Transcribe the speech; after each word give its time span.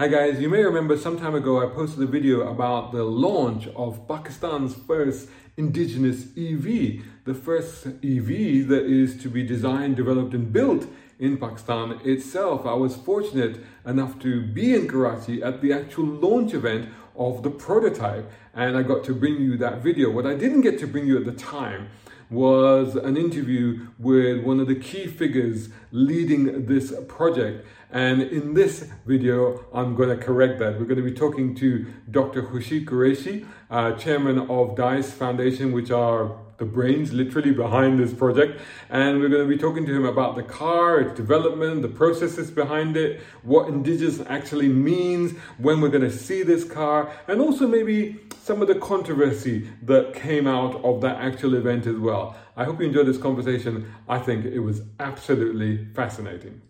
Hi 0.00 0.08
guys, 0.08 0.40
you 0.40 0.48
may 0.48 0.62
remember 0.62 0.96
some 0.96 1.18
time 1.18 1.34
ago 1.34 1.62
I 1.62 1.66
posted 1.74 2.02
a 2.02 2.06
video 2.06 2.50
about 2.50 2.90
the 2.90 3.04
launch 3.04 3.68
of 3.76 4.08
Pakistan's 4.08 4.74
first 4.74 5.28
indigenous 5.58 6.28
EV, 6.38 7.04
the 7.26 7.34
first 7.34 7.86
EV 7.86 8.66
that 8.68 8.86
is 8.86 9.20
to 9.20 9.28
be 9.28 9.42
designed, 9.42 9.96
developed 9.96 10.32
and 10.32 10.50
built 10.50 10.86
in 11.18 11.36
Pakistan 11.36 12.00
itself. 12.02 12.64
I 12.64 12.72
was 12.72 12.96
fortunate 12.96 13.62
enough 13.84 14.18
to 14.20 14.40
be 14.40 14.74
in 14.74 14.88
Karachi 14.88 15.42
at 15.42 15.60
the 15.60 15.74
actual 15.74 16.06
launch 16.06 16.54
event 16.54 16.88
of 17.14 17.42
the 17.42 17.50
prototype 17.50 18.32
and 18.54 18.78
I 18.78 18.82
got 18.82 19.04
to 19.04 19.14
bring 19.14 19.38
you 19.38 19.58
that 19.58 19.82
video. 19.82 20.10
What 20.10 20.24
I 20.24 20.32
didn't 20.32 20.62
get 20.62 20.78
to 20.78 20.86
bring 20.86 21.06
you 21.06 21.18
at 21.18 21.26
the 21.26 21.32
time 21.32 21.90
was 22.30 22.94
an 22.94 23.16
interview 23.16 23.88
with 23.98 24.44
one 24.44 24.60
of 24.60 24.68
the 24.68 24.76
key 24.76 25.08
figures 25.08 25.68
leading 25.90 26.66
this 26.66 26.94
project. 27.08 27.66
And 27.92 28.22
in 28.22 28.54
this 28.54 28.86
video, 29.04 29.64
I'm 29.74 29.96
going 29.96 30.16
to 30.16 30.24
correct 30.24 30.60
that. 30.60 30.78
We're 30.78 30.86
going 30.86 31.02
to 31.02 31.10
be 31.10 31.12
talking 31.12 31.56
to 31.56 31.86
Dr. 32.10 32.42
Khurshid 32.42 32.84
Qureshi, 32.84 33.46
uh, 33.68 33.92
chairman 33.92 34.38
of 34.48 34.76
DICE 34.76 35.10
Foundation, 35.10 35.72
which 35.72 35.90
are 35.90 36.36
the 36.58 36.64
brains 36.66 37.12
literally 37.12 37.50
behind 37.50 37.98
this 37.98 38.12
project. 38.12 38.60
And 38.90 39.18
we're 39.18 39.28
going 39.28 39.42
to 39.42 39.48
be 39.48 39.58
talking 39.58 39.86
to 39.86 39.96
him 39.96 40.04
about 40.04 40.36
the 40.36 40.42
car, 40.44 41.00
its 41.00 41.14
development, 41.14 41.82
the 41.82 41.88
processes 41.88 42.50
behind 42.50 42.96
it, 42.96 43.22
what 43.42 43.66
indigenous 43.68 44.20
actually 44.28 44.68
means, 44.68 45.32
when 45.58 45.80
we're 45.80 45.88
going 45.88 46.08
to 46.08 46.12
see 46.12 46.44
this 46.44 46.62
car, 46.62 47.10
and 47.26 47.40
also 47.40 47.66
maybe 47.66 48.20
some 48.42 48.62
of 48.62 48.68
the 48.68 48.74
controversy 48.76 49.68
that 49.82 50.14
came 50.14 50.46
out 50.46 50.76
of 50.84 51.00
that 51.00 51.16
actual 51.16 51.54
event 51.54 51.86
as 51.86 51.96
well. 51.96 52.36
I 52.56 52.64
hope 52.64 52.78
you 52.78 52.86
enjoyed 52.86 53.06
this 53.06 53.18
conversation. 53.18 53.92
I 54.08 54.18
think 54.18 54.44
it 54.44 54.60
was 54.60 54.82
absolutely 55.00 55.86
fascinating. 55.94 56.60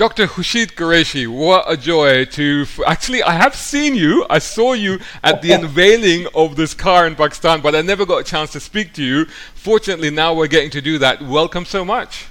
Dr. 0.00 0.26
Khurshid 0.28 0.76
Qureshi, 0.76 1.28
what 1.28 1.70
a 1.70 1.76
joy 1.76 2.24
to. 2.24 2.62
F- 2.62 2.80
Actually, 2.86 3.22
I 3.22 3.32
have 3.32 3.54
seen 3.54 3.94
you. 3.94 4.24
I 4.30 4.38
saw 4.38 4.72
you 4.72 4.98
at 5.22 5.42
the 5.42 5.52
unveiling 5.52 6.26
of 6.34 6.56
this 6.56 6.72
car 6.72 7.06
in 7.06 7.14
Pakistan, 7.14 7.60
but 7.60 7.74
I 7.74 7.82
never 7.82 8.06
got 8.06 8.16
a 8.16 8.24
chance 8.24 8.50
to 8.52 8.60
speak 8.60 8.94
to 8.94 9.04
you. 9.04 9.26
Fortunately, 9.54 10.08
now 10.08 10.32
we're 10.32 10.46
getting 10.46 10.70
to 10.70 10.80
do 10.80 10.96
that. 11.00 11.20
Welcome 11.20 11.66
so 11.66 11.84
much. 11.84 12.28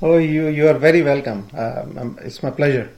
Oh, 0.00 0.16
you, 0.16 0.46
you 0.46 0.66
are 0.66 0.78
very 0.78 1.02
welcome. 1.02 1.46
Um, 1.52 1.98
um 1.98 2.18
it's 2.22 2.42
my 2.42 2.50
pleasure. 2.50 2.90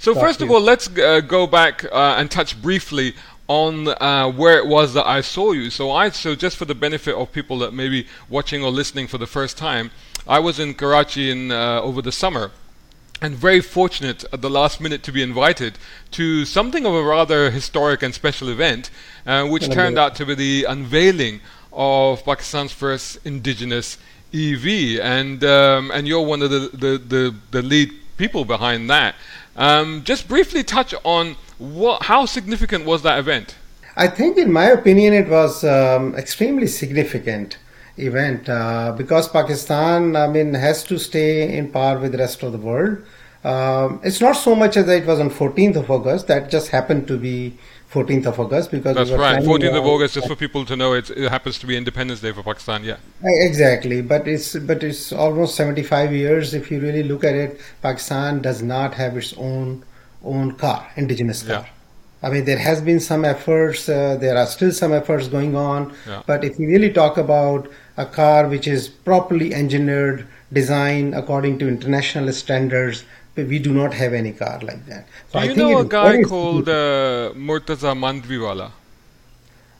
So, 0.00 0.16
first 0.16 0.42
of 0.42 0.50
all, 0.50 0.60
let's 0.60 0.88
uh, 0.98 1.20
go 1.20 1.46
back 1.46 1.84
uh, 1.84 2.16
and 2.18 2.28
touch 2.28 2.60
briefly 2.60 3.14
on 3.46 3.86
uh, 3.86 4.32
where 4.32 4.58
it 4.58 4.66
was 4.66 4.94
that 4.94 5.06
I 5.06 5.20
saw 5.20 5.52
you. 5.52 5.70
So, 5.70 5.92
I 5.92 6.10
so 6.10 6.34
just 6.34 6.56
for 6.56 6.64
the 6.64 6.74
benefit 6.74 7.14
of 7.14 7.30
people 7.30 7.60
that 7.60 7.72
may 7.72 7.88
be 7.88 8.08
watching 8.28 8.64
or 8.64 8.72
listening 8.72 9.06
for 9.06 9.18
the 9.18 9.28
first 9.28 9.56
time, 9.56 9.92
I 10.26 10.40
was 10.40 10.58
in 10.58 10.74
Karachi 10.74 11.30
in 11.30 11.52
uh, 11.52 11.80
over 11.82 12.02
the 12.02 12.10
summer 12.10 12.50
and 13.20 13.34
very 13.34 13.60
fortunate 13.60 14.24
at 14.32 14.40
the 14.40 14.50
last 14.50 14.80
minute 14.80 15.02
to 15.02 15.12
be 15.12 15.22
invited 15.22 15.78
to 16.12 16.44
something 16.44 16.86
of 16.86 16.94
a 16.94 17.02
rather 17.02 17.50
historic 17.50 18.02
and 18.02 18.14
special 18.14 18.48
event, 18.48 18.90
uh, 19.26 19.46
which 19.46 19.68
turned 19.70 19.98
out 19.98 20.14
to 20.16 20.26
be 20.26 20.34
the 20.34 20.64
unveiling 20.64 21.40
of 21.72 22.24
Pakistan's 22.24 22.72
first 22.72 23.18
indigenous 23.24 23.98
EV, 24.34 25.00
and 25.00 25.44
um, 25.44 25.90
and 25.90 26.06
you're 26.06 26.22
one 26.22 26.42
of 26.42 26.50
the, 26.50 26.70
the, 26.72 26.98
the, 26.98 27.34
the 27.50 27.62
lead 27.62 27.92
people 28.16 28.44
behind 28.44 28.88
that. 28.88 29.14
Um, 29.56 30.02
just 30.04 30.28
briefly 30.28 30.62
touch 30.62 30.94
on 31.04 31.36
what 31.58 32.04
how 32.04 32.26
significant 32.26 32.84
was 32.86 33.02
that 33.02 33.18
event? 33.18 33.56
I 33.96 34.06
think, 34.08 34.38
in 34.38 34.52
my 34.52 34.66
opinion, 34.66 35.12
it 35.12 35.28
was 35.28 35.64
um, 35.64 36.14
extremely 36.14 36.68
significant 36.68 37.58
event 37.96 38.48
uh, 38.48 38.92
because 38.96 39.28
Pakistan, 39.28 40.16
I 40.16 40.26
mean, 40.26 40.54
has 40.54 40.82
to 40.84 40.98
stay 40.98 41.56
in 41.56 41.70
par 41.70 41.98
with 41.98 42.12
the 42.12 42.18
rest 42.18 42.42
of 42.42 42.52
the 42.52 42.58
world. 42.58 42.98
Um, 43.42 44.00
it's 44.04 44.20
not 44.20 44.32
so 44.32 44.54
much 44.54 44.76
as 44.76 44.88
it 44.88 45.06
was 45.06 45.18
on 45.18 45.30
14th 45.30 45.76
of 45.76 45.90
August. 45.90 46.26
That 46.26 46.50
just 46.50 46.68
happened 46.68 47.08
to 47.08 47.16
be 47.16 47.56
14th 47.90 48.26
of 48.26 48.38
August 48.38 48.70
because 48.70 48.94
that's 48.94 49.10
we 49.10 49.16
right. 49.16 49.42
14th 49.42 49.76
of 49.76 49.86
August, 49.86 50.14
just 50.14 50.28
for 50.28 50.36
people 50.36 50.64
to 50.64 50.76
know, 50.76 50.92
it 50.92 51.08
happens 51.08 51.58
to 51.58 51.66
be 51.66 51.76
Independence 51.76 52.20
Day 52.20 52.32
for 52.32 52.42
Pakistan. 52.42 52.84
Yeah, 52.84 52.98
exactly. 53.22 54.02
But 54.02 54.28
it's 54.28 54.56
but 54.56 54.84
it's 54.84 55.12
almost 55.12 55.56
75 55.56 56.12
years. 56.12 56.54
If 56.54 56.70
you 56.70 56.80
really 56.80 57.02
look 57.02 57.24
at 57.24 57.34
it, 57.34 57.60
Pakistan 57.82 58.42
does 58.42 58.62
not 58.62 58.94
have 58.94 59.16
its 59.16 59.32
own 59.36 59.84
own 60.22 60.52
car, 60.52 60.86
indigenous 60.96 61.42
car. 61.42 61.64
Yeah. 61.66 61.79
I 62.22 62.30
mean, 62.30 62.44
there 62.44 62.58
has 62.58 62.82
been 62.82 63.00
some 63.00 63.24
efforts. 63.24 63.88
Uh, 63.88 64.16
there 64.20 64.36
are 64.36 64.46
still 64.46 64.72
some 64.72 64.92
efforts 64.92 65.28
going 65.28 65.56
on. 65.56 65.94
Yeah. 66.06 66.22
But 66.26 66.44
if 66.44 66.58
you 66.58 66.68
really 66.68 66.92
talk 66.92 67.16
about 67.16 67.68
a 67.96 68.04
car 68.04 68.48
which 68.48 68.66
is 68.66 68.88
properly 68.88 69.54
engineered, 69.54 70.26
designed 70.52 71.14
according 71.14 71.58
to 71.60 71.68
international 71.68 72.32
standards, 72.32 73.04
we 73.36 73.58
do 73.58 73.72
not 73.72 73.94
have 73.94 74.12
any 74.12 74.32
car 74.32 74.60
like 74.60 74.84
that. 74.86 75.06
So 75.32 75.40
do 75.40 75.46
you 75.48 75.54
know 75.54 75.78
a 75.78 75.84
guy 75.84 76.22
called 76.22 76.68
uh, 76.68 77.32
Murtaza 77.34 77.94
Mandviwala? 77.96 78.70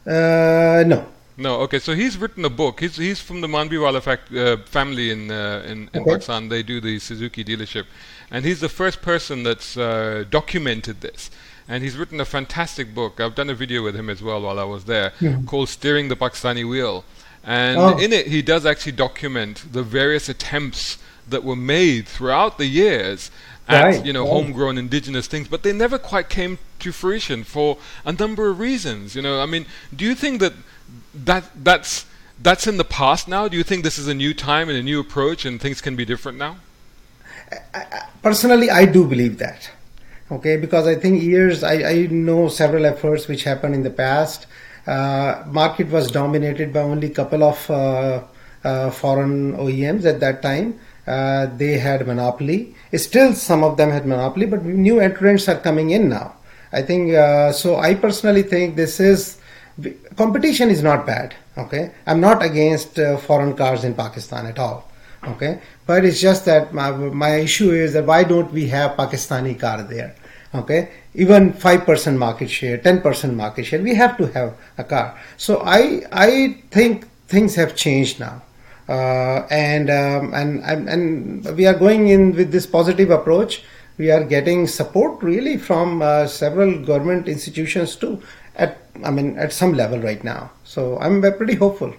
Uh, 0.07 0.85
no. 0.87 1.07
No, 1.37 1.61
okay. 1.61 1.79
So 1.79 1.95
he's 1.95 2.19
written 2.19 2.45
a 2.45 2.51
book. 2.51 2.81
He's 2.81 2.97
he's 2.97 3.21
from 3.21 3.41
the 3.41 3.47
Mandviwala 3.47 4.03
fact, 4.03 4.33
uh, 4.33 4.59
family 4.67 5.11
in 5.11 5.31
uh, 5.31 5.63
in, 5.67 5.89
in 5.95 6.01
okay. 6.03 6.11
Pakistan. 6.11 6.49
They 6.49 6.63
do 6.63 6.81
the 6.81 6.99
Suzuki 6.99 7.43
dealership, 7.45 7.87
and 8.31 8.45
he's 8.45 8.61
the 8.61 8.69
first 8.69 9.01
person 9.01 9.43
that's 9.43 9.77
uh, 9.77 10.25
documented 10.31 11.01
this. 11.01 11.31
And 11.71 11.85
he's 11.85 11.97
written 11.97 12.21
a 12.21 12.25
fantastic 12.25 12.95
book. 12.95 13.21
I've 13.21 13.37
done 13.37 13.49
a 13.49 13.55
video 13.55 13.85
with 13.85 13.95
him 13.95 14.11
as 14.11 14.21
well 14.21 14.43
while 14.43 14.59
I 14.59 14.65
was 14.65 14.87
there, 14.87 15.13
mm. 15.21 15.47
called 15.47 15.69
"Steering 15.69 16.09
the 16.09 16.17
Pakistani 16.17 16.69
Wheel." 16.69 17.05
And 17.45 17.79
oh. 17.79 17.97
in 17.97 18.13
it, 18.13 18.27
he 18.27 18.43
does 18.43 18.67
actually 18.67 18.93
document 18.93 19.73
the 19.73 19.85
various 19.85 20.29
attempts 20.29 20.99
that 21.29 21.45
were 21.45 21.57
made 21.57 22.09
throughout 22.09 22.59
the 22.59 22.67
years 22.67 23.31
at 23.69 23.85
right, 23.85 24.05
you 24.05 24.13
know 24.13 24.25
right. 24.25 24.33
homegrown 24.33 24.79
indigenous 24.79 25.29
things, 25.29 25.47
but 25.47 25.63
they 25.63 25.73
never 25.73 25.97
quite 25.97 26.29
came 26.29 26.59
to 26.81 26.91
fruition 26.91 27.45
for 27.45 27.79
a 28.05 28.13
number 28.13 28.51
of 28.51 28.59
reasons. 28.59 29.15
You 29.15 29.23
know, 29.23 29.41
I 29.41 29.47
mean, 29.47 29.65
do 29.95 30.05
you 30.05 30.17
think 30.17 30.41
that 30.41 30.55
that 31.15 31.45
that's 31.55 32.05
that's 32.43 32.67
in 32.67 32.79
the 32.79 32.85
past 32.85 33.29
now? 33.29 33.47
Do 33.47 33.57
you 33.57 33.63
think 33.63 33.85
this 33.85 33.99
is 33.99 34.09
a 34.09 34.15
new 34.15 34.35
time 34.35 34.69
and 34.69 34.77
a 34.77 34.83
new 34.83 34.99
approach, 34.99 35.45
and 35.45 35.61
things 35.61 35.81
can 35.81 35.95
be 35.95 36.05
different 36.05 36.37
now? 36.37 36.57
I, 37.75 38.09
personally, 38.23 38.71
I 38.71 38.87
do 38.87 39.07
believe 39.07 39.39
that. 39.39 39.71
Okay, 40.31 40.57
because 40.57 40.87
I 40.87 40.95
think 40.95 41.23
years 41.23 41.65
I, 41.65 41.75
I 41.91 42.07
know 42.11 42.49
several 42.49 42.87
efforts 42.87 43.27
which 43.27 43.45
happened 43.45 43.75
in 43.75 43.83
the 43.83 43.91
past. 43.91 44.47
Uh, 44.87 45.43
market 45.47 45.89
was 45.89 46.11
dominated 46.11 46.73
by 46.73 46.81
only 46.81 47.09
a 47.09 47.15
couple 47.15 47.43
of 47.43 47.71
uh, 47.71 48.23
uh, 48.65 48.91
foreign 48.91 49.57
OEMs 49.57 50.05
at 50.05 50.21
that 50.21 50.43
time 50.43 50.79
uh, 51.07 51.47
they 51.57 51.79
had 51.79 52.07
monopoly. 52.07 52.75
Still, 52.95 53.33
some 53.35 53.65
of 53.65 53.77
them 53.77 53.91
had 53.91 54.07
monopoly, 54.07 54.47
but 54.47 54.65
new 54.65 55.01
entrants 55.01 55.49
are 55.49 55.59
coming 55.59 55.91
in 55.91 56.09
now. 56.09 56.35
I 56.73 56.83
think 56.83 57.15
uh, 57.15 57.53
so. 57.53 57.77
I 57.77 57.95
personally 57.95 58.43
think 58.43 58.77
this 58.77 59.01
is 59.01 59.39
competition 60.17 60.71
is 60.71 60.83
not 60.83 61.07
bad. 61.07 61.35
Okay, 61.59 61.91
I'm 62.07 62.21
not 62.21 62.43
against 62.43 62.99
uh, 62.99 63.17
foreign 63.17 63.57
cars 63.57 63.83
in 63.83 63.95
Pakistan 63.95 64.47
at 64.47 64.59
all. 64.59 64.89
Okay, 65.25 65.61
but 65.91 66.05
it's 66.05 66.21
just 66.21 66.45
that 66.45 66.73
my, 66.73 66.93
my 66.93 67.33
issue 67.47 67.71
is 67.73 67.95
that 67.95 68.07
why 68.07 68.23
don't 68.23 68.53
we 68.53 68.69
have 68.69 68.97
Pakistani 68.97 69.59
car 69.59 69.83
there? 69.83 70.15
Okay, 70.55 70.89
even 71.15 71.53
five 71.53 71.85
percent 71.85 72.17
market 72.17 72.49
share, 72.49 72.77
ten 72.79 73.01
percent 73.01 73.35
market 73.35 73.65
share, 73.65 73.83
we 73.83 73.95
have 73.95 74.17
to 74.19 74.27
have 74.37 74.55
a 74.79 74.85
car. 74.85 75.19
So 75.37 75.63
I 75.65 76.03
I 76.13 76.63
think 76.71 77.09
things 77.27 77.57
have 77.57 77.75
changed 77.75 78.21
now. 78.21 78.43
Uh, 78.89 79.47
and, 79.51 79.91
um, 79.91 80.35
and 80.35 80.63
and 80.65 81.57
we 81.57 81.67
are 81.67 81.75
going 81.75 82.09
in 82.09 82.35
with 82.35 82.53
this 82.53 82.67
positive 82.67 83.11
approach. 83.11 83.63
We 83.99 84.11
are 84.11 84.25
getting 84.25 84.67
support 84.67 85.23
really 85.23 85.57
from 85.57 86.03
uh, 86.03 86.27
several 86.27 86.71
government 86.91 87.29
institutions 87.29 87.97
too. 87.97 88.23
At 88.55 88.79
I 89.03 89.11
mean 89.11 89.39
at 89.39 89.53
some 89.53 89.75
level 89.75 89.99
right 89.99 90.23
now. 90.23 90.51
So 90.65 90.99
I'm 90.99 91.21
pretty 91.41 91.55
hopeful. 91.55 91.95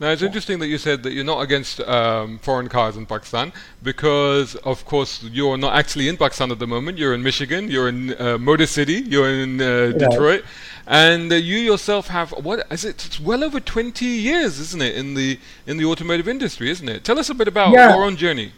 Now 0.00 0.08
it's 0.08 0.22
interesting 0.22 0.60
that 0.60 0.68
you 0.68 0.78
said 0.78 1.02
that 1.02 1.12
you're 1.12 1.24
not 1.24 1.42
against 1.42 1.78
um, 1.80 2.38
foreign 2.38 2.70
cars 2.70 2.96
in 2.96 3.04
Pakistan 3.04 3.52
because, 3.82 4.56
of 4.56 4.86
course, 4.86 5.22
you're 5.24 5.58
not 5.58 5.74
actually 5.74 6.08
in 6.08 6.16
Pakistan 6.16 6.50
at 6.50 6.58
the 6.58 6.66
moment. 6.66 6.96
You're 6.96 7.12
in 7.12 7.22
Michigan. 7.22 7.70
You're 7.70 7.90
in 7.90 8.18
uh, 8.18 8.38
Motor 8.38 8.64
City. 8.64 8.94
You're 8.94 9.28
in 9.28 9.60
uh, 9.60 9.92
Detroit, 9.92 10.42
and 10.86 11.30
uh, 11.30 11.34
you 11.34 11.58
yourself 11.58 12.08
have 12.08 12.30
what 12.30 12.66
is 12.72 12.86
it? 12.86 13.04
It's 13.04 13.20
well 13.20 13.44
over 13.44 13.60
20 13.60 14.06
years, 14.06 14.58
isn't 14.58 14.80
it, 14.80 14.96
in 14.96 15.12
the 15.12 15.38
in 15.66 15.76
the 15.76 15.84
automotive 15.84 16.28
industry, 16.28 16.70
isn't 16.70 16.88
it? 16.88 17.04
Tell 17.04 17.18
us 17.18 17.28
a 17.28 17.34
bit 17.34 17.46
about 17.46 17.74
yeah. 17.74 17.94
your 17.94 18.02
own 18.02 18.16
journey. 18.16 18.52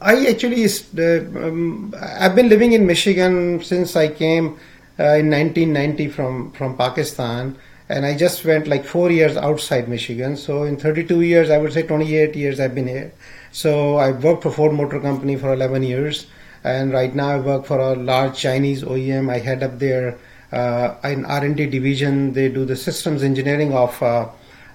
I 0.00 0.26
actually, 0.26 0.64
uh, 0.64 1.46
um, 1.46 1.94
I've 1.96 2.34
been 2.34 2.48
living 2.48 2.72
in 2.72 2.88
Michigan 2.88 3.62
since 3.62 3.94
I 3.94 4.08
came 4.08 4.58
uh, 4.98 5.22
in 5.22 5.30
1990 5.30 6.08
from 6.08 6.50
from 6.50 6.76
Pakistan 6.76 7.56
and 7.92 8.06
I 8.06 8.16
just 8.16 8.44
went 8.44 8.66
like 8.66 8.84
four 8.84 9.10
years 9.10 9.36
outside 9.36 9.88
Michigan. 9.88 10.36
So 10.36 10.64
in 10.64 10.76
32 10.76 11.20
years, 11.20 11.50
I 11.50 11.58
would 11.58 11.72
say 11.72 11.82
28 11.82 12.34
years 12.34 12.58
I've 12.58 12.74
been 12.74 12.88
here. 12.88 13.12
So 13.52 13.96
I 13.96 14.12
worked 14.12 14.42
for 14.44 14.50
Ford 14.50 14.72
Motor 14.72 15.00
Company 15.00 15.36
for 15.36 15.52
11 15.52 15.82
years, 15.82 16.26
and 16.64 16.92
right 16.92 17.14
now 17.14 17.30
I 17.30 17.38
work 17.38 17.66
for 17.66 17.78
a 17.78 17.94
large 17.94 18.38
Chinese 18.38 18.82
OEM. 18.82 19.30
I 19.30 19.38
head 19.38 19.62
up 19.62 19.78
their 19.78 20.18
uh, 20.52 20.96
in 21.04 21.24
R&D 21.24 21.66
division. 21.66 22.32
They 22.32 22.48
do 22.48 22.64
the 22.64 22.76
systems 22.76 23.22
engineering 23.22 23.74
of, 23.74 24.02
uh, 24.02 24.28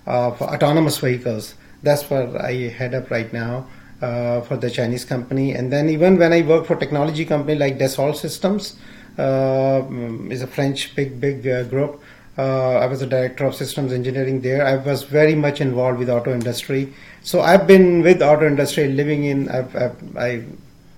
of 0.06 0.42
autonomous 0.42 0.98
vehicles. 1.00 1.56
That's 1.84 2.10
what 2.10 2.40
I 2.40 2.54
head 2.80 2.94
up 2.94 3.12
right 3.12 3.32
now. 3.34 3.68
uh, 4.02 4.42
for 4.42 4.58
the 4.58 4.70
Chinese 4.70 5.06
company. 5.06 5.54
And 5.54 5.72
then 5.72 5.90
even 5.90 6.18
when 6.18 6.34
I 6.34 6.42
work 6.42 6.66
for 6.66 6.76
technology 6.76 7.26
company 7.26 7.58
like 7.58 7.78
Dassault 7.78 8.16
Systems, 8.16 8.76
uh, 9.18 9.84
is 10.30 10.44
a 10.44 10.48
French 10.48 10.96
big 10.96 11.20
big 11.20 11.48
uh, 11.48 11.64
group. 11.64 12.02
Uh, 12.38 12.76
I 12.78 12.86
was 12.86 13.02
a 13.02 13.08
director 13.08 13.46
of 13.46 13.56
systems 13.56 13.92
engineering 13.92 14.42
there. 14.42 14.66
I 14.66 14.76
was 14.76 15.04
very 15.04 15.34
much 15.34 15.60
involved 15.60 15.98
with 15.98 16.10
auto 16.10 16.34
industry. 16.34 16.94
So 17.24 17.42
I've 17.42 17.66
been 17.66 18.04
with 18.04 18.22
auto 18.22 18.46
industry, 18.46 18.88
living 18.90 19.26
in. 19.26 19.50
I've, 19.50 19.76
I've, 19.76 20.18
I, 20.18 20.44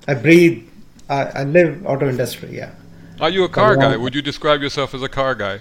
I 0.07 0.13
breathe. 0.15 0.67
I, 1.09 1.23
I 1.25 1.43
live 1.43 1.85
auto 1.85 2.09
industry. 2.09 2.57
Yeah. 2.57 2.71
Are 3.21 3.29
you 3.29 3.43
a 3.43 3.49
car 3.49 3.75
guy? 3.75 3.95
Would 3.95 4.15
you 4.15 4.21
describe 4.21 4.61
yourself 4.61 4.93
as 4.93 5.01
a 5.01 5.09
car 5.09 5.35
guy? 5.35 5.59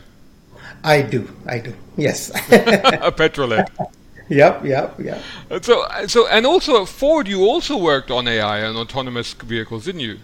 I 0.85 1.03
do. 1.03 1.29
I 1.47 1.59
do. 1.59 1.75
Yes. 1.97 2.31
a 2.51 3.13
petrolhead. 3.13 3.69
Yep, 4.31 4.65
yep, 4.67 5.01
yep. 5.01 5.23
So, 5.63 5.87
so, 6.07 6.27
and 6.29 6.45
also 6.45 6.83
at 6.83 6.89
Ford, 6.89 7.27
you 7.27 7.45
also 7.45 7.79
worked 7.79 8.11
on 8.11 8.29
AI 8.29 8.59
and 8.59 8.77
autonomous 8.77 9.33
vehicles, 9.33 9.87
didn't 9.87 10.03
you? 10.03 10.19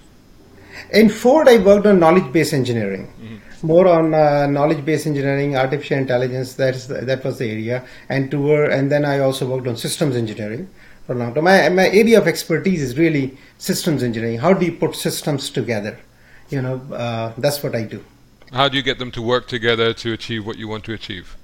In 0.93 1.09
Ford, 1.09 1.49
I 1.49 1.57
worked 1.57 1.87
on 1.87 2.01
knowledge-based 2.01 2.53
engineering, 2.53 3.07
mm-hmm. 3.07 3.37
More 3.65 3.89
on 3.89 4.15
uh, 4.15 4.47
knowledge-based 4.47 5.07
engineering, 5.07 5.57
artificial 5.57 5.99
intelligence. 5.99 6.55
That's 6.55 6.87
the, 6.87 7.01
that 7.01 7.25
was 7.25 7.39
the 7.39 7.51
area, 7.51 7.85
and 8.09 8.31
toward, 8.31 8.71
and 8.73 8.93
then 8.93 9.05
I 9.05 9.19
also 9.21 9.47
worked 9.47 9.67
on 9.67 9.77
systems 9.77 10.17
engineering 10.17 10.69
for 11.07 11.15
a 11.15 11.17
long 11.17 11.35
time. 11.35 11.45
My 11.45 11.69
my 11.69 11.89
area 11.89 12.19
of 12.19 12.29
expertise 12.29 12.83
is 12.83 12.99
really 12.99 13.37
systems 13.59 14.03
engineering. 14.03 14.39
How 14.39 14.53
do 14.53 14.67
you 14.67 14.73
put 14.73 14.95
systems 14.95 15.51
together? 15.51 15.99
You 16.51 16.63
know, 16.63 16.77
uh, 16.93 17.33
that's 17.39 17.63
what 17.63 17.75
I 17.75 17.85
do. 17.85 18.05
How 18.53 18.69
do 18.69 18.77
you 18.77 18.83
get 18.83 18.99
them 18.99 19.11
to 19.13 19.23
work 19.23 19.49
together 19.49 19.93
to 19.95 20.13
achieve 20.13 20.47
what 20.47 20.59
you 20.59 20.69
want 20.69 20.85
to 20.85 20.93
achieve? 20.93 21.37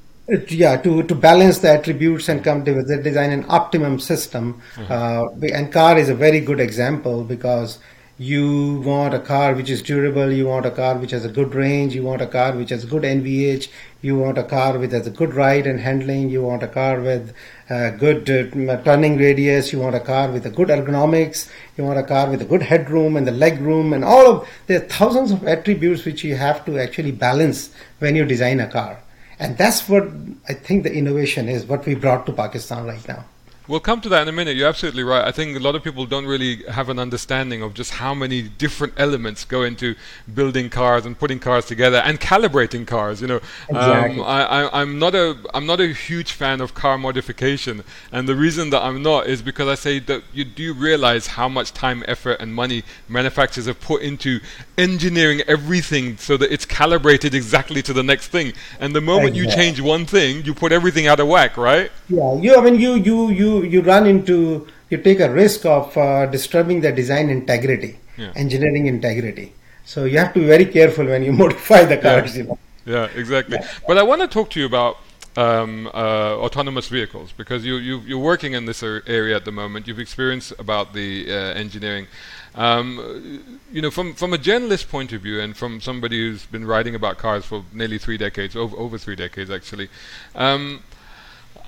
Yeah, 0.49 0.77
to, 0.83 1.03
to 1.03 1.15
balance 1.15 1.59
the 1.59 1.71
attributes 1.71 2.29
and 2.29 2.45
come 2.45 2.65
to 2.65 2.83
design 3.03 3.33
an 3.33 3.47
optimum 3.49 3.99
system. 3.99 4.63
Mm-hmm. 4.77 4.93
Uh, 4.93 5.57
and 5.57 5.73
car 5.73 5.99
is 5.99 6.09
a 6.09 6.15
very 6.15 6.39
good 6.39 6.61
example 6.61 7.25
because 7.25 7.81
you 8.21 8.83
want 8.85 9.15
a 9.15 9.19
car 9.19 9.55
which 9.55 9.71
is 9.71 9.81
durable, 9.81 10.31
you 10.31 10.47
want 10.47 10.67
a 10.67 10.71
car 10.71 10.99
which 10.99 11.13
has 11.13 11.25
a 11.25 11.29
good 11.31 11.55
range, 11.55 11.95
you 11.95 12.03
want 12.03 12.21
a 12.21 12.27
car 12.27 12.53
which 12.55 12.69
has 12.69 12.85
good 12.85 13.03
NVH, 13.03 13.69
you 14.03 14.15
want 14.15 14.37
a 14.37 14.43
car 14.43 14.79
with 14.79 14.93
has 14.93 15.07
a 15.07 15.11
good 15.11 15.33
ride 15.33 15.67
and 15.67 15.81
handling, 15.81 16.29
you 16.29 16.43
want 16.43 16.63
a 16.63 16.69
car 16.69 17.01
with 17.01 17.33
a 17.71 17.93
good 17.93 18.29
uh, 18.29 18.77
turning 18.83 19.17
radius, 19.17 19.73
you 19.73 19.79
want 19.79 19.97
a 19.97 20.01
car 20.01 20.31
with 20.31 20.45
a 20.45 20.51
good 20.51 20.69
ergonomics, 20.69 21.49
you 21.79 21.85
want 21.85 21.99
a 21.99 22.03
car 22.03 22.29
with 22.29 22.43
a 22.43 22.45
good 22.45 22.61
headroom 22.61 23.17
and 23.17 23.27
the 23.27 23.33
leg 23.33 23.59
room 23.59 23.95
and 23.95 24.05
all 24.05 24.27
of 24.31 24.49
there 24.67 24.83
are 24.83 24.89
thousands 24.89 25.31
of 25.31 25.49
attributes 25.49 26.05
which 26.05 26.23
you 26.23 26.37
have 26.37 26.63
to 26.67 26.79
actually 26.79 27.13
balance 27.13 27.71
when 28.01 28.15
you 28.15 28.27
design 28.27 28.61
a 28.61 28.69
car. 28.69 29.03
And 29.39 29.57
that's 29.57 29.89
what 29.89 30.07
I 30.47 30.53
think 30.53 30.83
the 30.83 30.93
innovation 30.93 31.49
is, 31.49 31.65
what 31.65 31.87
we 31.87 31.95
brought 31.95 32.27
to 32.27 32.33
Pakistan 32.33 32.85
right 32.85 33.09
now. 33.09 33.25
We'll 33.71 33.79
come 33.79 34.01
to 34.01 34.09
that 34.09 34.23
in 34.23 34.29
a 34.29 34.33
minute. 34.33 34.57
You're 34.57 34.67
absolutely 34.67 35.05
right. 35.05 35.25
I 35.25 35.31
think 35.31 35.57
a 35.57 35.61
lot 35.61 35.77
of 35.77 35.85
people 35.85 36.05
don't 36.05 36.27
really 36.27 36.65
have 36.65 36.89
an 36.89 36.99
understanding 36.99 37.63
of 37.63 37.73
just 37.73 37.93
how 37.93 38.15
many 38.15 38.43
different 38.43 38.95
elements 38.97 39.45
go 39.45 39.63
into 39.63 39.95
building 40.35 40.69
cars 40.69 41.07
and 41.07 41.17
putting 41.17 41.39
cars 41.39 41.67
together 41.67 41.99
and 41.99 42.21
calibrating 42.21 42.85
cars. 42.85 43.23
You 43.23 43.29
know, 43.29 43.41
exactly. 43.69 44.19
um, 44.19 44.27
I, 44.27 44.83
am 44.83 44.99
not 44.99 45.15
a 45.15 45.37
I'm 45.55 45.67
not 45.67 45.79
a 45.79 45.87
huge 45.87 46.33
fan 46.33 46.61
of 46.61 46.75
car 46.75 46.99
modification, 46.99 47.85
and 48.11 48.29
the 48.29 48.35
reason 48.35 48.71
that 48.71 48.83
I'm 48.83 49.05
not 49.05 49.29
is 49.29 49.41
because 49.41 49.69
I 49.69 49.77
say 49.77 50.01
that 50.01 50.25
you 50.33 50.45
do 50.45 50.75
realize 50.75 51.29
how 51.29 51.49
much 51.49 51.73
time, 51.73 52.03
effort, 52.09 52.41
and 52.41 52.53
money 52.53 52.83
manufacturers 53.09 53.67
have 53.67 53.79
put 53.79 54.03
into 54.03 54.41
engineering 54.79 55.43
everything 55.47 56.17
so 56.17 56.37
that 56.39 56.53
it's 56.53 56.65
calibrated 56.65 57.37
exactly 57.37 57.83
to 57.83 57.93
the 57.93 58.03
next 58.03 58.29
thing. 58.29 58.53
And 58.81 58.97
the 58.97 59.01
moment 59.01 59.37
exactly. 59.37 59.49
you 59.49 59.57
change 59.57 59.81
one 59.81 60.07
thing, 60.07 60.45
you 60.45 60.55
put 60.55 60.73
everything 60.73 61.07
out 61.07 61.21
of 61.21 61.29
whack, 61.29 61.57
right? 61.57 61.93
Yeah, 62.09 62.35
you. 62.35 62.57
I 62.57 62.61
mean, 62.63 62.81
you 62.81 62.95
you 62.95 63.31
you 63.31 63.60
you 63.63 63.83
run 63.83 64.07
into 64.07 64.67
you 64.91 64.99
take 64.99 65.21
a 65.21 65.31
risk 65.31 65.65
of 65.65 65.97
uh, 65.97 66.27
disturbing 66.27 66.81
the 66.81 66.93
design 66.93 67.31
integrity, 67.31 67.99
yeah. 68.17 68.33
engineering 68.35 68.87
integrity. 68.87 69.53
So 69.85 70.05
you 70.05 70.19
have 70.19 70.35
to 70.35 70.41
be 70.41 70.47
very 70.47 70.67
careful 70.67 71.07
when 71.07 71.23
you 71.23 71.33
modify 71.45 71.85
the 71.85 71.97
cars. 71.97 72.37
Yeah, 72.37 72.43
you 72.43 72.49
know? 72.49 72.59
yeah 72.87 73.09
exactly. 73.15 73.59
Yeah. 73.61 73.69
But 73.87 73.99
I 73.99 74.03
want 74.03 74.21
to 74.21 74.29
talk 74.29 74.51
to 74.51 74.61
you 74.61 74.67
about 74.67 74.97
um, 75.37 75.89
uh, 75.89 76.37
autonomous 76.39 76.89
vehicles 76.89 77.33
because 77.37 77.65
you, 77.65 77.77
you, 77.77 78.17
are 78.17 78.23
working 78.23 78.55
in 78.55 78.67
this 78.67 78.83
area 78.83 79.37
at 79.37 79.45
the 79.45 79.53
moment. 79.53 79.87
You've 79.87 80.01
experienced 80.01 80.53
about 80.59 80.93
the 80.93 81.31
uh, 81.31 81.35
engineering. 81.55 82.09
Um, 82.57 83.59
you 83.71 83.81
know, 83.81 83.93
from 83.93 84.15
from 84.15 84.33
a 84.33 84.39
journalist 84.39 84.89
point 84.89 85.13
of 85.13 85.23
view, 85.23 85.41
and 85.41 85.57
from 85.57 85.81
somebody 85.81 86.19
who's 86.19 86.47
been 86.47 86.67
writing 86.67 86.97
about 86.97 87.17
cars 87.17 87.45
for 87.45 87.65
nearly 87.73 87.99
three 87.99 88.17
decades, 88.17 88.57
over, 88.57 88.77
over 88.77 88.99
three 88.99 89.15
decades 89.15 89.51
actually, 89.51 89.89
um, 90.35 90.83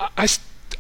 I, 0.01 0.09
I 0.17 0.27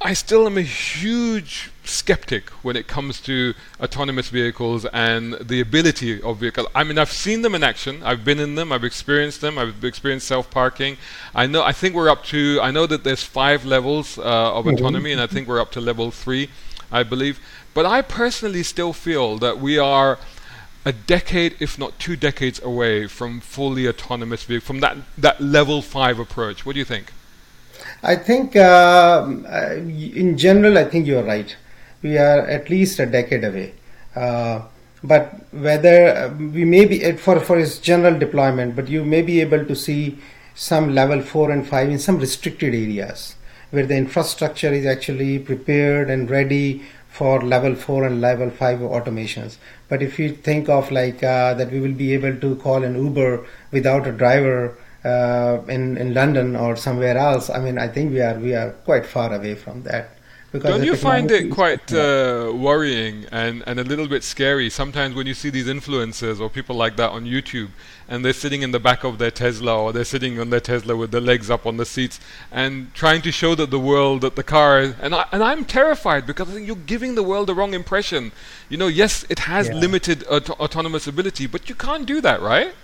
I 0.05 0.15
still 0.15 0.47
am 0.47 0.59
a 0.59 0.63
huge 0.63 1.71
skeptic 1.85 2.51
when 2.65 2.75
it 2.75 2.89
comes 2.89 3.21
to 3.21 3.55
autonomous 3.81 4.31
vehicles 4.31 4.85
and 4.87 5.35
the 5.35 5.61
ability 5.61 6.21
of 6.21 6.39
vehicles. 6.39 6.67
I 6.75 6.83
mean, 6.83 6.99
I've 6.99 7.13
seen 7.13 7.43
them 7.43 7.55
in 7.55 7.63
action. 7.63 8.03
I've 8.03 8.25
been 8.25 8.41
in 8.41 8.57
them. 8.57 8.73
I've 8.73 8.83
experienced 8.83 9.41
them. 9.41 9.59
I've 9.59 9.85
experienced 9.85 10.27
self-parking. 10.27 10.97
I 11.37 11.47
know. 11.47 11.63
I 11.63 11.71
think 11.71 11.95
we're 11.95 12.09
up 12.09 12.25
to. 12.25 12.59
I 12.61 12.73
know 12.73 12.87
that 12.87 13.05
there's 13.05 13.23
five 13.23 13.65
levels 13.65 14.19
uh, 14.19 14.23
of 14.23 14.65
mm-hmm. 14.65 14.75
autonomy, 14.75 15.13
and 15.13 15.21
I 15.21 15.29
think 15.29 15.47
we're 15.47 15.61
up 15.61 15.71
to 15.73 15.81
level 15.81 16.11
three, 16.11 16.51
I 16.91 17.05
believe. 17.05 17.39
But 17.73 17.87
I 17.87 18.03
personally 18.03 18.65
still 18.65 18.93
feel 18.93 19.39
that 19.39 19.61
we 19.61 19.79
are 19.79 20.19
a 20.85 20.93
decade, 20.93 21.55
if 21.61 21.79
not 21.79 22.01
two 22.01 22.17
decades, 22.17 22.61
away 22.61 23.07
from 23.07 23.41
fully 23.41 23.87
autonomous 23.87 24.43
vehicle, 24.43 24.67
from 24.67 24.81
that 24.81 24.97
that 25.17 25.41
level 25.41 25.81
five 25.81 26.19
approach. 26.19 26.67
What 26.67 26.73
do 26.73 26.81
you 26.81 26.85
think? 26.85 27.13
I 28.03 28.17
think, 28.17 28.57
uh, 28.57 28.61
uh, 28.61 29.75
in 29.77 30.37
general, 30.37 30.77
I 30.77 30.85
think 30.85 31.07
you're 31.07 31.23
right. 31.23 31.57
We 32.03 32.19
are 32.19 32.47
at 32.47 32.69
least 32.69 32.99
a 32.99 33.07
decade 33.07 33.45
away. 33.45 33.75
Uh, 34.17 34.63
but 35.05 35.35
whether 35.53 36.09
uh, 36.09 36.29
we 36.35 36.65
may 36.65 36.85
be 36.85 37.13
for 37.13 37.41
for 37.41 37.59
its 37.59 37.79
general 37.79 38.19
deployment, 38.19 38.77
but 38.77 38.89
you 38.89 39.05
may 39.05 39.23
be 39.23 39.41
able 39.41 39.65
to 39.65 39.75
see 39.75 40.19
some 40.55 40.95
level 40.95 41.23
four 41.23 41.51
and 41.51 41.67
five 41.67 41.89
in 41.89 41.99
some 41.99 42.19
restricted 42.19 42.75
areas 42.75 43.37
where 43.71 43.87
the 43.87 43.97
infrastructure 43.97 44.73
is 44.73 44.85
actually 44.85 45.39
prepared 45.39 46.11
and 46.11 46.31
ready 46.31 46.83
for 47.09 47.43
level 47.43 47.75
4 47.75 48.05
and 48.07 48.21
level 48.21 48.51
5 48.51 48.79
automations 48.81 49.57
but 49.89 50.03
if 50.03 50.19
you 50.19 50.31
think 50.49 50.69
of 50.69 50.91
like 50.91 51.23
uh, 51.23 51.53
that 51.55 51.71
we 51.71 51.81
will 51.81 51.93
be 51.93 52.15
able 52.15 52.35
to 52.37 52.57
call 52.57 52.85
an 52.85 52.95
uber 52.95 53.47
without 53.71 54.07
a 54.07 54.13
driver 54.13 54.77
uh, 55.05 55.59
in 55.69 55.97
in 55.97 56.15
London 56.15 56.57
or 56.57 56.77
somewhere 56.77 57.17
else, 57.17 57.51
I 57.51 57.59
mean, 57.59 57.79
I 57.79 57.89
think 57.89 58.13
we 58.13 58.21
are 58.21 58.39
we 58.39 58.55
are 58.55 58.71
quite 58.85 59.07
far 59.07 59.33
away 59.35 59.55
from 59.55 59.83
that. 59.85 60.11
Because 60.53 60.71
Don't 60.71 60.85
you 60.85 60.97
find 60.97 61.31
it 61.31 61.51
quite 61.51 61.91
uh, 61.95 62.53
worrying 62.55 63.25
and, 63.33 63.65
and 63.67 63.81
a 63.81 63.85
little 63.85 64.07
bit 64.07 64.23
scary 64.23 64.69
sometimes 64.69 65.15
when 65.15 65.27
you 65.27 65.33
see 65.33 65.49
these 65.49 65.67
influencers 65.67 66.41
or 66.41 66.51
people 66.51 66.77
like 66.77 66.97
that 66.97 67.09
on 67.09 67.25
YouTube 67.25 67.71
and 68.07 68.23
they're 68.23 68.35
sitting 68.35 68.61
in 68.61 68.71
the 68.71 68.79
back 68.79 69.03
of 69.03 69.17
their 69.17 69.31
Tesla 69.31 69.83
or 69.83 69.95
they're 69.95 70.05
sitting 70.05 70.39
on 70.39 70.51
their 70.51 70.61
Tesla 70.61 70.95
with 70.95 71.11
their 71.11 71.23
legs 71.23 71.49
up 71.49 71.65
on 71.65 71.79
the 71.79 71.87
seats 71.87 72.21
and 72.51 72.93
trying 72.93 73.23
to 73.23 73.33
show 73.33 73.55
that 73.55 73.71
the 73.71 73.81
world 73.81 74.21
that 74.21 74.37
the 74.37 74.43
car 74.43 74.81
is, 74.81 74.95
and 75.01 75.15
I, 75.15 75.25
and 75.33 75.43
I'm 75.43 75.65
terrified 75.65 76.27
because 76.27 76.51
I 76.51 76.53
think 76.53 76.67
you're 76.67 76.77
giving 76.77 77.15
the 77.15 77.23
world 77.23 77.47
the 77.47 77.55
wrong 77.55 77.73
impression. 77.73 78.31
You 78.69 78.77
know, 78.77 78.89
yes, 78.89 79.25
it 79.31 79.39
has 79.39 79.69
yeah. 79.69 79.75
limited 79.77 80.23
auto- 80.29 80.53
autonomous 80.55 81.07
ability, 81.07 81.47
but 81.47 81.71
you 81.71 81.75
can't 81.75 82.05
do 82.05 82.21
that, 82.21 82.43
right? 82.43 82.75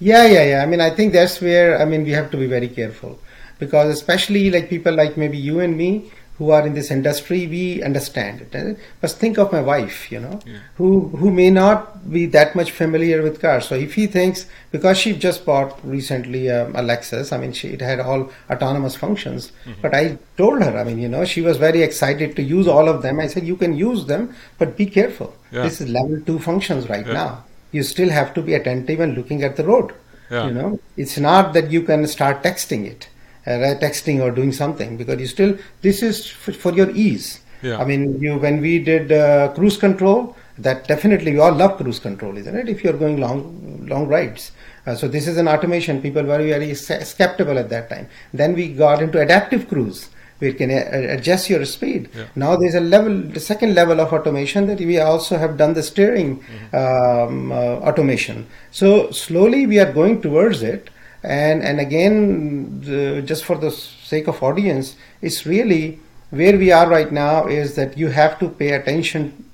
Yeah, 0.00 0.26
yeah, 0.26 0.44
yeah. 0.44 0.62
I 0.62 0.66
mean, 0.66 0.80
I 0.80 0.90
think 0.90 1.12
that's 1.12 1.40
where 1.40 1.80
I 1.80 1.84
mean 1.84 2.04
we 2.04 2.10
have 2.12 2.30
to 2.30 2.36
be 2.36 2.46
very 2.46 2.68
careful 2.68 3.18
because 3.58 3.92
especially 3.92 4.50
like 4.50 4.68
people 4.68 4.94
like 4.94 5.16
maybe 5.16 5.36
you 5.36 5.60
and 5.60 5.76
me 5.76 6.10
who 6.38 6.50
are 6.50 6.64
in 6.64 6.72
this 6.72 6.92
industry, 6.92 7.48
we 7.48 7.82
understand 7.82 8.40
it. 8.40 8.78
But 9.00 9.10
think 9.10 9.38
of 9.38 9.50
my 9.50 9.60
wife, 9.60 10.12
you 10.12 10.20
know, 10.20 10.38
yeah. 10.46 10.58
who 10.76 11.08
who 11.08 11.32
may 11.32 11.50
not 11.50 12.12
be 12.12 12.26
that 12.26 12.54
much 12.54 12.70
familiar 12.70 13.22
with 13.22 13.40
cars. 13.40 13.66
So 13.66 13.74
if 13.74 13.94
he 13.94 14.06
thinks 14.06 14.46
because 14.70 14.96
she 14.96 15.14
just 15.14 15.44
bought 15.44 15.84
recently 15.84 16.48
um, 16.48 16.76
a 16.76 16.80
Lexus, 16.80 17.32
I 17.32 17.38
mean, 17.38 17.52
she 17.52 17.70
it 17.70 17.80
had 17.80 17.98
all 17.98 18.30
autonomous 18.48 18.94
functions. 18.94 19.50
Mm-hmm. 19.64 19.80
But 19.82 19.94
I 19.96 20.18
told 20.36 20.62
her, 20.62 20.78
I 20.78 20.84
mean, 20.84 21.00
you 21.00 21.08
know, 21.08 21.24
she 21.24 21.40
was 21.40 21.56
very 21.56 21.82
excited 21.82 22.36
to 22.36 22.42
use 22.42 22.68
all 22.68 22.88
of 22.88 23.02
them. 23.02 23.18
I 23.18 23.26
said, 23.26 23.44
you 23.44 23.56
can 23.56 23.76
use 23.76 24.06
them, 24.06 24.32
but 24.58 24.76
be 24.76 24.86
careful. 24.86 25.34
Yeah. 25.50 25.64
This 25.64 25.80
is 25.80 25.88
level 25.88 26.20
two 26.24 26.38
functions 26.38 26.88
right 26.88 27.06
yeah. 27.06 27.12
now 27.14 27.44
you 27.72 27.82
still 27.82 28.08
have 28.08 28.34
to 28.34 28.42
be 28.42 28.54
attentive 28.54 29.00
and 29.00 29.16
looking 29.16 29.42
at 29.42 29.56
the 29.56 29.64
road. 29.64 29.92
Yeah. 30.30 30.46
You 30.46 30.52
know, 30.52 30.80
it's 30.96 31.18
not 31.18 31.54
that 31.54 31.70
you 31.70 31.82
can 31.82 32.06
start 32.06 32.42
texting 32.42 32.86
it, 32.86 33.08
uh, 33.46 33.80
texting 33.80 34.20
or 34.20 34.30
doing 34.30 34.52
something 34.52 34.96
because 34.96 35.20
you 35.20 35.26
still 35.26 35.56
this 35.80 36.02
is 36.02 36.26
for, 36.26 36.52
for 36.52 36.72
your 36.72 36.90
ease. 36.90 37.40
Yeah. 37.62 37.78
I 37.78 37.84
mean, 37.84 38.20
you 38.20 38.36
when 38.38 38.60
we 38.60 38.78
did 38.78 39.10
uh, 39.10 39.52
cruise 39.54 39.76
control, 39.76 40.36
that 40.58 40.86
definitely 40.86 41.32
we 41.32 41.38
all 41.38 41.52
love 41.52 41.76
cruise 41.78 41.98
control, 41.98 42.36
isn't 42.36 42.54
it? 42.54 42.68
If 42.68 42.84
you're 42.84 42.92
going 42.92 43.18
long 43.20 43.86
long 43.86 44.06
rides. 44.06 44.52
Uh, 44.86 44.94
so 44.94 45.08
this 45.08 45.26
is 45.26 45.36
an 45.36 45.48
automation. 45.48 46.00
People 46.00 46.22
were 46.22 46.38
very 46.38 46.74
skeptical 46.74 47.58
at 47.58 47.68
that 47.70 47.90
time. 47.90 48.08
Then 48.32 48.54
we 48.54 48.72
got 48.72 49.02
into 49.02 49.20
adaptive 49.20 49.68
cruise 49.68 50.08
you 50.40 50.54
can 50.54 50.70
adjust 50.70 51.50
your 51.50 51.64
speed. 51.64 52.08
Yeah. 52.14 52.26
Now 52.36 52.56
there's 52.56 52.74
a 52.74 52.80
level, 52.80 53.20
the 53.20 53.40
second 53.40 53.74
level 53.74 54.00
of 54.00 54.12
automation 54.12 54.66
that 54.66 54.78
we 54.78 54.98
also 54.98 55.36
have 55.36 55.56
done 55.56 55.74
the 55.74 55.82
steering 55.82 56.40
mm-hmm. 56.40 56.76
um, 56.76 57.52
uh, 57.52 57.56
automation. 57.88 58.46
So 58.70 59.10
slowly 59.10 59.66
we 59.66 59.78
are 59.80 59.92
going 59.92 60.22
towards 60.22 60.62
it. 60.62 60.90
And 61.24 61.64
and 61.64 61.80
again, 61.80 62.80
the, 62.80 63.22
just 63.22 63.44
for 63.44 63.56
the 63.56 63.72
sake 63.72 64.28
of 64.28 64.40
audience, 64.40 64.94
it's 65.20 65.44
really 65.44 65.98
where 66.30 66.56
we 66.56 66.70
are 66.70 66.88
right 66.88 67.10
now 67.10 67.46
is 67.46 67.74
that 67.74 67.98
you 67.98 68.08
have 68.08 68.38
to 68.38 68.48
pay 68.48 68.72
attention 68.72 69.44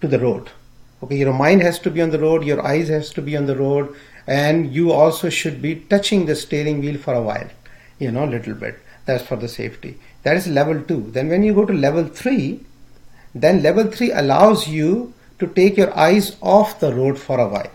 to 0.00 0.08
the 0.08 0.18
road. 0.18 0.50
Okay, 1.02 1.16
your 1.16 1.32
mind 1.32 1.62
has 1.62 1.78
to 1.80 1.90
be 1.90 2.00
on 2.00 2.10
the 2.10 2.18
road, 2.18 2.44
your 2.44 2.66
eyes 2.66 2.88
has 2.88 3.10
to 3.10 3.22
be 3.22 3.36
on 3.36 3.46
the 3.46 3.56
road, 3.56 3.94
and 4.26 4.74
you 4.74 4.90
also 4.90 5.28
should 5.28 5.60
be 5.60 5.76
touching 5.76 6.26
the 6.26 6.34
steering 6.34 6.80
wheel 6.80 6.98
for 6.98 7.14
a 7.14 7.22
while, 7.22 7.48
you 7.98 8.10
know, 8.10 8.24
a 8.24 8.32
little 8.34 8.54
bit. 8.54 8.78
That's 9.04 9.22
for 9.22 9.36
the 9.36 9.48
safety. 9.48 9.98
That 10.24 10.36
is 10.36 10.46
level 10.48 10.82
two. 10.82 11.10
Then 11.10 11.28
when 11.28 11.42
you 11.42 11.54
go 11.54 11.64
to 11.64 11.72
level 11.72 12.04
three, 12.04 12.60
then 13.34 13.62
level 13.62 13.90
three 13.90 14.10
allows 14.12 14.68
you 14.68 15.12
to 15.38 15.46
take 15.46 15.76
your 15.76 15.96
eyes 15.96 16.36
off 16.40 16.80
the 16.80 16.94
road 16.94 17.18
for 17.18 17.38
a 17.38 17.48
while. 17.48 17.72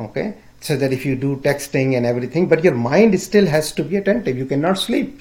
Okay, 0.00 0.36
so 0.60 0.76
that 0.76 0.92
if 0.92 1.06
you 1.06 1.14
do 1.14 1.36
texting 1.36 1.96
and 1.96 2.04
everything, 2.04 2.48
but 2.48 2.64
your 2.64 2.74
mind 2.74 3.18
still 3.20 3.46
has 3.46 3.72
to 3.72 3.84
be 3.84 3.96
attentive. 3.96 4.36
You 4.36 4.46
cannot 4.46 4.78
sleep. 4.78 5.20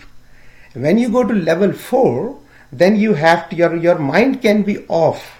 When 0.73 0.97
you 0.97 1.09
go 1.09 1.23
to 1.23 1.33
level 1.33 1.71
four, 1.71 2.39
then 2.71 2.95
you 2.95 3.13
have 3.13 3.49
to, 3.49 3.55
your 3.55 3.75
your 3.75 3.99
mind 3.99 4.41
can 4.41 4.63
be 4.63 4.79
off 4.87 5.39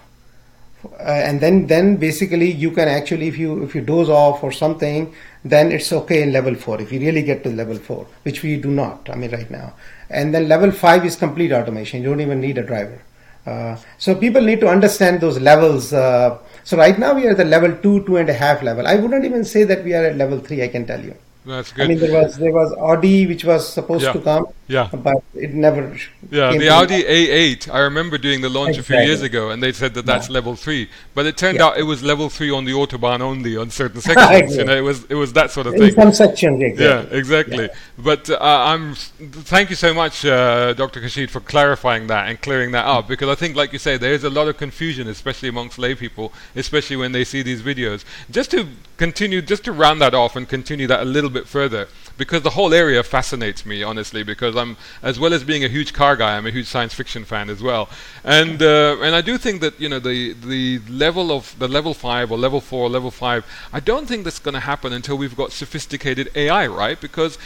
uh, 0.86 1.22
and 1.28 1.40
then 1.40 1.68
then 1.68 1.96
basically 1.96 2.52
you 2.52 2.70
can 2.72 2.88
actually 2.88 3.28
if 3.28 3.38
you 3.38 3.64
if 3.64 3.74
you 3.74 3.82
doze 3.82 4.10
off 4.10 4.44
or 4.44 4.52
something 4.52 5.14
then 5.46 5.72
it's 5.72 5.92
okay 5.94 6.22
in 6.24 6.34
level 6.34 6.56
4 6.56 6.82
if 6.82 6.92
you 6.92 7.00
really 7.00 7.22
get 7.22 7.44
to 7.44 7.50
level 7.50 7.78
4 7.78 8.06
which 8.24 8.44
we 8.44 8.58
do 8.58 8.70
not 8.70 9.10
i 9.10 9.16
mean 9.16 9.32
right 9.32 9.50
now 9.50 9.74
and 10.10 10.34
then 10.34 10.48
level 10.48 10.72
5 10.72 11.06
is 11.06 11.16
complete 11.16 11.52
automation. 11.52 12.02
You 12.02 12.10
don't 12.10 12.22
even 12.22 12.40
need 12.40 12.58
a 12.58 12.64
driver. 12.64 13.02
Uh, 13.46 13.76
so 13.98 14.16
people 14.16 14.42
need 14.42 14.60
to 14.62 14.68
understand 14.68 15.20
those 15.20 15.40
levels. 15.40 15.92
Uh, 15.92 16.38
so 16.64 16.78
right 16.78 16.98
now 16.98 17.14
we 17.14 17.28
are 17.28 17.32
at 17.32 17.38
the 17.38 17.46
level 17.46 17.76
2 17.76 18.06
two 18.06 18.18
and 18.18 18.30
a 18.30 18.34
half 18.34 18.64
level. 18.64 18.88
I 18.88 18.96
wouldn't 18.96 19.26
even 19.26 19.44
say 19.44 19.64
that 19.66 19.84
we 19.84 19.94
are 19.94 20.06
at 20.06 20.16
level 20.16 20.40
3 20.40 20.64
i 20.64 20.68
can 20.68 20.86
tell 20.86 21.04
you. 21.04 21.16
That's 21.46 21.74
good. 21.74 21.84
I 21.84 21.88
mean, 21.90 22.00
there 22.00 22.14
was 22.22 22.38
there 22.38 22.54
was 22.54 22.74
Audi 22.74 23.28
which 23.28 23.44
was 23.44 23.68
supposed 23.68 24.06
Yeah. 24.06 24.14
to 24.14 24.20
come, 24.20 24.48
Yeah. 24.68 24.88
but 24.94 25.18
it 25.36 25.54
never. 25.54 25.98
Yeah, 26.32 26.52
the 26.58 26.70
Audi 26.70 27.04
A8. 27.04 27.70
I 27.74 27.80
remember 27.80 28.18
doing 28.18 28.42
the 28.42 28.50
launch 28.50 28.78
a 28.78 28.84
few 28.84 28.98
years 28.98 29.22
ago, 29.22 29.50
and 29.50 29.62
they 29.62 29.72
said 29.74 29.94
that 29.96 30.06
that's 30.06 30.30
Yeah. 30.30 30.34
level 30.36 30.56
three. 30.56 30.90
But 31.14 31.26
it 31.26 31.36
turned 31.38 31.58
Yeah. 31.58 31.66
out 31.66 31.78
it 31.78 31.84
was 31.84 32.02
level 32.02 32.30
three 32.30 32.50
on 32.50 32.64
the 32.66 32.72
autobahn 32.72 33.20
only 33.22 33.58
on 33.58 33.70
certain 33.70 34.00
sections. 34.10 34.26
Exactly. 34.30 34.58
you 34.58 34.64
know, 34.64 34.76
it 34.78 34.82
was 34.82 35.04
it 35.10 35.16
was 35.16 35.34
that 35.34 35.52
sort 35.52 35.68
of 35.68 35.74
In 35.74 35.80
thing. 35.82 35.94
some 35.96 36.14
sections, 36.14 36.62
exactly. 36.64 36.86
Yeah, 36.86 37.18
exactly. 37.20 37.70
But 37.98 38.30
uh, 38.30 38.38
I'm. 38.42 38.96
Thank 38.96 39.70
you 39.70 39.76
so 39.76 39.94
much, 39.94 40.26
uh, 40.26 40.74
Dr. 40.74 41.02
Khurshid, 41.02 41.30
for 41.30 41.42
clarifying 41.42 42.08
that 42.08 42.30
and 42.30 42.40
clearing 42.42 42.72
that 42.72 42.86
up. 42.86 43.08
Because 43.08 43.30
I 43.30 43.36
think, 43.36 43.56
like 43.56 43.74
you 43.74 43.80
say, 43.80 43.98
there 43.98 44.14
is 44.14 44.24
a 44.24 44.30
lot 44.30 44.48
of 44.48 44.58
confusion, 44.58 45.08
especially 45.08 45.50
amongst 45.50 45.78
lay 45.78 45.94
people, 45.94 46.32
especially 46.56 46.96
when 46.96 47.12
they 47.12 47.26
see 47.26 47.42
these 47.42 47.62
videos. 47.62 48.04
Just 48.32 48.52
to 48.52 48.68
continue, 48.98 49.42
just 49.42 49.66
to 49.66 49.72
round 49.74 50.00
that 50.02 50.14
off 50.14 50.36
and 50.38 50.48
continue 50.48 50.88
that 50.88 51.02
a 51.02 51.06
little 51.06 51.30
bit 51.30 51.48
further, 51.48 51.88
because 52.18 52.44
the 52.44 52.52
whole 52.52 52.74
area 52.74 53.04
fascinates 53.04 53.66
me, 53.66 53.84
honestly. 53.84 54.24
Because 54.24 54.56
I'm, 54.56 54.78
as 55.02 55.20
well 55.20 55.34
as 55.34 55.44
being 55.44 55.64
a 55.64 55.68
huge 55.68 55.94
car 55.94 56.16
guy, 56.16 56.38
I'm 56.38 56.46
a 56.46 56.52
huge 56.52 56.68
science 56.68 56.94
fiction 56.94 57.26
fan 57.26 57.50
as 57.50 57.62
well. 57.62 57.90
And 58.24 58.62
uh, 58.62 58.98
and 59.02 59.16
I 59.16 59.22
do 59.22 59.38
think 59.38 59.62
that 59.62 59.80
you 59.80 59.90
know 59.90 60.00
the 60.00 60.34
the 60.34 60.80
level 60.90 61.32
of 61.32 61.58
the 61.60 61.68
level 61.68 61.94
five 61.94 62.32
or 62.32 62.38
level 62.38 62.62
four, 62.62 62.86
or 62.86 62.90
level 62.90 63.12
five. 63.12 63.46
I 63.72 63.80
don't 63.80 64.06
think 64.06 64.24
that's 64.24 64.40
going 64.40 64.54
to 64.54 64.60
happen 64.62 64.94
until 64.94 65.18
we've 65.18 65.36
got 65.36 65.52
sophisticated 65.52 66.30
AI, 66.36 66.68
right? 66.68 67.00
Because 67.00 67.38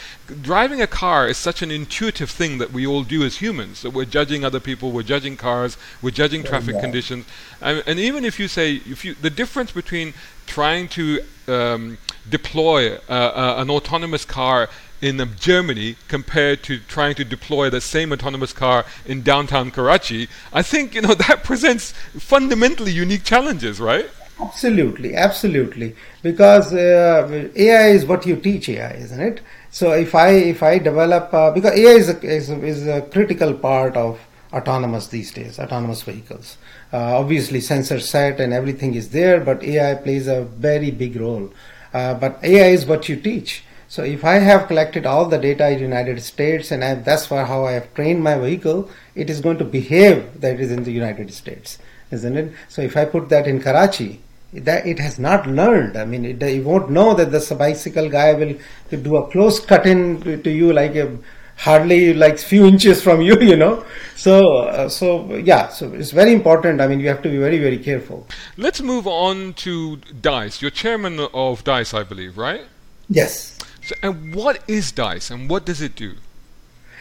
driving 0.42 0.82
a 0.82 0.88
car 0.88 1.28
is 1.28 1.38
such 1.38 1.62
an 1.62 1.72
intuitive 1.72 2.30
thing 2.30 2.58
that 2.58 2.72
we 2.72 2.86
all 2.86 3.04
do 3.04 3.24
as 3.24 3.38
humans. 3.38 3.82
That 3.82 3.92
we're 3.92 4.06
judging 4.06 4.44
other 4.44 4.60
people, 4.60 4.92
we're 4.92 5.04
judging 5.04 5.38
cars, 5.38 5.78
we're 6.02 6.12
judging 6.12 6.44
traffic 6.44 6.76
yeah. 6.76 6.82
conditions, 6.82 7.26
and, 7.62 7.84
and 7.88 8.00
even 8.00 8.26
if 8.26 8.40
you 8.40 8.48
say 8.48 8.76
if 8.86 9.06
you 9.06 9.14
the 9.16 9.30
difference 9.30 9.72
between 9.72 10.14
trying 10.48 10.88
to 10.90 11.22
um, 11.48 11.98
deploy 12.30 12.96
uh, 13.08 13.56
an 13.58 13.70
autonomous 13.70 14.26
car 14.26 14.70
in 15.02 15.22
um, 15.22 15.36
Germany 15.40 15.96
compared 16.08 16.64
to 16.64 16.80
trying 16.80 17.16
to 17.16 17.24
deploy 17.24 17.70
the 17.70 17.82
same 17.82 18.12
autonomous 18.12 18.54
car 18.54 18.86
in 19.06 19.22
downtown 19.22 19.72
Karachi, 19.72 20.28
I 20.52 20.64
think 20.64 20.96
you 20.96 21.02
know 21.02 21.14
that 21.28 21.44
presents 21.44 21.92
fundamentally 22.18 22.92
unique 22.92 23.24
challenges, 23.24 23.80
right? 23.80 24.10
Absolutely, 24.40 25.16
absolutely. 25.16 25.96
Because 26.22 26.72
uh, 26.72 27.50
AI 27.56 27.88
is 27.88 28.06
what 28.06 28.26
you 28.26 28.36
teach 28.36 28.70
AI, 28.70 28.92
isn't 28.92 29.20
it? 29.20 29.42
So 29.72 29.94
if 29.94 30.14
I 30.14 30.30
if 30.30 30.62
I 30.62 30.78
develop 30.78 31.34
uh, 31.34 31.52
because 31.52 31.78
AI 31.78 31.92
is 31.92 32.10
a, 32.10 32.20
is 32.22 32.50
is 32.50 32.88
a 32.88 33.02
critical 33.02 33.54
part 33.54 33.96
of 33.96 34.20
autonomous 34.54 35.08
these 35.08 35.32
days, 35.32 35.60
autonomous 35.60 36.04
vehicles. 36.04 36.58
Uh, 36.94 37.20
obviously, 37.20 37.60
sensor 37.60 38.00
set 38.00 38.40
and 38.40 38.54
everything 38.54 38.96
is 38.96 39.10
there, 39.10 39.40
but 39.40 39.64
AI 39.64 39.96
plays 39.96 40.28
a 40.28 40.44
very 40.44 40.92
big 40.92 41.16
role. 41.18 41.52
Uh, 41.94 42.14
but 42.14 42.40
AI 42.44 42.68
is 42.68 42.86
what 42.86 43.10
you 43.10 43.16
teach. 43.16 43.64
So 43.90 44.04
if 44.04 44.26
I 44.26 44.36
have 44.36 44.68
collected 44.68 45.06
all 45.06 45.26
the 45.26 45.38
data 45.38 45.70
in 45.70 45.80
United 45.80 46.22
States 46.22 46.72
and 46.72 46.84
I, 46.84 46.96
that's 46.96 47.30
why 47.30 47.46
how 47.46 47.66
I 47.66 47.72
have 47.74 47.94
trained 47.94 48.22
my 48.22 48.38
vehicle, 48.38 48.90
it 49.16 49.30
is 49.30 49.40
going 49.40 49.58
to 49.60 49.66
behave 49.66 50.42
that 50.42 50.56
it 50.56 50.60
is 50.60 50.72
in 50.72 50.84
the 50.84 50.92
United 50.92 51.34
States, 51.34 51.78
isn't 52.12 52.38
it? 52.38 52.54
So 52.68 52.82
if 52.82 52.98
I 52.98 53.06
put 53.06 53.30
that 53.30 53.48
in 53.48 53.62
Karachi, 53.62 54.22
that 54.54 54.86
it 54.86 55.00
has 55.00 55.20
not 55.20 55.48
learned. 55.48 55.98
I 55.98 56.06
mean, 56.06 56.26
it, 56.26 56.42
you 56.42 56.64
won't 56.64 56.90
know 56.90 57.14
that 57.14 57.32
the 57.32 57.56
bicycle 57.56 58.10
guy 58.10 58.34
will 58.34 58.56
do 58.90 59.18
a 59.18 59.28
close 59.30 59.60
cut 59.60 59.86
in 59.86 60.22
to, 60.22 60.42
to 60.42 60.50
you 60.50 60.74
like 60.74 60.96
a 60.96 61.18
hardly 61.58 62.14
like 62.14 62.40
few 62.40 62.66
inches 62.66 63.02
from 63.02 63.22
you, 63.22 63.38
you 63.42 63.56
know. 63.56 63.84
So, 64.16 64.60
uh, 64.60 64.90
so 64.90 65.36
yeah, 65.36 65.68
so 65.70 65.92
it's 65.94 66.12
very 66.12 66.34
important. 66.34 66.82
I 66.82 66.88
mean, 66.88 67.00
you 67.00 67.08
have 67.08 67.22
to 67.24 67.30
be 67.30 67.38
very, 67.38 67.60
very 67.60 67.78
careful. 67.78 68.28
Let's 68.56 68.82
move 68.82 69.06
on 69.08 69.54
to 69.66 69.98
DICE. 69.98 70.62
You're 70.62 70.72
chairman 70.72 71.20
of 71.34 71.64
DICE, 71.64 71.94
I 71.94 72.04
believe, 72.04 72.38
right? 72.38 72.66
Yes. 73.10 73.58
So, 73.82 73.96
and 74.04 74.34
what 74.36 74.64
is 74.68 74.92
DICE 74.92 75.32
and 75.32 75.50
what 75.50 75.66
does 75.66 75.82
it 75.82 75.96
do? 75.96 76.16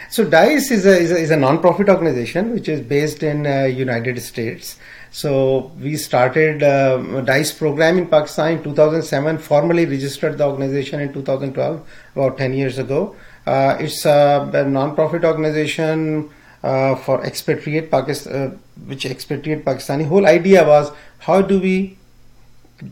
So 0.09 0.25
DICE 0.25 0.71
is 0.71 0.87
a, 0.87 0.97
is 0.97 1.11
a, 1.11 1.17
is 1.17 1.31
a 1.33 1.37
non-profit 1.37 1.89
organization 1.89 2.53
which 2.53 2.69
is 2.69 2.81
based 2.81 3.25
in 3.25 3.45
uh, 3.47 3.65
United 3.65 4.21
States. 4.23 4.79
So 5.11 5.73
we 5.81 5.97
started 5.97 6.63
uh, 6.63 7.23
DICE 7.23 7.53
program 7.55 7.99
in 7.99 8.07
Pakistan 8.07 8.53
in 8.53 8.63
2007, 8.63 9.39
formally 9.39 9.85
registered 9.85 10.39
the 10.39 10.47
organization 10.47 11.01
in 11.01 11.13
2012, 11.13 11.89
about 12.15 12.39
10 12.39 12.55
years 12.55 12.79
ago. 12.79 13.17
Uh, 13.47 13.77
it's 13.79 14.05
a, 14.05 14.51
a 14.53 14.65
non-profit 14.65 15.25
organization 15.25 16.29
uh, 16.63 16.97
for 16.97 17.25
expatriate 17.25 17.91
Pakistan, 17.91 18.33
uh, 18.35 18.57
which 18.87 19.07
expatriate 19.07 19.65
Pakistani. 19.65 20.07
Whole 20.07 20.27
idea 20.27 20.67
was 20.67 20.91
how 21.21 21.41
do 21.43 21.61
we 21.61 21.97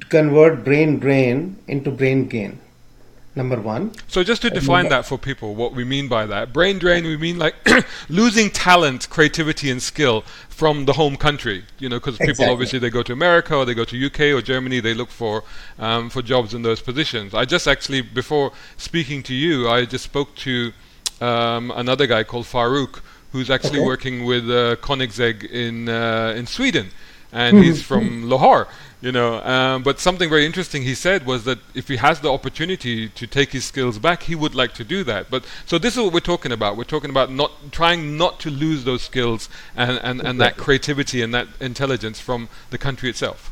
convert 0.08 0.64
brain 0.64 0.98
drain 0.98 1.58
into 1.66 1.90
brain 1.90 2.28
gain? 2.28 2.60
Number 3.36 3.60
one. 3.60 3.90
So 4.06 4.22
just 4.22 4.42
to 4.42 4.50
define 4.50 4.88
that 4.90 5.06
for 5.06 5.18
people, 5.18 5.56
what 5.56 5.74
we 5.74 5.82
mean 5.82 6.06
by 6.06 6.24
that, 6.26 6.52
brain 6.52 6.78
drain, 6.78 7.02
we 7.04 7.16
mean 7.16 7.36
like 7.36 7.56
losing 8.08 8.48
talent, 8.48 9.10
creativity, 9.10 9.72
and 9.72 9.82
skill 9.82 10.20
from 10.48 10.84
the 10.84 10.92
home 10.92 11.16
country. 11.16 11.64
You 11.80 11.88
know, 11.88 11.96
because 11.98 12.16
people 12.18 12.30
Exactly. 12.30 12.52
obviously 12.52 12.78
they 12.78 12.90
go 12.90 13.02
to 13.02 13.12
America 13.12 13.56
or 13.56 13.64
they 13.64 13.74
go 13.74 13.84
to 13.84 14.06
UK 14.06 14.20
or 14.38 14.40
Germany, 14.40 14.78
they 14.78 14.94
look 14.94 15.10
for 15.10 15.42
um, 15.80 16.10
for 16.10 16.22
jobs 16.22 16.54
in 16.54 16.62
those 16.62 16.80
positions. 16.80 17.34
I 17.34 17.44
just 17.44 17.66
actually 17.66 18.02
before 18.02 18.52
speaking 18.76 19.24
to 19.24 19.34
you, 19.34 19.68
I 19.68 19.84
just 19.84 20.04
spoke 20.04 20.36
to 20.36 20.72
um, 21.20 21.72
another 21.72 22.06
guy 22.06 22.22
called 22.22 22.44
Farouk, 22.46 23.00
who's 23.32 23.50
actually 23.50 23.80
Okay. 23.80 23.86
working 23.86 24.24
with 24.24 24.44
uh, 24.48 24.76
Koenigsegg 24.76 25.42
in 25.50 25.88
uh, 25.88 26.34
in 26.36 26.46
Sweden, 26.46 26.90
and 27.34 27.58
he's 27.58 27.82
from 27.90 28.28
Lahore. 28.30 28.68
You 29.02 29.12
know, 29.12 29.42
um, 29.42 29.82
but 29.82 30.00
something 30.00 30.30
very 30.30 30.46
interesting 30.46 30.82
he 30.82 30.94
said 30.94 31.26
was 31.26 31.44
that 31.44 31.58
if 31.74 31.88
he 31.88 31.96
has 31.96 32.20
the 32.20 32.32
opportunity 32.32 33.10
to 33.10 33.26
take 33.26 33.52
his 33.52 33.66
skills 33.66 33.98
back, 33.98 34.22
he 34.22 34.34
would 34.34 34.54
like 34.54 34.72
to 34.74 34.84
do 34.84 35.04
that. 35.04 35.28
But 35.28 35.44
so 35.66 35.76
this 35.76 35.94
is 35.94 36.02
what 36.02 36.14
we're 36.14 36.20
talking 36.20 36.52
about. 36.52 36.78
We're 36.78 36.84
talking 36.84 37.10
about 37.10 37.30
not 37.30 37.52
trying 37.70 38.16
not 38.16 38.40
to 38.40 38.50
lose 38.50 38.84
those 38.84 39.02
skills 39.02 39.50
and, 39.76 40.00
and, 40.02 40.22
and 40.22 40.40
that 40.40 40.56
creativity 40.56 41.20
and 41.20 41.34
that 41.34 41.48
intelligence 41.60 42.18
from 42.18 42.48
the 42.70 42.78
country 42.78 43.10
itself. 43.10 43.50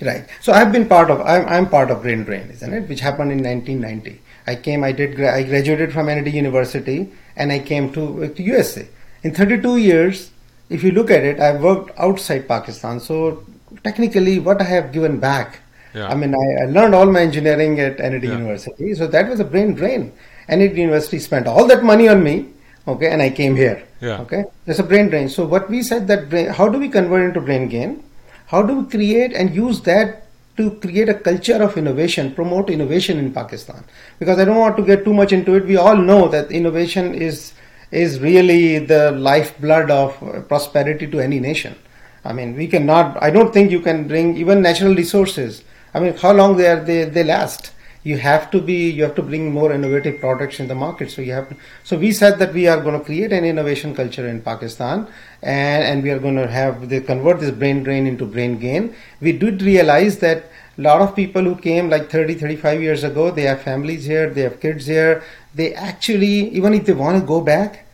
Right. 0.00 0.26
So 0.40 0.54
I've 0.54 0.72
been 0.72 0.88
part 0.88 1.10
of. 1.10 1.20
I'm, 1.20 1.46
I'm 1.46 1.68
part 1.68 1.90
of 1.90 2.02
Brain 2.02 2.24
Drain, 2.24 2.48
isn't 2.50 2.72
it? 2.72 2.88
Which 2.88 3.00
happened 3.00 3.32
in 3.32 3.42
1990. 3.42 4.22
I 4.46 4.54
came. 4.54 4.84
I 4.84 4.92
did. 4.92 5.16
gra- 5.16 5.34
I 5.34 5.42
graduated 5.42 5.92
from 5.92 6.06
NED 6.06 6.32
University, 6.32 7.12
and 7.36 7.52
I 7.52 7.58
came 7.58 7.92
to, 7.92 8.28
to 8.28 8.42
USA. 8.42 8.88
In 9.22 9.34
32 9.34 9.76
years, 9.78 10.30
if 10.68 10.82
you 10.82 10.90
look 10.92 11.10
at 11.10 11.24
it, 11.24 11.40
I've 11.40 11.62
worked 11.62 11.98
outside 11.98 12.48
Pakistan. 12.48 13.00
So 13.00 13.44
technically, 13.84 14.38
what 14.38 14.60
I 14.60 14.64
have 14.64 14.92
given 14.92 15.18
back. 15.20 15.60
Yeah. 15.94 16.08
I 16.08 16.14
mean, 16.14 16.34
I, 16.34 16.62
I 16.62 16.66
learned 16.66 16.94
all 16.94 17.06
my 17.06 17.20
engineering 17.20 17.80
at 17.80 17.98
NED 17.98 18.24
Yeah. 18.24 18.32
University. 18.32 18.94
So 18.94 19.06
that 19.06 19.28
was 19.28 19.40
a 19.40 19.44
brain 19.44 19.74
drain. 19.74 20.12
NED 20.48 20.76
University 20.76 21.18
spent 21.18 21.46
all 21.46 21.66
that 21.66 21.82
money 21.82 22.08
on 22.08 22.22
me. 22.22 22.48
Okay, 22.88 23.10
and 23.10 23.20
I 23.20 23.30
came 23.30 23.56
here. 23.56 23.82
Yeah. 24.00 24.20
Okay, 24.20 24.44
there's 24.64 24.78
a 24.78 24.84
brain 24.84 25.08
drain. 25.08 25.28
So 25.28 25.44
what 25.44 25.68
we 25.68 25.82
said 25.82 26.06
that 26.08 26.28
brain, 26.30 26.48
how 26.50 26.68
do 26.68 26.78
we 26.78 26.88
convert 26.88 27.22
into 27.24 27.40
brain 27.40 27.68
gain? 27.68 28.04
How 28.46 28.62
do 28.62 28.80
we 28.80 28.88
create 28.88 29.32
and 29.32 29.52
use 29.54 29.80
that 29.82 30.26
to 30.56 30.70
create 30.82 31.08
a 31.08 31.14
culture 31.14 31.60
of 31.60 31.76
innovation, 31.76 32.32
promote 32.32 32.70
innovation 32.70 33.18
in 33.18 33.32
Pakistan? 33.32 33.82
Because 34.20 34.38
I 34.38 34.44
don't 34.44 34.56
want 34.58 34.76
to 34.76 34.84
get 34.84 35.04
too 35.04 35.12
much 35.14 35.32
into 35.32 35.54
it. 35.54 35.66
We 35.66 35.76
all 35.76 35.96
know 35.96 36.28
that 36.28 36.52
innovation 36.52 37.12
is 37.14 37.54
is 37.90 38.20
really 38.20 38.78
the 38.78 39.12
lifeblood 39.12 39.90
of 39.90 40.22
uh, 40.22 40.40
prosperity 40.42 41.06
to 41.06 41.20
any 41.20 41.40
nation. 41.40 41.74
I 42.24 42.32
mean, 42.32 42.56
we 42.56 42.66
cannot. 42.66 43.22
I 43.22 43.30
don't 43.30 43.52
think 43.52 43.70
you 43.70 43.80
can 43.80 44.08
bring 44.08 44.36
even 44.36 44.62
natural 44.62 44.94
resources. 44.94 45.62
I 45.94 46.00
mean, 46.00 46.16
how 46.16 46.32
long 46.32 46.56
they 46.56 46.68
are 46.68 46.80
they 46.80 47.04
they 47.04 47.24
last? 47.24 47.72
you 48.06 48.16
have 48.24 48.50
to 48.52 48.60
be 48.66 48.76
you 48.96 49.02
have 49.02 49.14
to 49.16 49.22
bring 49.28 49.46
more 49.52 49.72
innovative 49.76 50.18
products 50.24 50.60
in 50.60 50.68
the 50.72 50.74
market 50.82 51.10
so 51.10 51.22
you 51.28 51.32
have 51.32 51.48
to, 51.48 51.56
so 51.82 51.98
we 52.02 52.12
said 52.12 52.38
that 52.38 52.52
we 52.58 52.66
are 52.72 52.80
going 52.80 52.96
to 52.98 53.04
create 53.04 53.32
an 53.38 53.44
innovation 53.52 53.94
culture 54.00 54.26
in 54.32 54.40
pakistan 54.50 55.06
and 55.54 55.88
and 55.88 56.04
we 56.04 56.12
are 56.16 56.20
going 56.26 56.38
to 56.42 56.46
have 56.58 56.88
they 56.92 57.00
convert 57.08 57.40
this 57.44 57.54
brain 57.62 57.82
drain 57.88 58.06
into 58.12 58.28
brain 58.36 58.54
gain 58.66 58.86
we 59.28 59.32
did 59.44 59.66
realize 59.70 60.18
that 60.26 60.46
lot 60.82 61.00
of 61.00 61.14
people 61.16 61.42
who 61.42 61.56
came 61.56 61.88
like 61.88 62.10
30 62.10 62.34
35 62.34 62.82
years 62.82 63.04
ago 63.04 63.30
they 63.30 63.42
have 63.42 63.62
families 63.62 64.04
here 64.04 64.28
they 64.30 64.42
have 64.42 64.60
kids 64.60 64.86
here 64.86 65.22
they 65.54 65.74
actually 65.74 66.50
even 66.50 66.74
if 66.74 66.84
they 66.84 66.92
want 66.92 67.18
to 67.18 67.26
go 67.26 67.40
back 67.40 67.86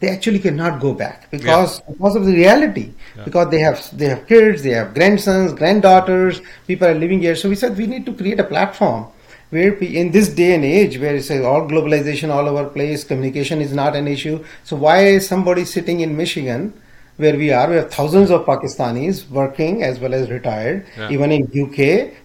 they 0.00 0.08
actually 0.08 0.38
cannot 0.38 0.80
go 0.80 0.92
back 0.92 1.30
because 1.30 1.80
yeah. 1.80 1.92
because 1.92 2.16
of 2.16 2.26
the 2.26 2.32
reality 2.32 2.92
yeah. 3.16 3.24
because 3.24 3.50
they 3.50 3.58
have 3.58 3.98
they 3.98 4.08
have 4.08 4.26
kids 4.26 4.62
they 4.62 4.70
have 4.70 4.92
grandsons 4.94 5.52
granddaughters 5.54 6.42
people 6.66 6.86
are 6.86 6.94
living 6.94 7.20
here 7.20 7.34
so 7.34 7.48
we 7.48 7.54
said 7.54 7.76
we 7.76 7.86
need 7.86 8.04
to 8.04 8.12
create 8.12 8.38
a 8.38 8.44
platform 8.44 9.06
where 9.50 9.72
in 9.74 10.10
this 10.10 10.28
day 10.28 10.54
and 10.54 10.64
age 10.64 10.98
where 10.98 11.14
it's 11.14 11.30
uh, 11.30 11.42
all 11.44 11.66
globalization 11.66 12.30
all 12.30 12.48
over 12.48 12.68
place 12.68 13.04
communication 13.04 13.60
is 13.60 13.72
not 13.72 13.96
an 13.96 14.06
issue 14.06 14.44
so 14.64 14.76
why 14.76 14.98
is 15.04 15.26
somebody 15.26 15.64
sitting 15.64 16.00
in 16.00 16.16
michigan 16.16 16.72
where 17.16 17.36
we 17.36 17.50
are 17.50 17.68
we 17.68 17.76
have 17.76 17.90
thousands 17.90 18.30
of 18.30 18.44
pakistanis 18.44 19.28
working 19.30 19.82
as 19.82 19.98
well 20.00 20.14
as 20.14 20.30
retired 20.30 20.86
yeah. 20.98 21.10
even 21.10 21.32
in 21.32 21.42
uk 21.64 21.78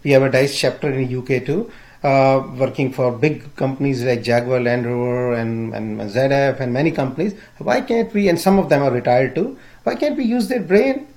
we 0.03 0.12
have 0.12 0.24
a 0.24 0.31
dice 0.31 0.57
chapter 0.57 0.91
in 0.91 1.17
uk 1.17 1.45
too 1.45 1.71
uh, 2.03 2.48
working 2.57 2.91
for 2.91 3.12
big 3.12 3.55
companies 3.55 4.03
like 4.03 4.24
Jaguar, 4.24 4.60
Land 4.60 4.88
Rover, 4.88 5.33
and, 5.33 5.74
and 5.75 6.00
ZF, 6.00 6.60
and 6.60 6.74
many 6.74 6.89
companies. 6.89 7.36
Why 7.60 7.81
can't 7.81 8.12
we, 8.13 8.27
and 8.27 8.41
some 8.41 8.57
of 8.57 8.69
them 8.69 8.81
are 8.81 8.89
retired 8.89 9.36
too, 9.36 9.57
why 9.83 9.95
can't 9.95 10.17
we 10.17 10.24
use 10.24 10.48
their 10.48 10.62
brain, 10.62 11.07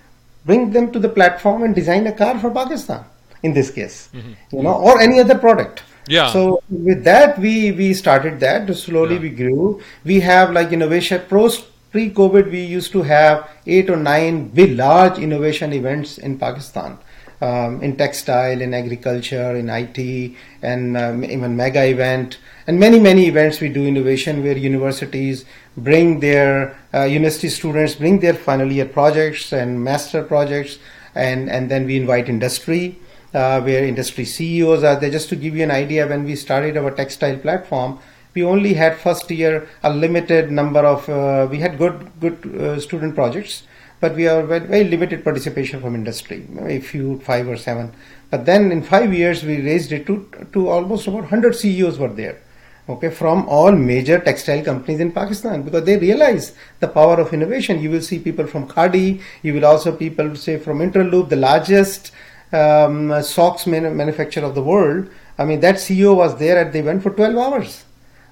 bring 0.45 0.73
them 0.73 0.93
to 0.93 0.99
the 0.99 1.09
platform 1.09 1.63
and 1.63 1.75
design 1.75 2.07
a 2.07 2.13
car 2.13 2.39
for 2.39 2.51
Pakistan 2.51 3.05
in 3.43 3.55
this 3.55 3.71
case, 3.71 4.11
mm-hmm. 4.13 4.33
you 4.53 4.63
know, 4.63 4.75
or 4.75 5.01
any 5.01 5.21
other 5.21 5.39
product? 5.39 5.83
Yeah. 6.07 6.31
So 6.33 6.63
with 6.69 7.03
that, 7.05 7.39
we 7.39 7.73
we 7.73 7.95
started 7.95 8.39
that. 8.41 8.71
Slowly 8.77 9.15
yeah. 9.15 9.21
we 9.23 9.31
grew. 9.31 9.81
We 10.05 10.21
have 10.21 10.53
like 10.53 10.71
innovation 10.71 11.23
pros 11.29 11.65
pre-COVID. 11.95 12.51
We 12.51 12.65
used 12.65 12.91
to 12.91 13.03
have 13.03 13.49
eight 13.69 13.89
or 13.89 13.97
nine 13.97 14.49
big 14.49 14.77
large 14.77 15.17
innovation 15.19 15.73
events 15.73 16.19
in 16.19 16.39
Pakistan 16.39 16.99
um, 17.41 17.81
in 17.83 17.97
textile, 17.97 18.61
in 18.61 18.75
agriculture, 18.75 19.55
in 19.55 19.69
IT, 19.71 20.35
and 20.63 20.97
um, 20.97 21.25
even 21.25 21.57
mega 21.57 21.85
event, 21.85 22.39
and 22.67 22.81
many 22.81 22.99
many 22.99 23.27
events 23.27 23.61
we 23.61 23.69
do 23.69 23.87
innovation 23.87 24.43
where 24.43 24.57
universities 24.57 25.45
bring 25.77 26.19
their 26.19 26.77
uh, 26.93 27.05
university 27.05 27.49
students 27.49 27.95
bring 27.95 28.19
their 28.19 28.35
final 28.35 28.71
year 28.73 28.87
projects 28.87 29.53
and 29.53 29.83
master 29.85 30.23
projects, 30.23 30.79
and 31.15 31.49
and 31.49 31.71
then 31.71 31.87
we 31.87 31.97
invite 31.97 32.29
industry. 32.29 32.99
Uh, 33.35 33.61
where 33.63 33.85
industry 33.85 34.25
CEOs 34.25 34.85
are 34.85 34.95
there. 34.95 35.11
Just 35.11 35.29
to 35.29 35.35
give 35.35 35.57
you 35.57 35.65
an 35.65 35.73
idea, 35.73 36.07
when 36.07 36.23
we 36.23 36.37
started 36.37 36.77
our 36.77 36.93
textile 36.93 37.37
platform, 37.37 37.99
we 38.35 38.43
only 38.43 38.75
had 38.75 38.97
first 38.97 39.31
year 39.31 39.69
a 39.83 39.93
limited 39.93 40.51
number 40.51 40.81
of 40.81 41.09
uh, 41.09 41.47
we 41.51 41.59
had 41.59 41.79
good 41.79 42.11
good 42.21 42.39
uh, 42.57 42.81
student 42.81 43.15
projects 43.15 43.63
but 44.05 44.17
we 44.17 44.29
are 44.29 44.43
very, 44.43 44.67
very 44.67 44.85
limited 44.85 45.25
participation 45.25 45.81
from 45.81 45.95
industry, 45.95 46.47
a 46.61 46.79
few, 46.79 47.21
five 47.21 47.49
or 47.49 47.57
seven. 47.57 47.91
But 48.31 48.45
then 48.45 48.71
in 48.71 48.83
five 48.83 49.15
years, 49.15 49.43
we 49.43 49.63
raised 49.63 49.93
it 49.93 50.07
to, 50.09 50.29
to 50.53 50.69
almost 50.69 51.07
about 51.07 51.21
100 51.21 51.55
CEOs 51.55 51.99
were 51.99 52.13
there. 52.13 52.39
Okay, 52.87 53.09
from 53.09 53.49
all 53.49 53.73
major 53.73 54.19
textile 54.19 54.63
companies 54.63 55.01
in 55.01 55.11
Pakistan 55.11 55.63
because 55.63 55.85
they 55.85 55.97
realize 55.97 56.55
the 56.81 56.89
power 56.89 57.19
of 57.19 57.33
innovation. 57.33 57.81
You 57.81 57.91
will 57.93 58.03
see 58.03 58.19
people 58.19 58.47
from 58.47 58.69
Khaadi, 58.69 59.23
you 59.43 59.55
will 59.55 59.65
also 59.65 59.97
people 59.97 60.37
say 60.37 60.59
from 60.59 60.81
Interloop, 60.81 61.31
the 61.31 61.37
largest 61.37 62.13
um, 62.53 63.23
socks 63.23 63.67
man- 63.67 63.97
manufacturer 63.97 64.45
of 64.45 64.55
the 64.55 64.63
world. 64.63 65.09
I 65.39 65.47
mean, 65.47 65.61
that 65.61 65.77
CEO 65.77 66.15
was 66.15 66.37
there 66.37 66.59
at 66.59 66.75
the 66.75 66.81
event 66.81 67.03
for 67.03 67.09
12 67.09 67.39
hours. 67.39 67.85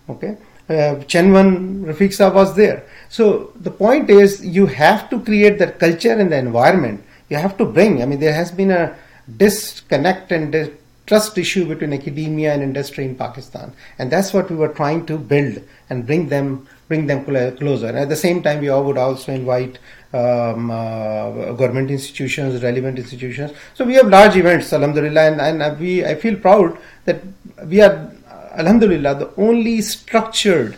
Okay, 0.08 0.36
uh, 0.68 0.96
Chenwan 1.06 1.84
Rafiq 1.84 2.34
was 2.34 2.54
there. 2.56 2.84
So 3.08 3.52
the 3.56 3.70
point 3.70 4.10
is, 4.10 4.44
you 4.44 4.66
have 4.66 5.08
to 5.10 5.20
create 5.20 5.58
that 5.58 5.78
culture 5.78 6.12
and 6.12 6.32
the 6.32 6.38
environment. 6.38 7.04
You 7.28 7.36
have 7.36 7.56
to 7.58 7.64
bring. 7.64 8.02
I 8.02 8.06
mean, 8.06 8.20
there 8.20 8.34
has 8.34 8.50
been 8.50 8.70
a 8.70 8.96
disconnect 9.36 10.32
and 10.32 10.72
trust 11.06 11.36
issue 11.38 11.66
between 11.66 11.92
academia 11.92 12.52
and 12.52 12.62
industry 12.62 13.04
in 13.04 13.14
Pakistan, 13.16 13.72
and 13.98 14.10
that's 14.10 14.32
what 14.32 14.50
we 14.50 14.56
were 14.56 14.68
trying 14.68 15.06
to 15.06 15.18
build 15.18 15.62
and 15.90 16.06
bring 16.06 16.28
them 16.28 16.66
bring 16.88 17.06
them 17.06 17.24
closer. 17.24 17.86
And 17.86 17.98
at 17.98 18.08
the 18.08 18.16
same 18.16 18.42
time, 18.42 18.60
we 18.60 18.68
all 18.68 18.84
would 18.84 18.98
also 18.98 19.32
invite 19.32 19.78
um, 20.12 20.70
uh, 20.70 21.52
government 21.52 21.90
institutions, 21.90 22.62
relevant 22.62 22.98
institutions. 22.98 23.52
So 23.74 23.84
we 23.84 23.94
have 23.94 24.08
large 24.08 24.36
events, 24.36 24.72
Alhamdulillah, 24.72 25.32
and, 25.32 25.62
and 25.62 25.80
we 25.80 26.04
I 26.04 26.14
feel 26.16 26.36
proud 26.36 26.76
that 27.06 27.22
we 27.66 27.80
are 27.80 28.12
Alhamdulillah, 28.56 29.14
the 29.14 29.34
only 29.36 29.80
structured 29.80 30.76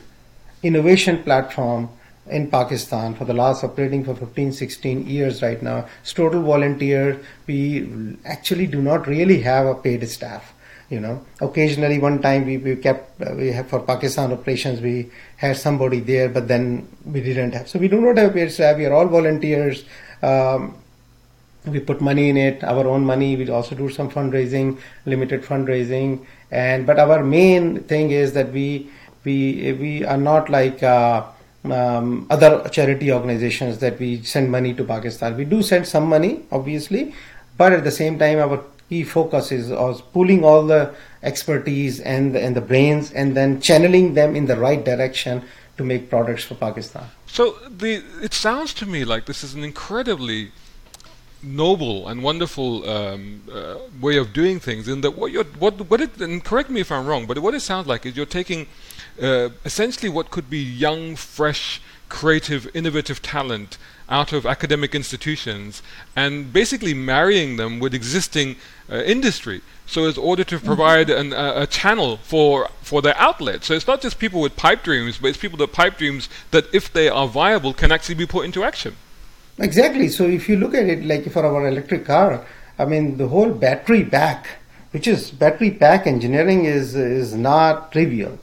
innovation 0.63 1.23
platform 1.23 1.91
in 2.27 2.51
Pakistan 2.51 3.15
for 3.15 3.25
the 3.25 3.35
last 3.35 3.65
operating 3.65 4.05
for 4.05 4.15
15, 4.15 4.53
16 4.53 5.07
years 5.07 5.43
right 5.43 5.63
now. 5.63 5.87
It's 6.03 6.13
total 6.13 6.43
volunteer. 6.43 7.21
We 7.47 8.17
actually 8.25 8.67
do 8.67 8.81
not 8.81 9.07
really 9.07 9.41
have 9.43 9.67
a 9.67 9.75
paid 9.75 10.09
staff. 10.09 10.53
You 10.91 11.01
know, 11.01 11.25
occasionally 11.41 11.99
one 11.99 12.21
time 12.21 12.47
we, 12.47 12.59
we 12.59 12.77
kept 12.77 13.21
uh, 13.21 13.35
we 13.35 13.51
have 13.53 13.69
for 13.69 13.81
Pakistan 13.81 14.33
operations 14.33 14.81
we 14.81 15.11
had 15.37 15.57
somebody 15.57 16.01
there, 16.01 16.29
but 16.29 16.47
then 16.47 16.87
we 17.05 17.21
didn't 17.21 17.53
have. 17.53 17.69
So 17.69 17.79
we 17.79 17.89
do 17.89 18.01
not 18.01 18.19
have 18.19 18.35
paid 18.35 18.53
staff. 18.53 18.77
We 18.77 18.85
are 18.87 18.93
all 18.93 19.09
volunteers. 19.09 19.85
Um, 20.23 20.77
we 21.67 21.81
put 21.81 22.03
money 22.03 22.29
in 22.29 22.37
it, 22.37 22.63
our 22.63 22.87
own 22.87 23.05
money. 23.05 23.35
We 23.37 23.49
also 23.49 23.75
do 23.75 23.89
some 23.89 24.11
fundraising, 24.11 24.79
limited 25.07 25.43
fundraising, 25.43 26.25
and 26.55 26.87
but 26.87 26.99
our 26.99 27.23
main 27.23 27.81
thing 27.93 28.11
is 28.11 28.33
that 28.35 28.53
we 28.53 28.90
we 29.25 29.73
we 29.73 30.05
are 30.05 30.17
not 30.17 30.49
like 30.49 30.83
uh, 30.83 31.25
um, 31.64 32.27
other 32.31 32.69
charity 32.69 33.11
organizations 33.12 33.79
that 33.79 33.99
we 33.99 34.23
send 34.23 34.51
money 34.51 34.75
to 34.75 34.85
Pakistan. 34.85 35.37
We 35.37 35.45
do 35.45 35.62
send 35.62 35.88
some 35.88 36.07
money, 36.07 36.45
obviously, 36.53 37.14
but 37.57 37.73
at 37.73 37.85
the 37.85 37.90
same 37.90 38.19
time, 38.19 38.38
our 38.38 38.62
key 38.88 39.03
focus 39.03 39.51
is 39.51 39.73
on 39.73 39.99
pulling 40.12 40.45
all 40.45 40.67
the 40.67 40.95
expertise 41.23 42.01
and 42.01 42.35
the, 42.35 42.40
and 42.40 42.55
the 42.55 42.61
brains, 42.61 43.11
and 43.12 43.37
then 43.37 43.61
channeling 43.61 44.14
them 44.14 44.37
in 44.37 44.47
the 44.47 44.57
right 44.57 44.85
direction 44.85 45.43
to 45.77 45.85
make 45.85 46.11
products 46.11 46.45
for 46.45 46.55
Pakistan. 46.55 47.05
So 47.27 47.57
the 47.69 48.03
it 48.23 48.33
sounds 48.33 48.75
to 48.75 48.87
me 48.87 49.05
like 49.05 49.27
this 49.27 49.43
is 49.43 49.55
an 49.55 49.64
incredibly 49.64 50.53
noble 51.45 52.09
and 52.09 52.23
wonderful 52.23 52.89
um, 52.89 53.43
uh, 53.53 53.77
way 54.01 54.17
of 54.17 54.33
doing 54.33 54.61
things. 54.61 54.89
In 54.89 55.01
that, 55.03 55.13
what 55.13 55.31
you're, 55.33 55.45
what, 55.45 55.91
what 55.91 56.01
it, 56.01 56.21
and 56.21 56.45
correct 56.45 56.71
me 56.71 56.81
if 56.81 56.91
I'm 56.91 57.07
wrong, 57.07 57.27
but 57.27 57.39
what 57.39 57.55
it 57.55 57.61
sounds 57.61 57.87
like 57.87 58.07
is 58.07 58.17
you're 58.17 58.27
taking 58.27 58.67
uh, 59.21 59.51
essentially 59.65 60.09
what 60.09 60.31
could 60.31 60.49
be 60.51 60.59
young, 60.59 61.17
fresh, 61.17 61.81
creative, 62.09 62.69
innovative 62.75 63.23
talent 63.23 63.79
out 64.09 64.33
of 64.33 64.45
academic 64.45 64.95
institutions 64.95 65.83
and 66.15 66.53
basically 66.53 66.95
marrying 66.95 67.57
them 67.57 67.81
with 67.81 67.95
existing 67.95 68.57
uh, 68.91 68.97
industry. 68.97 69.63
So, 69.87 70.07
as 70.07 70.17
order 70.17 70.45
to 70.45 70.59
provide 70.59 71.11
an, 71.11 71.33
uh, 71.33 71.55
a 71.57 71.67
channel 71.67 72.17
for 72.19 72.69
for 72.83 73.03
their 73.03 73.17
outlet. 73.19 73.65
So 73.65 73.75
it's 73.75 73.87
not 73.87 74.01
just 74.01 74.19
people 74.19 74.41
with 74.41 74.57
pipe 74.57 74.83
dreams, 74.83 75.19
but 75.19 75.29
it's 75.29 75.39
people 75.39 75.59
with 75.59 75.73
pipe 75.73 75.99
dreams 75.99 76.29
that, 76.53 76.73
if 76.73 76.93
they 76.93 77.09
are 77.09 77.29
viable, 77.29 77.75
can 77.75 77.93
actually 77.93 78.15
be 78.15 78.27
put 78.27 78.45
into 78.45 78.65
action. 78.65 78.97
Exactly. 79.59 80.09
So 80.09 80.25
if 80.25 80.49
you 80.49 80.57
look 80.57 80.75
at 80.75 80.87
it 80.87 81.05
like 81.05 81.31
for 81.31 81.45
our 81.45 81.69
electric 81.69 82.05
car, 82.05 82.45
I 82.79 82.85
mean 82.85 83.17
the 83.17 83.29
whole 83.29 83.51
battery 83.51 84.05
pack, 84.05 84.47
which 84.90 85.07
is 85.07 85.31
battery 85.31 85.71
pack 85.71 86.07
engineering 86.07 86.64
is 86.64 86.95
is 86.95 87.35
not 87.35 87.93
trivial. 87.93 88.38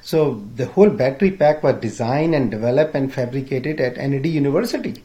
So 0.00 0.42
the 0.56 0.66
whole 0.66 0.88
battery 0.88 1.30
pack 1.30 1.62
was 1.62 1.76
designed 1.76 2.34
and 2.34 2.50
developed 2.50 2.94
and 2.94 3.12
fabricated 3.12 3.78
at 3.78 3.98
NED 3.98 4.26
University 4.26 5.02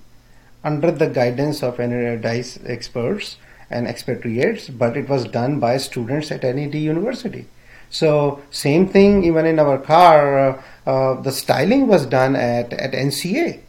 under 0.64 0.92
the 0.92 1.08
guidance 1.08 1.62
of 1.62 1.78
NEDICE 1.78 2.60
experts 2.66 3.36
and 3.70 3.86
expatriates, 3.86 4.70
but 4.70 4.96
it 4.96 5.10
was 5.10 5.26
done 5.26 5.60
by 5.60 5.76
students 5.78 6.32
at 6.32 6.44
NED 6.44 6.76
University. 6.76 7.48
So 7.90 8.42
same 8.50 8.88
thing 8.88 9.26
even 9.26 9.46
in 9.46 9.60
our 9.60 9.78
car, 9.78 10.40
uh, 10.40 10.62
uh, 10.86 11.22
the 11.22 11.32
styling 11.34 11.88
was 11.88 12.06
done 12.06 12.38
at, 12.38 12.72
at 12.72 12.94
NCA 12.94 13.60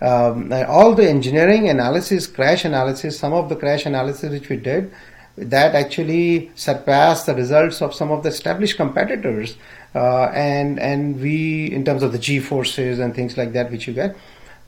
um, 0.00 0.52
all 0.68 0.94
the 0.94 1.08
engineering 1.08 1.68
analysis, 1.68 2.26
crash 2.26 2.64
analysis, 2.64 3.18
some 3.18 3.32
of 3.32 3.48
the 3.48 3.56
crash 3.56 3.86
analysis 3.86 4.30
which 4.30 4.48
we 4.48 4.56
did, 4.56 4.92
that 5.36 5.74
actually 5.74 6.50
surpassed 6.54 7.26
the 7.26 7.34
results 7.34 7.80
of 7.82 7.94
some 7.94 8.10
of 8.10 8.22
the 8.22 8.28
established 8.28 8.76
competitors. 8.76 9.56
Uh, 9.94 10.24
and 10.34 10.78
and 10.78 11.20
we, 11.20 11.72
in 11.72 11.84
terms 11.84 12.02
of 12.02 12.12
the 12.12 12.18
G 12.18 12.38
forces 12.38 12.98
and 12.98 13.14
things 13.14 13.36
like 13.36 13.52
that, 13.52 13.70
which 13.70 13.86
you 13.86 13.94
get, 13.94 14.16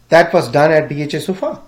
that 0.08 0.32
was 0.32 0.48
done 0.50 0.72
at 0.72 0.88
DHA 0.88 1.20
Suffa. 1.26 1.60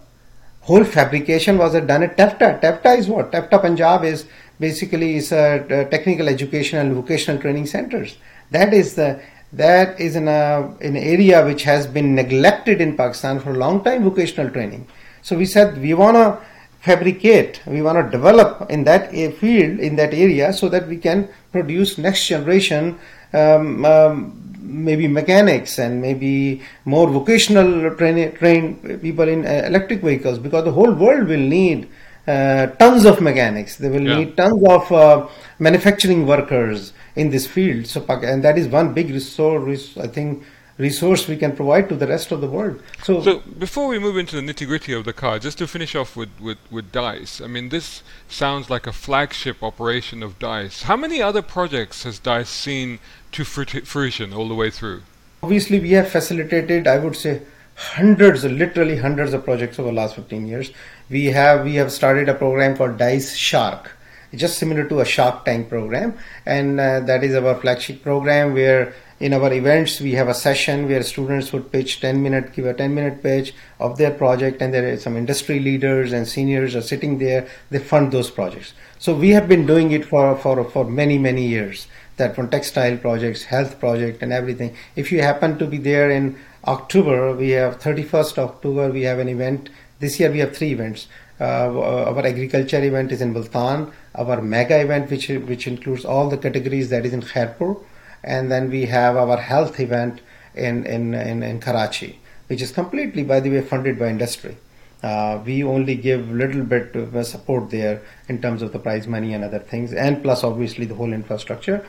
Whole 0.63 0.85
fabrication 0.85 1.59
was 1.59 1.73
done 1.73 2.05
at 2.05 2.17
TEVTA. 2.17 2.61
TEVTA 2.61 2.99
is 2.99 3.09
what? 3.09 3.33
TEVTA 3.33 3.61
Punjab 3.61 4.05
is 4.05 4.27
basically 4.61 5.17
is 5.17 5.33
a, 5.33 5.65
a 5.69 5.85
technical 5.91 6.29
education 6.29 6.79
and 6.79 6.95
vocational 6.95 7.41
training 7.41 7.67
centers. 7.67 8.17
That 8.51 8.73
is 8.73 8.95
the 8.95 9.21
that 9.53 10.01
is 10.01 10.17
in 10.17 10.29
a 10.29 10.75
an 10.81 10.97
area 10.97 11.45
which 11.45 11.63
has 11.65 11.87
been 11.87 12.15
neglected 12.15 12.81
in 12.81 12.97
Pakistan 12.97 13.39
for 13.41 13.51
a 13.51 13.59
long 13.59 13.85
time 13.85 14.05
vocational 14.05 14.51
training. 14.51 14.87
So 15.23 15.37
we 15.37 15.47
said 15.47 15.81
we 15.81 15.95
want 15.95 16.17
to 16.17 16.39
fabricate, 16.81 17.63
we 17.67 17.81
want 17.81 18.05
to 18.05 18.11
develop 18.11 18.69
in 18.69 18.85
that 18.85 19.13
field, 19.13 19.79
in 19.79 19.97
that 19.97 20.13
area, 20.13 20.53
so 20.53 20.69
that 20.69 20.89
we 20.89 20.97
can 20.97 21.29
produce 21.53 21.97
next 21.97 22.27
generation, 22.27 22.99
um, 23.33 23.85
um, 23.85 24.57
maybe 24.61 25.07
mechanics 25.07 25.79
and 25.79 26.03
maybe 26.03 26.61
more 26.85 27.09
vocational 27.09 27.95
train, 27.95 28.33
trained 28.37 29.01
people 29.01 29.29
in 29.29 29.47
uh, 29.47 29.63
electric 29.67 30.01
vehicles, 30.01 30.41
because 30.41 30.65
the 30.65 30.73
whole 30.73 30.93
world 30.93 31.29
will 31.29 31.39
need 31.39 31.89
uh, 32.27 32.67
tons 32.83 33.05
of 33.05 33.21
mechanics. 33.21 33.77
They 33.77 33.89
will 33.89 34.03
yeah. 34.03 34.19
need 34.19 34.37
tons 34.37 34.61
of 34.67 34.91
uh, 34.91 35.29
manufacturing 35.61 36.27
workers 36.27 36.93
in 37.17 37.31
this 37.31 37.47
field. 37.47 37.87
So, 37.87 38.05
and 38.09 38.43
that 38.45 38.59
is 38.59 38.69
one 38.69 38.95
big 38.95 39.11
resource, 39.11 39.97
I 39.99 40.07
think, 40.07 40.45
resource 40.79 41.29
we 41.29 41.37
can 41.37 41.55
provide 41.55 41.89
to 41.89 41.97
the 41.97 42.07
rest 42.07 42.33
of 42.33 42.41
the 42.41 42.49
world. 42.49 42.83
So, 43.03 43.23
so 43.23 43.41
before 43.59 43.89
we 43.89 43.99
move 43.99 44.17
into 44.17 44.41
the 44.41 44.43
nitty 44.43 44.67
gritty 44.67 44.93
of 44.93 45.05
the 45.05 45.13
car, 45.13 45.39
just 45.39 45.59
to 45.59 45.67
finish 45.67 45.95
off 45.95 46.17
with, 46.17 46.31
with, 46.41 46.59
with 46.71 46.91
DICE, 46.93 47.41
I 47.41 47.47
mean, 47.47 47.69
this 47.69 48.03
sounds 48.29 48.71
like 48.71 48.87
a 48.87 48.93
flagship 48.93 49.63
operation 49.63 50.23
of 50.23 50.39
DICE. 50.39 50.83
How 50.83 50.97
many 50.97 51.21
other 51.21 51.43
projects 51.43 52.05
has 52.05 52.19
DICE 52.19 52.49
seen 52.49 52.99
to 53.33 53.45
fruition 53.45 54.33
all 54.33 54.49
the 54.49 54.55
way 54.55 54.71
through? 54.71 55.03
Obviously, 55.43 55.81
we 55.81 55.91
have 55.93 56.09
facilitated, 56.09 56.87
I 56.87 56.99
would 56.99 57.17
say, 57.17 57.43
hundreds, 57.75 58.45
literally 58.45 58.97
hundreds 58.97 59.33
of 59.33 59.45
projects 59.45 59.79
over 59.79 59.89
the 59.89 59.95
last 59.95 60.15
15 60.15 60.47
years. 60.47 60.71
We 61.11 61.27
have 61.27 61.65
we 61.65 61.75
have 61.75 61.91
started 61.93 62.29
a 62.29 62.35
program 62.35 62.77
called 62.77 62.97
Dice 62.97 63.37
Shark, 63.37 63.91
just 64.35 64.59
similar 64.59 64.89
to 64.89 65.01
a 65.01 65.05
Shark 65.05 65.45
Tank 65.45 65.69
program, 65.69 66.19
and 66.47 66.81
uh, 66.81 67.01
that 67.01 67.25
is 67.25 67.35
our 67.35 67.55
flagship 67.55 68.03
program 68.03 68.55
where 68.55 68.95
in 69.23 69.33
our 69.33 69.53
events 69.53 70.01
we 70.01 70.13
have 70.13 70.27
a 70.27 70.35
session 70.35 70.89
where 70.89 71.03
students 71.05 71.53
would 71.53 71.71
pitch 71.71 72.01
10 72.01 72.21
minute 72.21 72.53
give 72.53 72.67
a 72.67 72.75
10 72.75 72.93
minute 72.93 73.23
pitch 73.23 73.55
of 73.79 73.97
their 73.97 74.11
project 74.11 74.61
and 74.61 74.75
there 74.75 74.93
are 74.93 74.97
some 74.97 75.17
industry 75.17 75.61
leaders 75.61 76.13
and 76.13 76.27
seniors 76.27 76.75
are 76.75 76.83
sitting 76.83 77.19
there. 77.19 77.47
They 77.71 77.79
fund 77.79 78.11
those 78.11 78.33
projects. 78.33 78.75
So 78.99 79.15
we 79.15 79.31
have 79.31 79.49
been 79.49 79.65
doing 79.65 79.93
it 79.93 80.05
for 80.05 80.37
for 80.37 80.65
for 80.65 80.85
many 80.85 81.19
many 81.19 81.47
years. 81.47 81.87
That 82.17 82.35
from 82.35 82.51
textile 82.51 82.97
projects 82.97 83.45
health 83.45 83.79
project 83.79 84.23
and 84.23 84.33
everything. 84.33 84.75
If 84.97 85.13
you 85.13 85.23
happen 85.23 85.57
to 85.59 85.67
be 85.67 85.79
there 85.79 86.11
in 86.11 86.37
october 86.65 87.35
we 87.35 87.51
have 87.51 87.81
31st 87.81 88.39
october 88.39 88.91
we 88.91 89.03
have 89.03 89.21
an 89.21 89.29
event. 89.29 89.71
This 90.01 90.19
year 90.19 90.33
we 90.33 90.41
have 90.41 90.57
three 90.57 90.73
events. 90.73 91.07
Uh, 91.41 92.11
our 92.11 92.27
agriculture 92.27 92.83
event 92.83 93.13
is 93.13 93.21
in 93.21 93.33
Multan. 93.33 93.93
Our 94.15 94.43
mega 94.43 94.81
event, 94.81 95.11
which 95.11 95.29
which 95.29 95.67
includes 95.67 96.05
all 96.05 96.29
the 96.29 96.37
categories, 96.37 96.91
that 96.91 97.07
is 97.07 97.13
in 97.13 97.23
Khairpur 97.23 97.83
and 98.25 98.51
then 98.51 98.71
we 98.71 98.87
have 98.87 99.17
our 99.17 99.37
health 99.37 99.79
event 99.81 100.23
in, 100.55 100.87
in, 100.87 101.13
in, 101.15 101.43
in 101.43 101.61
Karachi, 101.61 102.21
which 102.47 102.63
is 102.63 102.71
completely, 102.71 103.25
by 103.25 103.41
the 103.41 103.51
way, 103.51 103.61
funded 103.61 103.99
by 103.99 104.07
industry. 104.09 104.57
Uh, 105.03 105.43
we 105.45 105.65
only 105.65 105.97
give 105.97 106.31
little 106.31 106.63
bit 106.63 106.95
of 106.95 107.27
support 107.27 107.71
there 107.71 108.01
in 108.29 108.41
terms 108.41 108.63
of 108.63 108.73
the 108.73 108.79
prize 108.79 109.09
money 109.09 109.35
and 109.35 109.43
other 109.43 109.59
things, 109.59 109.93
and 109.93 110.23
plus 110.23 110.45
obviously 110.45 110.85
the 110.85 110.95
whole 110.95 111.13
infrastructure. 111.13 111.85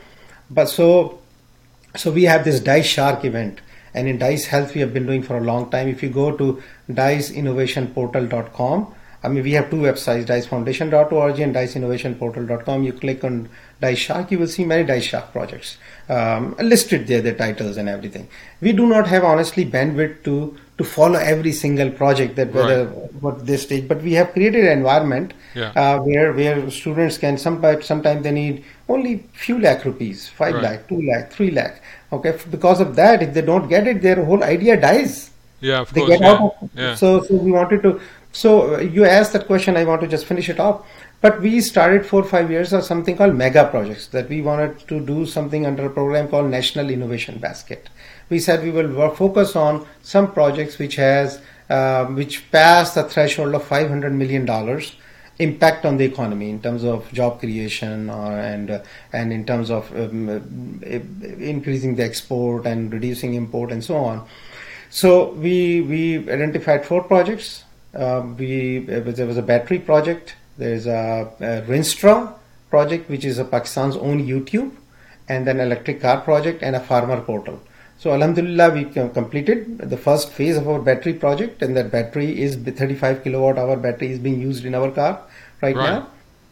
But 0.50 0.66
so, 0.66 1.20
so 1.94 2.10
we 2.10 2.24
have 2.24 2.44
this 2.44 2.58
Dice 2.58 2.86
Shark 2.86 3.24
event, 3.24 3.60
and 3.94 4.08
in 4.08 4.18
Dice 4.18 4.46
Health 4.46 4.74
we 4.74 4.80
have 4.80 4.92
been 4.92 5.06
doing 5.06 5.22
for 5.22 5.36
a 5.36 5.40
long 5.40 5.70
time. 5.70 5.86
If 5.86 6.02
you 6.02 6.10
go 6.10 6.36
to 6.36 6.60
diceinnovationportal.com, 6.90 8.94
I 9.24 9.28
mean, 9.28 9.42
we 9.42 9.52
have 9.52 9.70
two 9.70 9.76
websites, 9.76 10.26
dicefoundation.org 10.26 11.40
and 11.40 11.54
diceinnovationportal.com. 11.54 12.82
You 12.82 12.92
click 12.92 13.24
on 13.24 13.48
Dice 13.80 13.98
Shark, 13.98 14.30
you 14.30 14.38
will 14.38 14.46
see 14.46 14.64
many 14.64 14.84
Dice 14.84 15.04
Shark 15.04 15.32
projects 15.32 15.78
um, 16.08 16.54
listed 16.58 17.06
there, 17.06 17.22
their 17.22 17.34
titles 17.34 17.76
and 17.76 17.88
everything. 17.88 18.28
We 18.60 18.72
do 18.72 18.86
not 18.86 19.06
have 19.08 19.24
honestly 19.24 19.64
bandwidth 19.64 20.22
to 20.24 20.56
to 20.76 20.84
follow 20.84 21.18
every 21.18 21.52
single 21.52 21.90
project 21.90 22.34
that 22.34 22.52
whether 22.52 22.86
right. 22.86 23.12
what 23.22 23.46
this 23.46 23.62
stage, 23.62 23.86
but 23.86 24.02
we 24.02 24.12
have 24.14 24.32
created 24.32 24.64
an 24.64 24.78
environment 24.78 25.32
yeah. 25.54 25.70
uh, 25.70 25.98
where 26.00 26.32
where 26.32 26.68
students 26.70 27.16
can 27.16 27.38
sometimes 27.38 27.86
sometimes 27.86 28.22
they 28.24 28.32
need 28.32 28.64
only 28.88 29.24
few 29.32 29.60
lakh 29.60 29.84
rupees, 29.84 30.28
five 30.28 30.54
right. 30.54 30.62
lakh, 30.62 30.88
two 30.88 31.00
lakh, 31.02 31.30
three 31.30 31.50
lakh. 31.50 31.80
Okay, 32.12 32.36
because 32.50 32.80
of 32.80 32.96
that, 32.96 33.22
if 33.22 33.32
they 33.34 33.42
don't 33.42 33.68
get 33.68 33.86
it, 33.86 34.02
their 34.02 34.24
whole 34.24 34.42
idea 34.42 34.80
dies. 34.80 35.30
Yeah, 35.60 35.80
of 35.80 35.92
they 35.94 36.00
course. 36.00 36.10
Get 36.10 36.20
yeah. 36.20 36.32
Out 36.32 36.56
of, 36.60 36.70
yeah. 36.74 36.94
So, 36.94 37.22
so 37.22 37.34
we 37.34 37.52
wanted 37.52 37.82
to. 37.82 38.00
So 38.34 38.80
you 38.80 39.04
asked 39.04 39.32
that 39.32 39.46
question. 39.46 39.76
I 39.76 39.84
want 39.84 40.00
to 40.02 40.08
just 40.08 40.26
finish 40.26 40.48
it 40.48 40.58
off. 40.58 40.84
But 41.20 41.40
we 41.40 41.60
started 41.60 42.04
four 42.04 42.20
or 42.20 42.28
five 42.28 42.50
years 42.50 42.72
of 42.72 42.84
something 42.84 43.16
called 43.16 43.34
mega 43.34 43.66
projects 43.68 44.08
that 44.08 44.28
we 44.28 44.42
wanted 44.42 44.80
to 44.88 45.00
do 45.00 45.24
something 45.24 45.64
under 45.64 45.86
a 45.86 45.90
program 45.90 46.28
called 46.28 46.50
National 46.50 46.90
Innovation 46.90 47.38
Basket. 47.38 47.88
We 48.28 48.40
said 48.40 48.64
we 48.64 48.72
will 48.72 49.14
focus 49.14 49.54
on 49.54 49.86
some 50.02 50.32
projects 50.32 50.78
which 50.78 50.96
has 50.96 51.40
uh, 51.70 52.06
which 52.06 52.50
pass 52.50 52.92
the 52.94 53.04
threshold 53.04 53.54
of 53.54 53.64
500 53.64 54.12
million 54.12 54.44
dollars 54.44 54.96
impact 55.38 55.84
on 55.84 55.96
the 55.96 56.04
economy 56.04 56.50
in 56.50 56.60
terms 56.60 56.84
of 56.84 57.10
job 57.12 57.40
creation 57.40 58.10
uh, 58.10 58.30
and 58.30 58.70
uh, 58.70 58.82
and 59.12 59.32
in 59.32 59.46
terms 59.46 59.70
of 59.70 59.90
um, 59.96 60.28
uh, 60.28 60.90
increasing 61.38 61.94
the 61.94 62.02
export 62.02 62.66
and 62.66 62.92
reducing 62.92 63.34
import 63.34 63.70
and 63.70 63.82
so 63.82 63.96
on. 63.96 64.26
So 64.90 65.30
we 65.30 65.80
we 65.82 66.18
identified 66.28 66.84
four 66.84 67.02
projects. 67.04 67.64
Uh, 67.94 68.26
we 68.38 68.78
there 68.80 69.26
was 69.26 69.36
a 69.36 69.42
battery 69.42 69.78
project 69.78 70.34
there's 70.56 70.86
a, 70.86 71.30
a 71.40 71.62
Rinstra 71.70 72.34
project, 72.70 73.08
which 73.10 73.24
is 73.24 73.38
a 73.38 73.44
Pakistan's 73.44 73.96
own 73.96 74.24
YouTube, 74.24 74.72
and 75.28 75.46
then 75.46 75.60
electric 75.60 76.00
car 76.00 76.20
project 76.20 76.62
and 76.62 76.76
a 76.76 76.80
farmer 76.80 77.20
portal. 77.20 77.60
So 77.98 78.12
Alhamdulillah, 78.12 78.70
we 78.70 78.84
completed 78.84 79.78
the 79.78 79.96
first 79.96 80.30
phase 80.30 80.56
of 80.56 80.68
our 80.68 80.80
battery 80.80 81.14
project, 81.14 81.62
and 81.62 81.76
that 81.76 81.90
battery 81.90 82.40
is 82.40 82.56
35 82.56 83.24
kilowatt 83.24 83.58
hour 83.58 83.76
battery 83.76 84.12
is 84.12 84.18
being 84.18 84.40
used 84.40 84.64
in 84.64 84.74
our 84.74 84.90
car 84.90 85.22
right, 85.62 85.74
right. 85.74 85.90
now. 85.90 86.08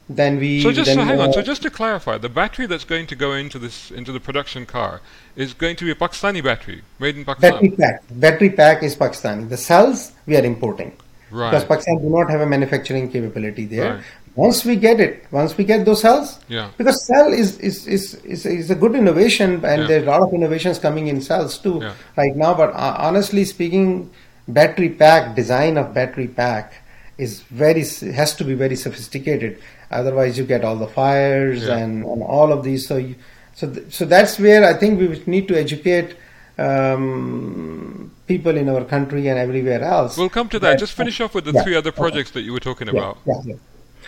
Then 0.08 0.38
we 0.38 0.62
so 0.62 0.72
just 0.72 0.92
so 0.92 1.00
hang 1.00 1.20
on. 1.20 1.32
So 1.32 1.42
just 1.42 1.62
to 1.62 1.70
clarify, 1.70 2.18
the 2.18 2.28
battery 2.28 2.66
that's 2.66 2.84
going 2.84 3.06
to 3.06 3.16
go 3.16 3.32
into 3.32 3.58
this 3.58 3.90
into 3.90 4.12
the 4.12 4.20
production 4.20 4.66
car 4.66 5.00
is 5.36 5.54
going 5.54 5.76
to 5.76 5.84
be 5.84 5.90
a 5.90 5.94
Pakistani 5.94 6.42
battery 6.42 6.82
made 6.98 7.16
in 7.16 7.24
Pakistan. 7.24 7.52
Battery 7.52 7.70
pack. 7.70 8.02
Battery 8.10 8.50
pack 8.50 8.82
is 8.82 8.96
Pakistani. 8.96 9.48
The 9.48 9.56
cells 9.56 10.12
we 10.26 10.36
are 10.36 10.44
importing. 10.44 10.92
Right. 11.32 11.50
Because 11.50 11.64
Pakistan 11.64 12.02
do 12.02 12.10
not 12.10 12.30
have 12.30 12.42
a 12.42 12.46
manufacturing 12.46 13.10
capability 13.10 13.64
there. 13.64 13.94
Right. 13.94 14.04
Once 14.34 14.64
we 14.64 14.76
get 14.76 15.00
it, 15.00 15.24
once 15.30 15.56
we 15.56 15.64
get 15.64 15.84
those 15.84 16.00
cells, 16.00 16.38
yeah. 16.48 16.70
because 16.78 17.06
cell 17.06 17.32
is 17.32 17.58
is, 17.58 17.86
is, 17.86 18.14
is, 18.24 18.46
is 18.46 18.70
a 18.70 18.74
good 18.74 18.94
innovation 18.94 19.64
and 19.64 19.82
yeah. 19.82 19.86
there's 19.86 20.04
a 20.04 20.10
lot 20.10 20.22
of 20.22 20.32
innovations 20.32 20.78
coming 20.78 21.08
in 21.08 21.20
cells 21.20 21.58
too 21.58 21.80
yeah. 21.82 21.94
right 22.16 22.36
now. 22.36 22.54
But 22.54 22.70
uh, 22.74 22.96
honestly 22.98 23.44
speaking, 23.44 24.10
battery 24.48 24.90
pack 24.90 25.34
design 25.36 25.76
of 25.76 25.92
battery 25.92 26.28
pack 26.28 26.74
is 27.18 27.40
very 27.42 27.84
has 28.12 28.34
to 28.36 28.44
be 28.44 28.54
very 28.54 28.76
sophisticated. 28.76 29.60
Otherwise, 29.90 30.38
you 30.38 30.44
get 30.44 30.64
all 30.64 30.76
the 30.76 30.88
fires 30.88 31.68
and, 31.68 32.04
and 32.04 32.22
all 32.22 32.52
of 32.52 32.64
these. 32.64 32.88
So 32.88 32.96
you, 32.96 33.16
so 33.54 33.70
th- 33.70 33.92
so 33.92 34.06
that's 34.06 34.38
where 34.38 34.64
I 34.64 34.72
think 34.74 34.98
we 34.98 35.22
need 35.26 35.46
to 35.48 35.58
educate 35.58 36.16
um, 36.62 38.10
people 38.26 38.56
in 38.56 38.68
our 38.68 38.84
country 38.84 39.28
and 39.28 39.38
everywhere 39.38 39.82
else. 39.82 40.16
We'll 40.16 40.36
come 40.38 40.48
to 40.50 40.58
that. 40.60 40.78
Just 40.78 40.92
finish 40.92 41.20
off 41.20 41.34
with 41.34 41.44
the 41.44 41.52
yeah, 41.52 41.62
three 41.62 41.76
other 41.76 41.92
projects 41.92 42.30
okay. 42.30 42.40
that 42.40 42.46
you 42.46 42.52
were 42.52 42.60
talking 42.70 42.88
about. 42.88 43.18
Yeah, 43.26 43.40
yeah, 43.44 43.54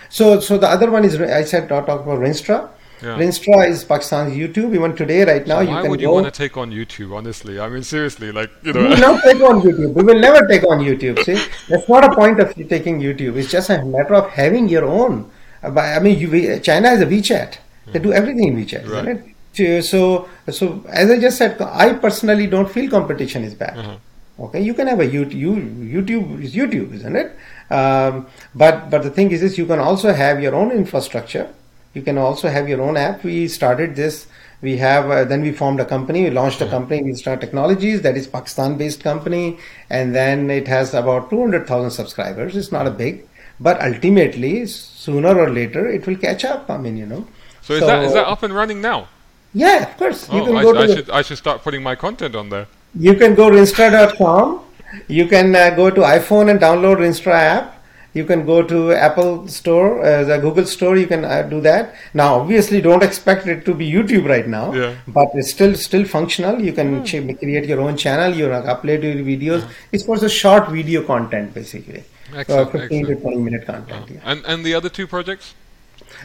So, 0.09 0.41
so 0.41 0.59
the 0.59 0.69
other 0.69 0.91
one 0.91 1.05
is 1.05 1.21
I 1.21 1.45
said 1.45 1.69
talk 1.69 1.85
about 1.89 2.07
Rinstra. 2.19 2.71
Yeah. 3.03 3.19
Rinstra 3.19 3.69
is 3.69 3.85
Pakistan's 3.85 4.35
YouTube. 4.35 4.75
Even 4.75 4.97
today, 4.97 5.25
right 5.25 5.47
now, 5.47 5.57
so 5.57 5.63
you 5.63 5.69
why 5.71 5.89
would 5.89 6.01
you 6.01 6.11
want 6.11 6.27
to 6.27 6.31
take 6.31 6.57
on 6.57 6.71
YouTube? 6.71 7.15
Honestly, 7.15 7.61
I 7.61 7.69
mean, 7.69 7.83
seriously, 7.83 8.33
like 8.33 8.51
you 8.63 8.73
know. 8.73 8.83
We 8.83 8.89
will 8.89 9.05
not 9.09 9.23
take 9.23 9.43
on 9.43 9.61
YouTube. 9.61 9.93
We 9.95 10.05
will 10.05 10.21
never 10.21 10.47
take 10.47 10.65
on 10.65 10.79
YouTube. 10.79 11.23
See, 11.25 11.41
that's 11.69 11.89
not 11.89 12.05
a 12.05 12.15
point 12.15 12.41
of 12.41 12.55
taking 12.55 13.01
YouTube. 13.01 13.37
It's 13.37 13.51
just 13.51 13.69
a 13.71 13.85
matter 13.85 14.15
of 14.15 14.31
having 14.31 14.69
your 14.69 14.85
own. 14.85 15.31
I 15.63 15.99
mean, 15.99 16.19
you, 16.19 16.59
China 16.61 16.91
has 16.91 17.01
a 17.01 17.07
WeChat. 17.07 17.57
They 17.93 17.99
do 17.99 18.13
everything 18.13 18.49
in 18.49 18.57
WeChat, 18.57 18.89
right. 18.89 19.09
isn't 19.09 19.29
it? 19.29 19.34
So 19.83 20.29
so 20.51 20.85
as 20.89 21.11
I 21.11 21.19
just 21.19 21.39
said, 21.39 21.61
I 21.61 21.95
personally 21.95 22.47
don't 22.47 22.71
feel 22.71 22.91
competition 22.91 23.45
is 23.45 23.55
bad. 23.55 23.77
Mm-hmm. 23.77 24.43
Okay, 24.45 24.61
you 24.61 24.75
can 24.75 24.89
have 24.89 25.01
a 25.01 25.07
YouTube. 25.07 25.91
YouTube 25.93 26.43
is 26.43 26.55
YouTube, 26.55 26.93
isn't 26.93 27.17
it? 27.17 27.37
Um, 27.71 28.27
but 28.55 28.91
but 28.91 29.03
the 29.03 29.11
thing 29.11 29.31
is, 29.31 29.43
is 29.43 29.57
you 29.57 29.67
can 29.67 29.79
also 29.79 30.13
have 30.13 30.41
your 30.41 30.55
own 30.55 30.73
infrastructure. 30.73 31.49
You 31.95 32.03
can 32.03 32.19
also 32.19 32.49
have 32.49 32.69
your 32.69 32.83
own 32.83 32.97
app. 32.97 33.23
We 33.23 33.47
started 33.47 33.95
this. 33.95 34.27
We 34.61 34.77
have 34.79 35.11
uh, 35.11 35.25
then 35.25 35.43
we 35.43 35.53
formed 35.53 35.79
a 35.79 35.85
company. 35.85 36.25
We 36.25 36.31
launched 36.31 36.61
a 36.61 36.65
mm-hmm. 36.65 36.75
company, 36.75 37.03
Instar 37.13 37.39
Technologies, 37.39 38.03
that 38.03 38.17
is 38.17 38.27
Pakistan-based 38.27 39.05
company, 39.05 39.59
and 39.89 40.15
then 40.15 40.51
it 40.51 40.67
has 40.67 40.95
about 40.95 41.31
two 41.31 41.41
hundred 41.41 41.69
thousand 41.69 41.93
subscribers. 41.93 42.57
It's 42.57 42.73
not 42.73 42.89
a 42.89 42.91
big, 42.91 43.29
but 43.61 43.81
ultimately, 43.81 44.67
sooner 44.67 45.39
or 45.39 45.51
later, 45.51 45.87
it 45.89 46.07
will 46.07 46.17
catch 46.17 46.45
up. 46.45 46.69
I 46.69 46.79
mean, 46.79 46.97
you 46.97 47.07
know. 47.07 47.27
So, 47.63 47.79
so 47.79 47.81
is 47.81 47.81
that 47.87 48.05
is 48.05 48.13
that 48.15 48.27
up 48.27 48.43
and 48.43 48.53
running 48.53 48.81
now? 48.81 49.09
Yeah, 49.55 49.89
of 49.89 49.97
course. 49.97 50.29
You 50.31 50.41
oh, 50.41 50.47
can 50.47 50.57
I, 50.57 50.63
go 50.63 50.71
I, 50.77 50.87
to 50.87 50.95
should, 50.95 51.11
I 51.11 51.23
should 51.23 51.39
start 51.39 51.63
putting 51.63 51.83
my 51.83 51.95
content 51.95 52.35
on 52.35 52.51
there. 52.51 52.67
You 52.99 53.15
can 53.15 53.35
go 53.35 53.49
rinstra.com. 53.49 54.61
You 55.09 55.27
can 55.27 55.55
uh, 55.55 55.71
go 55.71 55.91
to 55.91 56.01
iPhone 56.01 56.51
and 56.51 56.61
download 56.61 56.99
Rinstra 56.99 57.33
app. 57.33 57.71
You 58.15 58.25
can 58.25 58.47
go 58.47 58.63
to 58.63 58.93
Apple 58.93 59.49
Store, 59.49 60.05
uh, 60.05 60.23
the 60.23 60.39
Google 60.39 60.67
Store. 60.67 60.97
You 60.97 61.09
can 61.09 61.25
uh, 61.25 61.43
do 61.43 61.61
that. 61.63 61.97
Now, 62.15 62.37
obviously, 62.37 62.81
don't 62.81 63.03
expect 63.03 63.49
it 63.49 63.65
to 63.65 63.75
be 63.75 63.91
YouTube 63.91 64.29
right 64.29 64.47
now, 64.47 64.73
yeah. 64.73 64.95
but 65.09 65.27
it's 65.35 65.51
still 65.51 65.75
still 65.75 66.05
functional. 66.05 66.63
You 66.63 66.73
can 66.73 67.05
ch- 67.05 67.27
create 67.41 67.67
your 67.67 67.81
own 67.81 67.97
channel. 67.97 68.33
You 68.33 68.49
can 68.51 68.63
upload 68.63 69.03
your 69.03 69.17
videos. 69.17 69.63
Yeah. 69.63 69.71
It's 69.91 70.05
for 70.05 70.17
the 70.17 70.29
short 70.29 70.71
video 70.71 71.03
content, 71.03 71.55
basically. 71.55 72.05
uh, 72.33 72.45
15 72.45 72.81
excellent. 72.83 73.07
to 73.09 73.17
20 73.17 73.37
minute 73.39 73.67
content. 73.67 74.09
Yeah. 74.09 74.21
And 74.25 74.45
and 74.47 74.65
the 74.65 74.75
other 74.75 74.89
two 74.89 75.09
projects? 75.09 75.55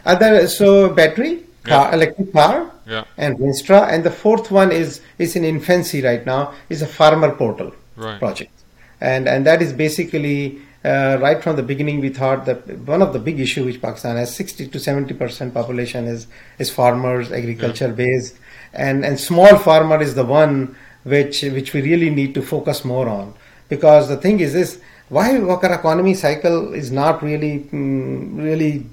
Other 0.05 0.47
so 0.47 0.89
battery 0.89 1.43
car, 1.63 1.93
electric 1.93 2.33
car, 2.33 2.71
yeah. 2.89 3.03
and 3.17 3.37
Rinstra, 3.37 3.87
and 3.91 4.03
the 4.03 4.11
fourth 4.11 4.51
one 4.51 4.71
is 4.71 5.01
is 5.17 5.35
in 5.35 5.43
infancy 5.43 6.01
right 6.01 6.25
now. 6.25 6.53
is 6.69 6.81
a 6.81 6.87
farmer 6.87 7.31
portal 7.35 7.73
right. 7.95 8.19
project, 8.19 8.51
and 9.01 9.27
and 9.27 9.45
that 9.45 9.61
is 9.61 9.73
basically. 9.73 10.61
Uh, 10.81 11.17
right 11.19 11.43
from 11.43 11.57
the 11.57 11.61
beginning, 11.61 11.99
we 11.99 12.07
thought 12.07 12.45
that 12.45 12.65
one 12.87 13.01
of 13.01 13.11
the 13.11 13.19
big 13.19 13.37
issue 13.37 13.65
which 13.65 13.81
Pakistan 13.81 14.15
has 14.15 14.33
60 14.33 14.69
to 14.69 14.79
70 14.79 15.13
percent 15.13 15.53
population 15.53 16.05
is 16.05 16.27
is 16.57 16.69
farmers, 16.69 17.33
agriculture 17.33 17.89
based, 17.89 18.37
and 18.73 19.03
and 19.03 19.19
small 19.19 19.57
farmer 19.57 20.01
is 20.01 20.15
the 20.15 20.23
one 20.23 20.77
which 21.03 21.41
which 21.41 21.73
we 21.73 21.81
really 21.81 22.09
need 22.09 22.33
to 22.33 22.41
focus 22.41 22.85
more 22.85 23.09
on 23.09 23.33
because 23.67 24.07
the 24.07 24.17
thing 24.17 24.39
is 24.39 24.53
this 24.53 24.79
why 25.09 25.37
our 25.37 25.73
economy 25.73 26.13
cycle 26.13 26.73
is 26.73 26.91
not 26.91 27.23
really 27.23 27.67
mm, 27.71 28.37
really 28.37 28.85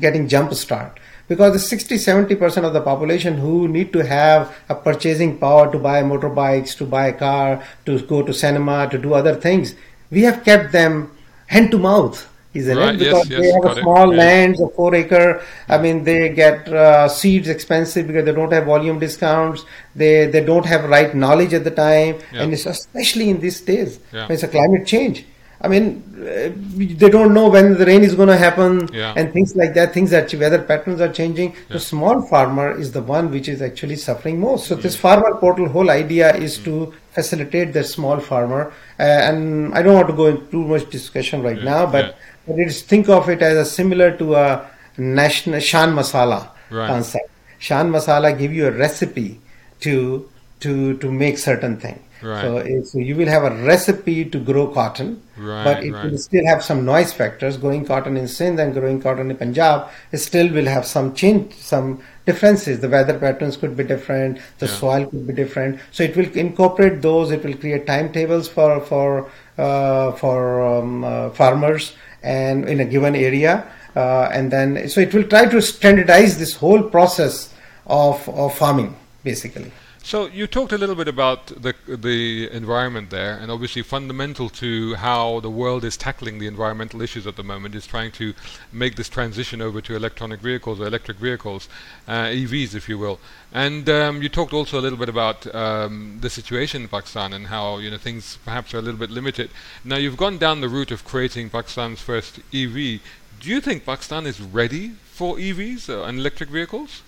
getting 0.00 0.28
jump 0.28 0.52
start 0.54 0.98
because 1.28 1.52
the 1.52 1.58
60 1.58 1.98
70 1.98 2.34
percent 2.36 2.66
of 2.66 2.72
the 2.72 2.80
population 2.80 3.36
who 3.36 3.68
need 3.68 3.92
to 3.92 4.04
have 4.04 4.54
a 4.68 4.74
purchasing 4.74 5.38
power 5.38 5.70
to 5.70 5.78
buy 5.78 6.02
motorbikes 6.02 6.76
to 6.76 6.84
buy 6.84 7.06
a 7.08 7.12
car 7.12 7.62
to 7.86 8.00
go 8.06 8.22
to 8.22 8.32
cinema 8.32 8.88
to 8.90 8.98
do 8.98 9.14
other 9.14 9.34
things 9.34 9.74
we 10.10 10.22
have 10.22 10.44
kept 10.44 10.72
them 10.72 11.10
hand 11.46 11.70
to 11.70 11.78
mouth 11.78 12.28
isn't 12.54 12.76
right, 12.76 12.94
it? 12.94 12.98
Because 12.98 13.28
yes, 13.28 13.40
they 13.40 13.52
have 13.52 13.76
a 13.76 13.80
small 13.80 14.08
lands, 14.08 14.60
a 14.60 14.68
four 14.68 14.94
acre. 14.94 15.42
I 15.68 15.78
mean, 15.78 16.04
they 16.04 16.30
get 16.30 16.66
uh, 16.68 17.08
seeds 17.08 17.48
expensive 17.48 18.06
because 18.06 18.24
they 18.24 18.32
don't 18.32 18.52
have 18.52 18.64
volume 18.64 18.98
discounts. 18.98 19.64
They 19.94 20.26
they 20.26 20.42
don't 20.44 20.64
have 20.64 20.88
right 20.88 21.14
knowledge 21.14 21.52
at 21.52 21.64
the 21.64 21.70
time, 21.70 22.18
yeah. 22.32 22.42
and 22.42 22.52
it's 22.52 22.66
especially 22.66 23.28
in 23.28 23.40
these 23.40 23.60
days. 23.60 24.00
Yeah. 24.12 24.26
It's 24.30 24.42
a 24.42 24.48
climate 24.48 24.86
change. 24.86 25.26
I 25.60 25.66
mean, 25.66 26.04
uh, 26.16 26.52
they 26.76 27.10
don't 27.10 27.34
know 27.34 27.48
when 27.48 27.76
the 27.76 27.84
rain 27.84 28.04
is 28.04 28.14
going 28.14 28.28
to 28.28 28.36
happen 28.36 28.88
yeah. 28.92 29.12
and 29.16 29.32
things 29.32 29.56
like 29.56 29.74
that. 29.74 29.92
Things 29.92 30.10
that 30.10 30.32
weather 30.34 30.62
patterns 30.62 31.00
are 31.00 31.12
changing. 31.12 31.52
Yeah. 31.52 31.58
The 31.70 31.80
small 31.80 32.22
farmer 32.22 32.78
is 32.78 32.92
the 32.92 33.02
one 33.02 33.30
which 33.32 33.48
is 33.48 33.60
actually 33.60 33.96
suffering 33.96 34.38
most. 34.38 34.68
So 34.68 34.76
this 34.76 34.94
farmer 34.94 35.34
portal 35.36 35.68
whole 35.68 35.90
idea 35.90 36.34
is 36.36 36.58
to 36.58 36.94
facilitate 37.10 37.72
the 37.72 37.82
small 37.82 38.20
farmer. 38.20 38.72
Uh, 39.00 39.02
and 39.02 39.74
I 39.74 39.82
don't 39.82 39.94
want 39.94 40.06
to 40.08 40.14
go 40.14 40.26
into 40.26 40.46
too 40.46 40.64
much 40.64 40.88
discussion 40.90 41.42
right 41.42 41.62
now, 41.62 41.86
but, 41.86 42.16
but 42.46 42.56
it's 42.58 42.82
think 42.82 43.08
of 43.08 43.28
it 43.28 43.42
as 43.42 43.56
a 43.56 43.64
similar 43.64 44.16
to 44.18 44.36
a 44.36 44.70
national 44.96 45.58
Shan 45.58 45.92
Masala 45.92 46.50
right. 46.70 46.86
concept. 46.86 47.30
Shan 47.58 47.90
Masala 47.90 48.36
give 48.38 48.52
you 48.52 48.68
a 48.68 48.70
recipe 48.70 49.40
to 49.80 50.30
to 50.60 50.96
to 50.98 51.10
make 51.10 51.38
certain 51.38 51.78
thing 51.78 52.02
Right. 52.22 52.42
So, 52.42 52.82
so 52.82 52.98
you 52.98 53.14
will 53.14 53.28
have 53.28 53.44
a 53.44 53.50
recipe 53.64 54.24
to 54.24 54.38
grow 54.38 54.66
cotton, 54.66 55.22
right, 55.36 55.64
but 55.64 55.84
it 55.84 55.92
right. 55.92 56.10
will 56.10 56.18
still 56.18 56.44
have 56.46 56.64
some 56.64 56.84
noise 56.84 57.12
factors. 57.12 57.56
Growing 57.56 57.84
cotton 57.84 58.16
in 58.16 58.26
Sindh 58.26 58.58
and 58.58 58.74
growing 58.74 59.00
cotton 59.00 59.30
in 59.30 59.36
Punjab, 59.36 59.88
it 60.10 60.18
still 60.18 60.52
will 60.52 60.66
have 60.66 60.84
some 60.84 61.14
change, 61.14 61.54
some 61.54 62.02
differences. 62.26 62.80
The 62.80 62.88
weather 62.88 63.18
patterns 63.18 63.56
could 63.56 63.76
be 63.76 63.84
different, 63.84 64.40
the 64.58 64.66
yeah. 64.66 64.72
soil 64.72 65.06
could 65.06 65.26
be 65.28 65.32
different. 65.32 65.80
So 65.92 66.02
it 66.02 66.16
will 66.16 66.30
incorporate 66.32 67.02
those. 67.02 67.30
It 67.30 67.44
will 67.44 67.56
create 67.56 67.86
timetables 67.86 68.48
for 68.48 68.80
for 68.80 69.30
uh, 69.56 70.12
for 70.12 70.66
um, 70.66 71.04
uh, 71.04 71.30
farmers 71.30 71.94
and 72.22 72.68
in 72.68 72.80
a 72.80 72.84
given 72.84 73.14
area, 73.14 73.70
uh, 73.94 74.28
and 74.32 74.50
then 74.50 74.88
so 74.88 75.00
it 75.00 75.14
will 75.14 75.24
try 75.24 75.46
to 75.46 75.62
standardize 75.62 76.36
this 76.36 76.56
whole 76.56 76.82
process 76.82 77.54
of 77.86 78.28
of 78.28 78.56
farming 78.56 78.96
basically. 79.22 79.70
So 80.02 80.26
you 80.26 80.46
talked 80.46 80.72
a 80.72 80.78
little 80.78 80.94
bit 80.94 81.08
about 81.08 81.48
the 81.48 81.74
the 81.86 82.50
environment 82.50 83.10
there, 83.10 83.36
and 83.36 83.50
obviously 83.50 83.82
fundamental 83.82 84.48
to 84.50 84.94
how 84.94 85.40
the 85.40 85.50
world 85.50 85.84
is 85.84 85.96
tackling 85.96 86.38
the 86.38 86.46
environmental 86.46 87.02
issues 87.02 87.26
at 87.26 87.36
the 87.36 87.42
moment 87.42 87.74
is 87.74 87.86
trying 87.86 88.12
to 88.12 88.32
make 88.72 88.96
this 88.96 89.08
transition 89.08 89.60
over 89.60 89.80
to 89.82 89.96
electronic 89.96 90.40
vehicles 90.40 90.80
or 90.80 90.86
electric 90.86 91.18
vehicles, 91.18 91.68
uh, 92.06 92.24
EVs, 92.24 92.74
if 92.74 92.88
you 92.88 92.96
will. 92.96 93.18
And 93.52 93.88
um, 93.90 94.22
you 94.22 94.28
talked 94.28 94.52
also 94.52 94.78
a 94.78 94.82
little 94.82 94.98
bit 94.98 95.08
about 95.08 95.52
um, 95.54 96.18
the 96.20 96.30
situation 96.30 96.82
in 96.82 96.88
Pakistan 96.88 97.32
and 97.32 97.48
how 97.48 97.78
you 97.78 97.90
know 97.90 97.98
things 97.98 98.38
perhaps 98.44 98.72
are 98.72 98.78
a 98.78 98.82
little 98.82 99.00
bit 99.00 99.10
limited. 99.10 99.50
Now 99.84 99.96
you've 99.96 100.16
gone 100.16 100.38
down 100.38 100.60
the 100.60 100.68
route 100.68 100.90
of 100.90 101.04
creating 101.04 101.50
Pakistan's 101.50 102.00
first 102.00 102.38
EV. 102.54 103.00
Do 103.40 103.50
you 103.50 103.60
think 103.60 103.84
Pakistan 103.84 104.26
is 104.26 104.40
ready 104.40 104.92
for 105.12 105.36
EVs 105.36 105.90
uh, 105.90 106.04
and 106.04 106.18
electric 106.18 106.48
vehicles? 106.48 107.02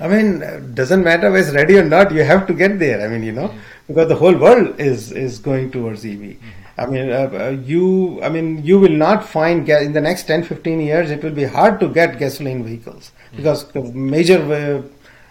I 0.00 0.08
mean, 0.08 0.74
doesn't 0.74 1.04
matter 1.04 1.30
whether 1.30 1.46
it's 1.46 1.54
ready 1.54 1.78
or 1.78 1.84
not. 1.84 2.12
You 2.12 2.24
have 2.24 2.46
to 2.48 2.52
get 2.52 2.78
there. 2.78 3.00
I 3.06 3.08
mean, 3.08 3.22
you 3.22 3.32
know, 3.32 3.48
mm-hmm. 3.48 3.58
because 3.86 4.08
the 4.08 4.16
whole 4.16 4.36
world 4.36 4.80
is 4.80 5.12
is 5.12 5.38
going 5.38 5.70
towards 5.70 6.04
EV. 6.04 6.18
Mm-hmm. 6.18 6.64
I 6.76 6.86
mean, 6.86 7.10
uh, 7.10 7.30
uh, 7.32 7.48
you. 7.50 8.20
I 8.22 8.28
mean, 8.28 8.64
you 8.64 8.80
will 8.80 8.96
not 9.06 9.24
find 9.24 9.68
in 9.68 9.92
the 9.92 10.00
next 10.00 10.24
10, 10.24 10.42
15 10.42 10.80
years. 10.80 11.10
It 11.10 11.22
will 11.22 11.30
be 11.30 11.44
hard 11.44 11.78
to 11.80 11.88
get 11.88 12.18
gasoline 12.18 12.64
vehicles 12.64 13.12
mm-hmm. 13.26 13.36
because 13.36 13.94
major 13.94 14.40
uh, 14.42 14.82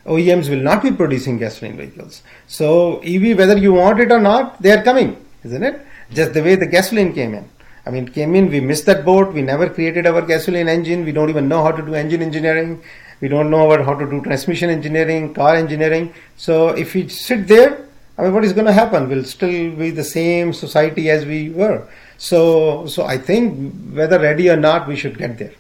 OEMs 0.10 0.50
will 0.50 0.64
not 0.64 0.82
be 0.82 0.92
producing 0.92 1.38
gasoline 1.38 1.78
vehicles. 1.78 2.24
So 2.48 3.00
EV, 3.00 3.38
whether 3.38 3.58
you 3.58 3.74
want 3.74 4.00
it 4.00 4.12
or 4.12 4.20
not, 4.20 4.62
they 4.62 4.72
are 4.72 4.84
coming, 4.84 5.26
isn't 5.44 5.64
it? 5.64 5.86
Just 6.12 6.34
the 6.34 6.44
way 6.44 6.56
the 6.56 6.68
gasoline 6.68 7.14
came 7.14 7.34
in. 7.34 7.50
I 7.86 7.90
mean, 7.90 8.08
came 8.08 8.34
in, 8.36 8.50
we 8.50 8.62
missed 8.62 8.86
that 8.86 9.04
boat. 9.04 9.34
We 9.34 9.42
never 9.42 9.70
created 9.70 10.08
our 10.08 10.22
gasoline 10.22 10.70
engine. 10.70 11.04
We 11.04 11.12
don't 11.12 11.30
even 11.30 11.50
know 11.50 11.64
how 11.64 11.72
to 11.72 11.82
do 11.82 11.96
engine 11.96 12.22
engineering. 12.22 12.82
We 13.24 13.30
don't 13.30 13.50
know 13.50 13.72
about 13.72 13.86
how 13.86 13.94
to 13.96 14.06
do 14.06 14.22
transmission 14.22 14.70
engineering, 14.70 15.34
car 15.34 15.56
engineering. 15.56 16.14
So 16.36 16.56
if 16.84 16.94
we 16.94 17.08
sit 17.08 17.48
there, 17.48 17.88
I 18.18 18.24
mean, 18.24 18.34
what 18.34 18.44
is 18.44 18.52
going 18.52 18.66
to 18.66 18.74
happen? 18.74 19.08
We'll 19.08 19.24
still 19.24 19.74
be 19.78 19.92
the 19.92 20.04
same 20.04 20.52
society 20.52 21.10
as 21.10 21.26
we 21.26 21.50
were. 21.50 21.88
So, 22.18 22.86
so 22.86 23.06
I 23.06 23.18
think 23.18 23.74
whether 23.94 24.20
ready 24.20 24.50
or 24.50 24.58
not, 24.58 24.90
we 24.90 24.98
should 24.98 25.18
get 25.18 25.38
there. 25.38 25.54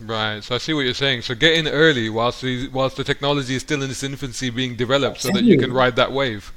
Right. 0.00 0.42
So 0.42 0.54
I 0.54 0.58
see 0.58 0.72
what 0.72 0.86
you're 0.86 0.94
saying. 0.94 1.20
So 1.20 1.34
get 1.34 1.58
in 1.58 1.68
early 1.68 2.08
whilst 2.08 2.40
the 2.40 2.68
whilst 2.68 2.96
the 2.96 3.04
technology 3.04 3.54
is 3.54 3.60
still 3.60 3.82
in 3.82 3.90
its 3.90 4.02
infancy, 4.02 4.48
being 4.48 4.74
developed, 4.76 5.20
so 5.20 5.28
that 5.30 5.44
you 5.44 5.58
can 5.58 5.74
ride 5.74 5.96
that 5.96 6.12
wave 6.12 6.54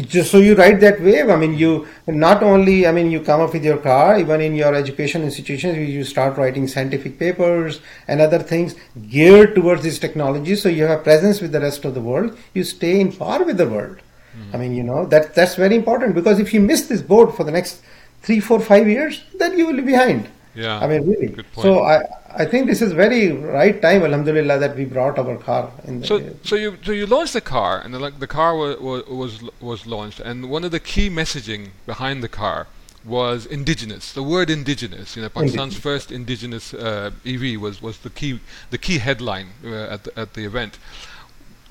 just 0.00 0.30
so 0.30 0.38
you 0.38 0.54
ride 0.54 0.80
that 0.80 1.00
wave 1.00 1.28
i 1.28 1.36
mean 1.36 1.54
you 1.54 1.86
not 2.06 2.42
only 2.42 2.86
i 2.86 2.92
mean 2.92 3.10
you 3.10 3.20
come 3.20 3.40
up 3.40 3.52
with 3.52 3.64
your 3.64 3.76
car 3.76 4.18
even 4.18 4.40
in 4.40 4.54
your 4.54 4.74
education 4.74 5.22
institutions 5.22 5.76
you 5.76 6.04
start 6.04 6.36
writing 6.36 6.66
scientific 6.66 7.18
papers 7.18 7.80
and 8.08 8.20
other 8.20 8.38
things 8.38 8.74
geared 9.08 9.54
towards 9.54 9.82
this 9.82 9.98
technology. 9.98 10.56
So 10.56 10.68
you 10.68 10.84
have 10.84 11.04
presence 11.04 11.40
with 11.40 11.52
the 11.52 11.60
rest 11.60 11.84
of 11.84 11.94
the 11.94 12.00
world. 12.00 12.36
You 12.54 12.64
stay 12.64 13.00
in 13.00 13.12
par 13.12 13.44
with 13.44 13.58
the 13.58 13.68
world. 13.68 13.98
Mm-hmm. 14.32 14.54
i 14.56 14.58
mean 14.60 14.74
you 14.74 14.82
know 14.82 15.00
that 15.12 15.34
that's 15.38 15.56
very 15.62 15.76
important 15.78 16.14
because 16.18 16.38
if 16.42 16.54
you 16.54 16.60
miss 16.66 16.84
this 16.90 17.02
boat 17.08 17.32
for 17.38 17.44
the 17.48 17.52
next 17.56 17.82
three 18.26 18.38
four 18.46 18.60
five 18.68 18.86
years 18.92 19.18
then 19.40 19.58
you 19.58 19.66
will 19.66 19.76
be 19.80 19.88
behind. 19.88 20.30
Yeah. 20.54 20.78
I 20.84 20.86
mean 20.92 21.02
really. 21.10 21.28
So 21.64 21.82
i 21.94 21.96
I 22.36 22.44
think 22.46 22.66
this 22.66 22.80
is 22.80 22.92
very 22.92 23.32
right 23.32 23.80
time, 23.80 24.02
Alhamdulillah, 24.02 24.58
that 24.58 24.76
we 24.76 24.84
brought 24.84 25.18
our 25.18 25.36
car. 25.36 25.70
In 25.84 26.02
so, 26.02 26.34
so 26.42 26.56
you 26.56 26.78
so 26.82 26.92
you 26.92 27.06
launched 27.06 27.34
the 27.34 27.40
car, 27.40 27.80
and 27.80 27.94
the, 27.94 28.10
the 28.10 28.26
car 28.26 28.56
was, 28.56 28.78
was 29.06 29.42
was 29.60 29.86
launched, 29.86 30.20
and 30.20 30.48
one 30.48 30.64
of 30.64 30.70
the 30.70 30.80
key 30.80 31.10
messaging 31.10 31.70
behind 31.86 32.22
the 32.22 32.28
car 32.28 32.66
was 33.04 33.46
indigenous. 33.46 34.12
The 34.12 34.22
word 34.22 34.48
indigenous, 34.48 35.16
you 35.16 35.22
know, 35.22 35.28
Pakistan's 35.28 35.76
first 35.76 36.12
indigenous 36.12 36.72
uh, 36.72 37.10
EV 37.26 37.60
was, 37.60 37.82
was 37.82 37.98
the 37.98 38.10
key 38.10 38.40
the 38.70 38.78
key 38.78 38.98
headline 38.98 39.48
uh, 39.64 39.94
at 39.94 40.04
the, 40.04 40.18
at 40.18 40.34
the 40.34 40.44
event. 40.44 40.78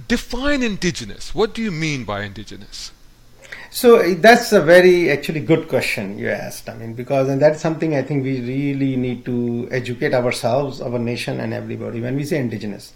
Define 0.07 0.63
indigenous. 0.63 1.33
What 1.33 1.53
do 1.53 1.61
you 1.61 1.71
mean 1.71 2.03
by 2.05 2.23
indigenous? 2.23 2.91
So 3.73 4.15
that's 4.15 4.51
a 4.51 4.59
very 4.59 5.09
actually 5.09 5.39
good 5.39 5.69
question 5.69 6.19
you 6.19 6.29
asked. 6.29 6.67
I 6.67 6.73
mean, 6.75 6.93
because 6.93 7.29
and 7.29 7.41
that's 7.41 7.61
something 7.61 7.95
I 7.95 8.01
think 8.01 8.25
we 8.25 8.41
really 8.41 8.97
need 8.97 9.23
to 9.23 9.69
educate 9.71 10.13
ourselves, 10.13 10.81
our 10.81 10.99
nation, 10.99 11.39
and 11.39 11.53
everybody. 11.53 12.01
When 12.01 12.17
we 12.17 12.25
say 12.25 12.37
indigenous, 12.37 12.91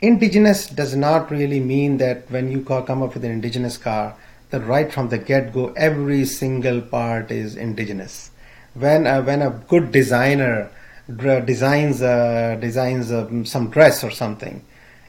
indigenous 0.00 0.66
does 0.66 0.96
not 0.96 1.30
really 1.30 1.60
mean 1.60 1.98
that 1.98 2.28
when 2.32 2.50
you 2.50 2.64
come 2.64 3.00
up 3.00 3.14
with 3.14 3.24
an 3.24 3.30
indigenous 3.30 3.78
car, 3.78 4.16
that 4.50 4.62
right 4.62 4.92
from 4.92 5.08
the 5.08 5.18
get 5.18 5.52
go, 5.52 5.72
every 5.76 6.24
single 6.24 6.80
part 6.80 7.30
is 7.30 7.54
indigenous. 7.54 8.32
When 8.74 9.06
uh, 9.06 9.22
when 9.22 9.40
a 9.40 9.50
good 9.68 9.92
designer 9.92 10.68
designs 11.16 12.00
designs 12.00 13.06
some 13.48 13.70
dress 13.70 14.02
or 14.02 14.10
something, 14.10 14.64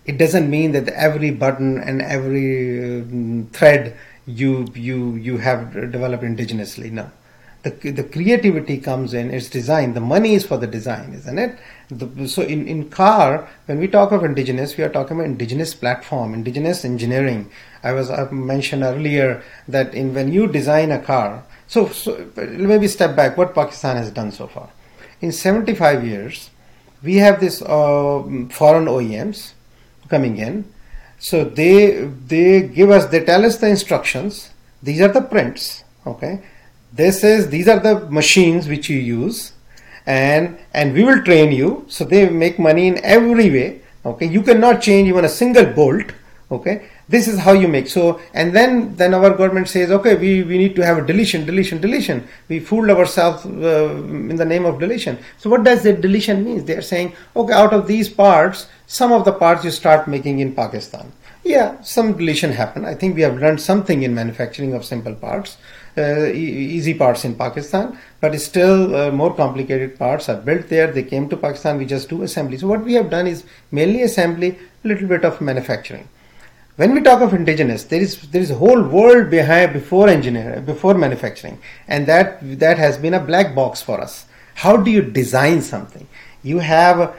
it 0.06 0.20
doesn't 0.20 0.52
mean 0.52 0.72
that 0.74 0.88
every 0.90 1.32
button 1.32 1.80
and 1.80 2.00
every 2.00 3.02
uh, 3.02 3.46
thread 3.54 3.98
you 4.26 4.68
you 4.74 5.16
you 5.16 5.38
have 5.38 5.74
developed 5.74 6.24
indigenously. 6.24 6.92
No, 6.92 7.12
the 7.64 7.72
the 7.92 8.04
creativity 8.04 8.78
comes 8.78 9.14
in. 9.14 9.32
It's 9.32 9.50
design. 9.50 9.94
The 9.94 10.02
money 10.02 10.36
is 10.36 10.46
for 10.46 10.58
the 10.58 10.68
design, 10.68 11.14
isn't 11.14 11.38
it? 11.38 11.58
The, 11.90 12.28
so 12.28 12.42
in 12.42 12.68
in 12.68 12.90
car, 12.90 13.48
when 13.66 13.80
we 13.80 13.88
talk 13.88 14.12
of 14.12 14.24
indigenous, 14.24 14.78
we 14.78 14.84
are 14.84 14.90
talking 14.90 15.18
about 15.18 15.26
indigenous 15.26 15.74
platform, 15.74 16.34
indigenous 16.34 16.86
engineering. 16.86 17.52
I 17.84 17.92
was 17.92 18.10
I 18.10 18.30
mentioned 18.32 18.84
earlier 18.84 19.44
that 19.68 19.94
in 19.94 20.14
when 20.14 20.32
you 20.32 20.48
design 20.48 20.92
a 20.92 21.00
car. 21.00 21.44
So, 21.68 21.88
so 21.88 22.28
maybe 22.36 22.88
step 22.88 23.16
back. 23.16 23.36
What 23.36 23.56
Pakistan 23.56 23.98
has 23.98 24.12
done 24.12 24.32
so 24.32 24.48
far 24.48 24.70
in 25.24 25.32
75 25.32 26.06
years, 26.06 26.50
we 27.02 27.16
have 27.16 27.40
this 27.40 27.62
uh, 27.62 28.22
foreign 28.50 28.88
OEMs 28.92 29.54
coming 30.10 30.38
in 30.38 30.66
so 31.24 31.46
they 31.46 32.04
they 32.28 32.68
give 32.68 32.90
us 32.92 33.06
they 33.06 33.24
tell 33.24 33.46
us 33.46 33.56
the 33.58 33.68
instructions. 33.68 34.50
These 34.82 35.00
are 35.00 35.08
the 35.08 35.22
prints. 35.22 35.86
Okay. 36.06 36.42
This 36.92 37.24
is 37.24 37.50
these 37.50 37.70
are 37.70 37.80
the 37.80 37.96
machines 38.10 38.68
which 38.68 38.90
you 38.90 39.00
use, 39.00 39.54
and 40.06 40.58
and 40.74 40.94
we 40.94 41.06
will 41.06 41.24
train 41.24 41.54
you. 41.54 41.86
So 41.88 42.04
they 42.04 42.28
make 42.30 42.60
money 42.60 42.88
in 42.90 43.00
every 43.06 43.50
way 43.50 43.82
okay? 44.06 44.26
You 44.26 44.42
cannot 44.42 44.82
change 44.82 45.08
even 45.08 45.24
a 45.24 45.30
single 45.30 45.66
bolt 45.66 46.12
okay? 46.52 46.90
This 47.08 47.28
is 47.28 47.40
how 47.40 47.54
you 47.54 47.70
make. 47.70 47.88
So 47.88 48.20
and 48.34 48.54
then 48.54 48.96
then 48.98 49.14
our 49.14 49.30
government 49.30 49.70
says 49.70 49.92
okay 49.92 50.16
we, 50.16 50.44
we 50.44 50.58
need 50.58 50.76
to 50.76 50.86
have 50.86 50.98
a 50.98 51.06
deletion 51.06 51.46
deletion 51.46 51.80
deletion. 51.80 52.28
We 52.50 52.60
fooled 52.60 52.90
ourselves 52.90 53.46
uh, 53.46 53.96
in 54.30 54.36
the 54.36 54.46
name 54.46 54.66
of 54.66 54.80
deletion. 54.80 55.20
So 55.38 55.50
what 55.50 55.64
does 55.64 55.84
that 55.84 56.02
deletion 56.02 56.44
means 56.44 56.66
they 56.66 56.76
are 56.76 56.90
saying 56.94 57.16
okay 57.36 57.54
out 57.54 57.74
of 57.74 57.88
these 57.88 58.10
parts 58.10 58.68
some 59.00 59.12
of 59.18 59.26
the 59.28 59.36
parts 59.44 59.66
you 59.68 59.74
start 59.82 60.08
making 60.16 60.40
in 60.46 60.54
pakistan 60.62 61.12
yeah 61.54 61.70
some 61.94 62.12
deletion 62.20 62.52
happened 62.62 62.86
i 62.94 62.96
think 63.00 63.16
we 63.16 63.26
have 63.28 63.40
learned 63.44 63.62
something 63.70 64.04
in 64.08 64.20
manufacturing 64.22 64.74
of 64.74 64.86
simple 64.94 65.16
parts 65.28 65.58
uh, 65.96 66.26
easy 66.26 66.94
parts 66.94 67.24
in 67.24 67.36
Pakistan, 67.36 67.98
but 68.20 68.40
still 68.42 68.96
uh, 68.96 69.12
more 69.12 69.32
complicated 69.36 70.00
parts 70.00 70.28
are 70.28 70.42
built 70.42 70.68
there. 70.68 70.92
They 70.92 71.04
came 71.04 71.30
to 71.30 71.38
Pakistan, 71.38 71.78
we 71.78 71.86
just 71.86 72.10
do 72.10 72.24
assembly. 72.24 72.58
So 72.58 72.68
what 72.68 72.84
we 72.84 72.94
have 72.94 73.12
done 73.12 73.28
is 73.28 73.44
mainly 73.70 74.02
assembly, 74.02 74.58
a 74.84 74.88
little 74.88 75.08
bit 75.08 75.24
of 75.24 75.40
manufacturing. 75.40 76.10
When 76.78 76.96
we 76.96 77.02
talk 77.02 77.22
of 77.22 77.36
indigenous, 77.36 77.84
there 77.84 78.02
is 78.02 78.20
there 78.32 78.42
is 78.42 78.50
a 78.50 78.56
whole 78.56 78.82
world 78.82 79.30
behind 79.30 79.74
before 79.74 80.10
engineering, 80.10 80.66
before 80.66 80.96
manufacturing, 80.96 81.60
and 81.88 82.08
that 82.08 82.40
that 82.60 82.80
has 82.80 82.98
been 82.98 83.14
a 83.14 83.20
black 83.20 83.54
box 83.54 83.84
for 83.84 84.02
us. 84.02 84.26
How 84.56 84.78
do 84.78 84.90
you 84.90 85.04
design 85.04 85.62
something? 85.62 86.08
You 86.42 86.58
have 86.58 87.16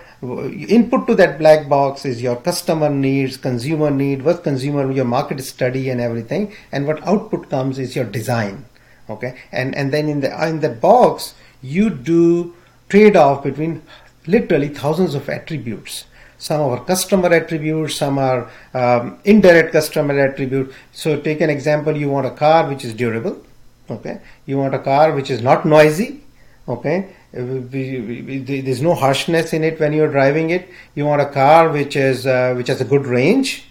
input 0.69 1.07
to 1.07 1.15
that 1.17 1.39
black 1.39 1.69
box 1.69 2.05
is 2.05 2.23
your 2.23 2.37
customer 2.37 2.89
needs, 2.89 3.37
consumer 3.37 3.91
need, 3.91 4.23
what 4.23 4.43
consumer, 4.43 4.91
your 4.91 5.05
market 5.05 5.43
study 5.43 5.91
and 5.91 6.01
everything, 6.01 6.53
and 6.73 6.87
what 6.87 7.07
output 7.07 7.51
comes 7.51 7.79
is 7.79 7.95
your 7.95 8.05
design. 8.05 8.65
Okay, 9.11 9.37
and 9.53 9.75
and 9.75 9.93
then 9.93 10.09
in 10.09 10.21
the 10.21 10.49
in 10.49 10.61
the 10.61 10.71
box 10.71 11.35
you 11.63 11.91
do 11.91 12.55
trade 12.89 13.17
off 13.17 13.43
between 13.43 13.83
literally 14.27 14.69
thousands 14.69 15.15
of 15.15 15.29
attributes. 15.29 16.05
Some 16.39 16.61
are 16.61 16.85
customer 16.85 17.33
attributes, 17.33 17.95
some 17.97 18.19
are 18.19 18.51
um, 18.73 19.19
indirect 19.25 19.73
customer 19.73 20.19
attribute. 20.19 20.73
So 20.93 21.21
take 21.21 21.41
an 21.41 21.51
example: 21.51 21.97
you 21.97 22.09
want 22.11 22.27
a 22.27 22.31
car 22.31 22.69
which 22.69 22.85
is 22.85 22.95
durable. 22.95 23.43
Okay, 23.91 24.21
you 24.47 24.59
want 24.59 24.75
a 24.75 24.79
car 24.79 25.13
which 25.13 25.31
is 25.31 25.43
not 25.43 25.67
noisy. 25.67 26.23
Okay, 26.67 27.15
there's 27.35 28.81
no 28.81 28.95
harshness 28.95 29.53
in 29.53 29.65
it 29.65 29.81
when 29.81 29.93
you're 29.93 30.11
driving 30.11 30.51
it. 30.51 30.69
You 30.95 31.05
want 31.05 31.21
a 31.21 31.27
car 31.27 31.69
which 31.71 31.97
is 31.97 32.27
uh, 32.27 32.55
which 32.55 32.69
has 32.69 32.81
a 32.81 32.85
good 32.85 33.07
range. 33.07 33.65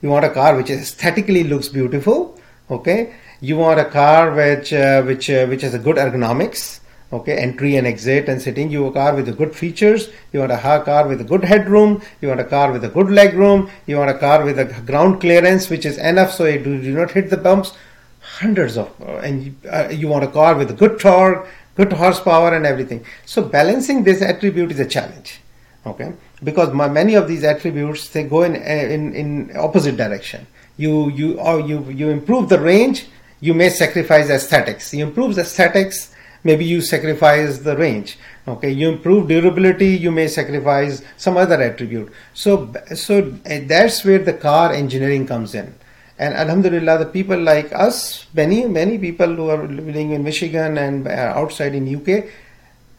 You 0.00 0.08
want 0.08 0.24
a 0.24 0.30
car 0.30 0.56
which 0.56 0.70
aesthetically 0.70 1.44
looks 1.44 1.68
beautiful. 1.68 2.38
Okay. 2.70 3.14
You 3.42 3.56
want 3.58 3.78
a 3.78 3.84
car 3.84 4.32
which 4.32 4.72
uh, 4.72 5.02
which 5.02 5.28
uh, 5.28 5.46
which 5.46 5.62
has 5.62 5.74
a 5.74 5.78
good 5.78 5.96
ergonomics. 5.96 6.80
Okay, 7.12 7.36
entry 7.36 7.74
and 7.76 7.88
exit 7.88 8.28
and 8.28 8.40
sitting. 8.40 8.70
You 8.70 8.84
want 8.84 8.96
a 8.96 9.00
car 9.00 9.14
with 9.16 9.36
good 9.36 9.54
features. 9.54 10.10
You 10.32 10.40
want 10.40 10.52
a 10.52 10.82
car 10.84 11.08
with 11.08 11.20
a 11.20 11.24
good 11.24 11.42
headroom. 11.42 12.02
You 12.20 12.28
want 12.28 12.40
a 12.40 12.44
car 12.44 12.70
with 12.70 12.84
a 12.84 12.88
good 12.88 13.10
leg 13.10 13.34
room. 13.34 13.68
You 13.86 13.96
want 13.96 14.10
a 14.10 14.18
car 14.18 14.44
with 14.44 14.60
a 14.60 14.66
ground 14.86 15.20
clearance 15.20 15.68
which 15.68 15.84
is 15.84 15.98
enough 15.98 16.30
so 16.32 16.44
you 16.44 16.62
do, 16.62 16.80
do 16.80 16.94
not 16.94 17.10
hit 17.10 17.28
the 17.28 17.36
bumps. 17.36 17.72
Hundreds 18.20 18.76
of, 18.76 18.88
uh, 19.00 19.16
and 19.16 19.42
you, 19.42 19.54
uh, 19.68 19.88
you 19.90 20.06
want 20.06 20.22
a 20.22 20.28
car 20.28 20.54
with 20.54 20.70
a 20.70 20.74
good 20.74 21.00
torque, 21.00 21.48
good 21.80 21.92
horsepower 21.92 22.54
and 22.54 22.66
everything. 22.66 23.04
So 23.26 23.42
balancing 23.42 24.04
this 24.04 24.20
attribute 24.22 24.70
is 24.72 24.80
a 24.80 24.86
challenge. 24.86 25.40
Okay, 25.86 26.12
because 26.44 26.74
my, 26.74 26.88
many 26.88 27.14
of 27.14 27.26
these 27.26 27.42
attributes 27.42 28.10
they 28.10 28.24
go 28.24 28.42
in 28.42 28.54
in 28.54 29.14
in 29.14 29.56
opposite 29.56 29.96
direction. 29.96 30.46
You 30.76 31.10
you 31.10 31.40
or 31.40 31.60
you 31.60 31.78
you 32.00 32.10
improve 32.10 32.50
the 32.50 32.60
range, 32.60 33.06
you 33.40 33.54
may 33.54 33.70
sacrifice 33.70 34.28
aesthetics. 34.28 34.92
You 34.92 35.06
improve 35.06 35.36
the 35.36 35.40
aesthetics, 35.40 36.14
maybe 36.44 36.66
you 36.66 36.82
sacrifice 36.82 37.58
the 37.68 37.76
range. 37.78 38.18
Okay, 38.46 38.70
you 38.70 38.90
improve 38.90 39.28
durability, 39.28 39.90
you 40.04 40.10
may 40.10 40.28
sacrifice 40.28 41.02
some 41.16 41.38
other 41.38 41.62
attribute. 41.62 42.12
So 42.34 42.70
so 42.94 43.14
eh, 43.46 43.64
that's 43.66 44.04
where 44.04 44.18
the 44.18 44.34
car 44.34 44.72
engineering 44.72 45.26
comes 45.26 45.54
in 45.54 45.74
and 46.20 46.34
alhamdulillah 46.34 46.98
the 47.02 47.10
people 47.16 47.40
like 47.48 47.72
us 47.72 48.26
many 48.40 48.58
many 48.78 48.96
people 49.04 49.34
who 49.40 49.48
are 49.54 49.66
living 49.66 50.10
in 50.16 50.22
michigan 50.22 50.78
and 50.84 51.08
outside 51.42 51.74
in 51.74 51.86
uk 51.96 52.24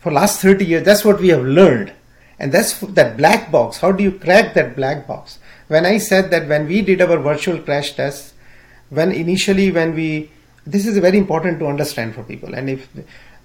for 0.02 0.12
last 0.12 0.42
30 0.42 0.66
years 0.66 0.84
that's 0.84 1.06
what 1.06 1.20
we 1.22 1.30
have 1.30 1.44
learned. 1.44 1.94
And 2.40 2.52
that's 2.52 2.80
that 2.80 3.18
black 3.18 3.52
box. 3.52 3.78
How 3.78 3.92
do 3.92 4.04
you 4.04 4.12
crack 4.12 4.56
that 4.56 4.76
black 4.76 5.08
box? 5.08 5.38
When 5.68 5.86
i 5.86 5.98
said 6.00 6.32
that 6.32 6.48
when 6.48 6.68
we 6.68 6.82
did 6.82 7.02
our 7.02 7.18
virtual 7.18 7.60
crash 7.60 7.92
tests 7.94 8.34
when 8.90 9.12
initially 9.12 9.72
when 9.72 9.94
we 9.96 10.32
this 10.66 10.86
is 10.86 10.98
very 10.98 11.18
important 11.18 11.60
to 11.60 11.68
understand 11.68 12.16
for 12.16 12.24
people. 12.24 12.54
And 12.56 12.70
if 12.70 12.90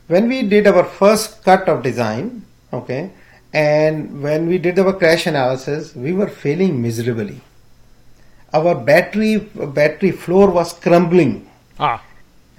when 0.09 0.29
we 0.29 0.43
did 0.43 0.67
our 0.67 0.85
first 0.85 1.45
cut 1.45 1.69
of 1.69 1.83
design 1.83 2.45
okay 2.73 3.11
and 3.53 4.23
when 4.23 4.49
we 4.49 4.59
did 4.59 4.79
our 4.79 4.93
crash 4.93 5.27
analysis 5.27 5.95
we 5.95 6.13
were 6.13 6.29
failing 6.29 6.81
miserably 6.83 7.41
our 8.53 8.75
battery 8.75 9.39
battery 9.39 10.11
floor 10.11 10.51
was 10.51 10.73
crumbling. 10.73 11.49
Ah, 11.79 12.03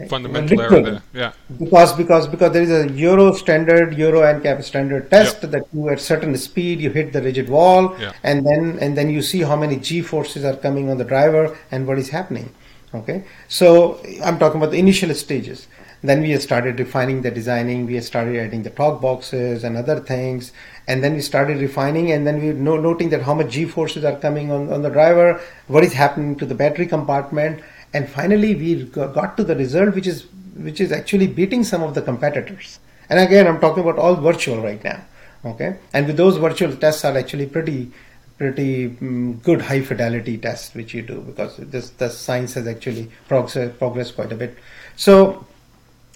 fundamental 0.08 0.62
error 0.62 0.82
there. 0.82 1.02
Yeah. 1.14 1.32
Because 1.60 1.94
because 1.94 2.28
because 2.28 2.54
there 2.54 2.62
is 2.62 2.70
a 2.70 2.92
Euro 2.94 3.34
standard, 3.34 3.98
Euro 3.98 4.22
NCAP 4.22 4.64
standard 4.64 5.10
test 5.10 5.42
yep. 5.42 5.52
that 5.52 5.64
you 5.74 5.90
at 5.90 6.00
certain 6.00 6.36
speed 6.38 6.80
you 6.80 6.92
hit 6.92 7.14
the 7.14 7.22
rigid 7.22 7.50
wall, 7.50 7.96
yeah. 8.00 8.14
and 8.24 8.46
then 8.46 8.78
and 8.80 8.98
then 8.98 9.10
you 9.10 9.22
see 9.22 9.42
how 9.42 9.56
many 9.56 9.78
G 9.78 10.02
forces 10.02 10.46
are 10.46 10.56
coming 10.56 10.90
on 10.90 10.98
the 10.98 11.04
driver 11.04 11.58
and 11.72 11.88
what 11.88 11.98
is 11.98 12.10
happening. 12.10 12.54
Okay, 12.94 13.24
so 13.48 14.00
I'm 14.24 14.40
talking 14.40 14.62
about 14.62 14.72
the 14.72 14.80
initial 14.80 15.14
stages. 15.14 15.68
Then 16.02 16.22
we 16.22 16.38
started 16.38 16.80
refining 16.80 17.22
the 17.22 17.32
designing. 17.32 17.86
We 17.86 18.00
started 18.02 18.36
adding 18.38 18.64
the 18.64 18.70
torque 18.70 19.02
boxes 19.02 19.64
and 19.64 19.76
other 19.76 20.00
things, 20.00 20.52
and 20.88 21.04
then 21.04 21.16
we 21.16 21.22
started 21.22 21.58
refining. 21.58 22.12
And 22.12 22.26
then 22.26 22.40
we 22.40 22.54
no, 22.54 22.78
noting 22.78 23.10
that 23.10 23.24
how 23.24 23.34
much 23.34 23.52
G 23.52 23.66
forces 23.66 24.06
are 24.06 24.18
coming 24.18 24.52
on, 24.52 24.72
on 24.72 24.82
the 24.82 24.90
driver, 24.90 25.42
what 25.68 25.84
is 25.84 25.94
happening 25.94 26.36
to 26.38 26.46
the 26.46 26.56
battery 26.56 26.86
compartment, 26.86 27.64
and 27.94 28.10
finally 28.10 28.54
we 28.56 28.84
got 28.84 29.38
to 29.38 29.44
the 29.44 29.56
result, 29.56 29.96
which 29.96 30.08
is 30.08 30.28
which 30.56 30.82
is 30.82 30.92
actually 30.92 31.28
beating 31.28 31.64
some 31.64 31.84
of 31.84 31.94
the 31.94 32.02
competitors. 32.02 32.80
And 33.10 33.20
again, 33.20 33.48
I'm 33.48 33.60
talking 33.60 33.84
about 33.84 33.98
all 33.98 34.16
virtual 34.16 34.62
right 34.62 34.84
now. 34.84 35.04
Okay, 35.46 35.78
and 35.94 36.08
with 36.08 36.18
those 36.18 36.38
virtual 36.38 36.76
tests 36.76 37.06
are 37.06 37.18
actually 37.18 37.46
pretty 37.48 37.92
pretty 38.38 38.96
um, 39.02 39.34
good 39.38 39.62
high 39.62 39.82
fidelity 39.82 40.38
tests 40.38 40.76
which 40.76 40.94
you 40.94 41.02
do 41.02 41.22
because 41.22 41.58
this 41.58 41.90
the 41.92 42.10
science 42.10 42.54
has 42.54 42.68
actually 42.68 43.10
progressed, 43.28 43.80
progressed 43.80 44.16
quite 44.16 44.32
a 44.32 44.36
bit. 44.36 44.58
So 44.96 45.46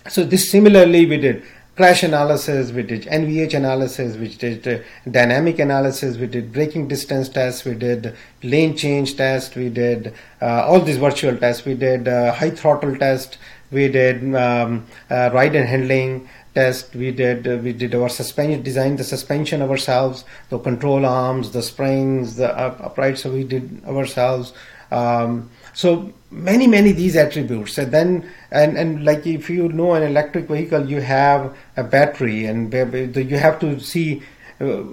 so 0.09 0.23
this 0.23 0.49
similarly 0.49 1.05
we 1.05 1.17
did 1.17 1.43
crash 1.75 2.03
analysis, 2.03 2.71
we 2.71 2.83
did 2.83 3.03
NVH 3.03 3.53
analysis, 3.53 4.17
we 4.17 4.27
did 4.27 4.67
uh, 4.67 4.79
dynamic 5.09 5.57
analysis, 5.57 6.17
we 6.17 6.27
did 6.27 6.51
braking 6.51 6.87
distance 6.87 7.29
tests, 7.29 7.63
we 7.65 7.73
did 7.73 8.15
lane 8.43 8.75
change 8.75 9.15
test, 9.15 9.55
we 9.55 9.69
did 9.69 10.13
uh, 10.41 10.65
all 10.67 10.79
these 10.81 10.97
virtual 10.97 11.37
tests, 11.37 11.65
we 11.65 11.73
did 11.73 12.07
uh, 12.07 12.33
high 12.33 12.49
throttle 12.49 12.95
test, 12.97 13.37
we 13.71 13.87
did 13.87 14.35
um, 14.35 14.85
uh, 15.09 15.29
ride 15.33 15.55
and 15.55 15.67
handling 15.67 16.27
test, 16.53 16.93
we 16.93 17.09
did 17.11 17.47
uh, 17.47 17.57
we 17.57 17.71
did 17.71 17.95
our 17.95 18.09
suspension, 18.09 18.61
designed 18.61 18.97
the 18.97 19.03
suspension 19.03 19.61
ourselves, 19.61 20.25
the 20.49 20.59
control 20.59 21.05
arms, 21.05 21.51
the 21.51 21.61
springs, 21.61 22.35
the 22.35 22.53
uprights, 22.59 23.21
so 23.21 23.31
we 23.31 23.43
did 23.43 23.83
ourselves. 23.85 24.53
Um, 24.91 25.49
so 25.73 26.11
many 26.29 26.67
many 26.67 26.91
these 26.91 27.15
attributes. 27.15 27.77
And 27.77 27.91
then 27.91 28.29
and 28.51 28.77
and 28.77 29.05
like 29.05 29.25
if 29.27 29.49
you 29.49 29.69
know 29.69 29.93
an 29.93 30.03
electric 30.03 30.47
vehicle 30.47 30.89
you 30.89 31.01
have 31.01 31.55
a 31.77 31.83
battery 31.83 32.45
and 32.45 32.73
you 32.73 33.37
have 33.37 33.59
to 33.59 33.79
see 33.79 34.21
uh, 34.59 34.83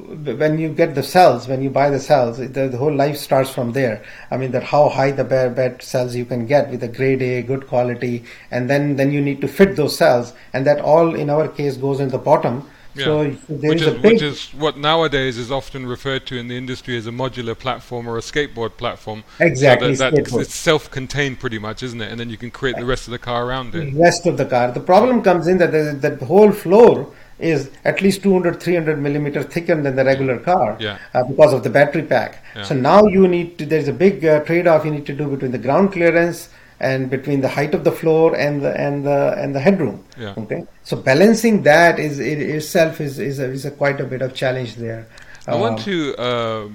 when 0.40 0.58
you 0.58 0.70
get 0.70 0.94
the 0.94 1.02
cells 1.02 1.46
when 1.46 1.60
you 1.62 1.68
buy 1.68 1.90
the 1.90 2.00
cells 2.00 2.38
the, 2.38 2.76
whole 2.78 2.94
life 2.94 3.16
starts 3.16 3.50
from 3.50 3.72
there. 3.72 4.02
I 4.30 4.36
mean 4.36 4.52
that 4.52 4.64
how 4.64 4.88
high 4.88 5.10
the 5.10 5.24
bed 5.24 5.82
cells 5.82 6.14
you 6.14 6.24
can 6.24 6.46
get 6.46 6.70
with 6.70 6.82
a 6.82 6.88
grade 6.88 7.22
a 7.22 7.42
good 7.42 7.66
quality 7.66 8.24
and 8.50 8.70
then 8.70 8.96
then 8.96 9.12
you 9.12 9.20
need 9.20 9.40
to 9.42 9.48
fit 9.48 9.76
those 9.76 9.96
cells. 9.96 10.32
And 10.52 10.66
that 10.66 10.80
all 10.80 11.14
in 11.14 11.30
our 11.30 11.48
case 11.48 11.76
goes 11.76 12.00
in 12.00 12.08
the 12.08 12.18
bottom 12.18 12.68
yeah. 12.98 13.04
So 13.04 13.30
which 13.48 13.82
is, 13.82 14.02
which 14.02 14.22
is 14.22 14.48
what 14.54 14.76
nowadays 14.76 15.38
is 15.38 15.50
often 15.50 15.87
referred 15.87 16.26
to 16.26 16.37
in 16.37 16.48
the 16.48 16.56
industry 16.56 16.96
as 16.96 17.06
a 17.06 17.11
modular 17.11 17.58
platform 17.58 18.08
or 18.08 18.18
a 18.18 18.20
skateboard 18.20 18.76
platform. 18.76 19.24
Exactly. 19.40 19.94
So 19.94 20.11
that, 20.11 20.24
that 20.24 20.40
it's 20.40 20.54
self-contained 20.54 21.40
pretty 21.40 21.58
much, 21.58 21.82
isn't 21.82 22.00
it? 22.00 22.11
And 22.11 22.18
then 22.18 22.30
you 22.30 22.37
can 22.37 22.50
create 22.50 22.76
the 22.76 22.84
rest 22.84 23.06
of 23.06 23.12
the 23.12 23.18
car 23.18 23.46
around 23.46 23.74
it. 23.74 23.92
The 23.92 24.00
rest 24.00 24.26
of 24.26 24.37
the 24.37 24.46
car. 24.46 24.72
The 24.72 24.80
problem 24.80 25.22
comes 25.22 25.46
in 25.46 25.58
that 25.58 25.72
the, 25.72 25.96
that 26.00 26.20
the 26.20 26.26
whole 26.26 26.52
floor 26.52 27.12
is 27.38 27.70
at 27.84 28.00
least 28.00 28.22
200 28.22 28.61
300 28.61 29.01
millimeter 29.01 29.42
thicker 29.42 29.80
than 29.80 29.94
the 29.94 30.05
regular 30.05 30.38
car 30.38 30.76
yeah. 30.80 30.99
uh, 31.14 31.22
because 31.22 31.53
of 31.53 31.62
the 31.62 31.70
battery 31.70 32.03
pack 32.03 32.44
yeah. 32.57 32.64
so 32.64 32.74
now 32.74 33.07
you 33.07 33.28
need 33.28 33.57
to 33.57 33.64
there's 33.64 33.86
a 33.86 33.92
big 33.92 34.24
uh, 34.24 34.40
trade 34.40 34.66
off 34.66 34.84
you 34.84 34.90
need 34.90 35.07
to 35.07 35.14
do 35.14 35.28
between 35.28 35.53
the 35.53 35.59
ground 35.59 35.92
clearance 35.92 36.49
and 36.81 37.11
between 37.11 37.41
the 37.41 37.49
height 37.49 37.74
of 37.74 37.85
the 37.85 37.93
floor 37.93 38.37
and 38.37 38.62
the 38.62 38.79
and 38.79 39.05
the 39.05 39.35
and 39.39 39.55
the 39.55 39.61
headroom. 39.61 40.05
Yeah. 40.16 40.35
Okay, 40.37 40.66
so 40.85 40.97
balancing 40.97 41.62
that 41.62 41.99
is 41.99 42.18
it 42.18 42.41
itself 42.41 43.01
is 43.01 43.18
is 43.18 43.39
a, 43.39 43.51
is 43.51 43.64
a 43.64 43.70
quite 43.70 44.01
a 44.01 44.05
bit 44.05 44.22
of 44.22 44.35
challenge 44.35 44.76
there. 44.76 45.07
I 45.47 45.53
uh, 45.53 45.59
want 45.59 45.81
to 45.81 46.16
uh, 46.16 46.68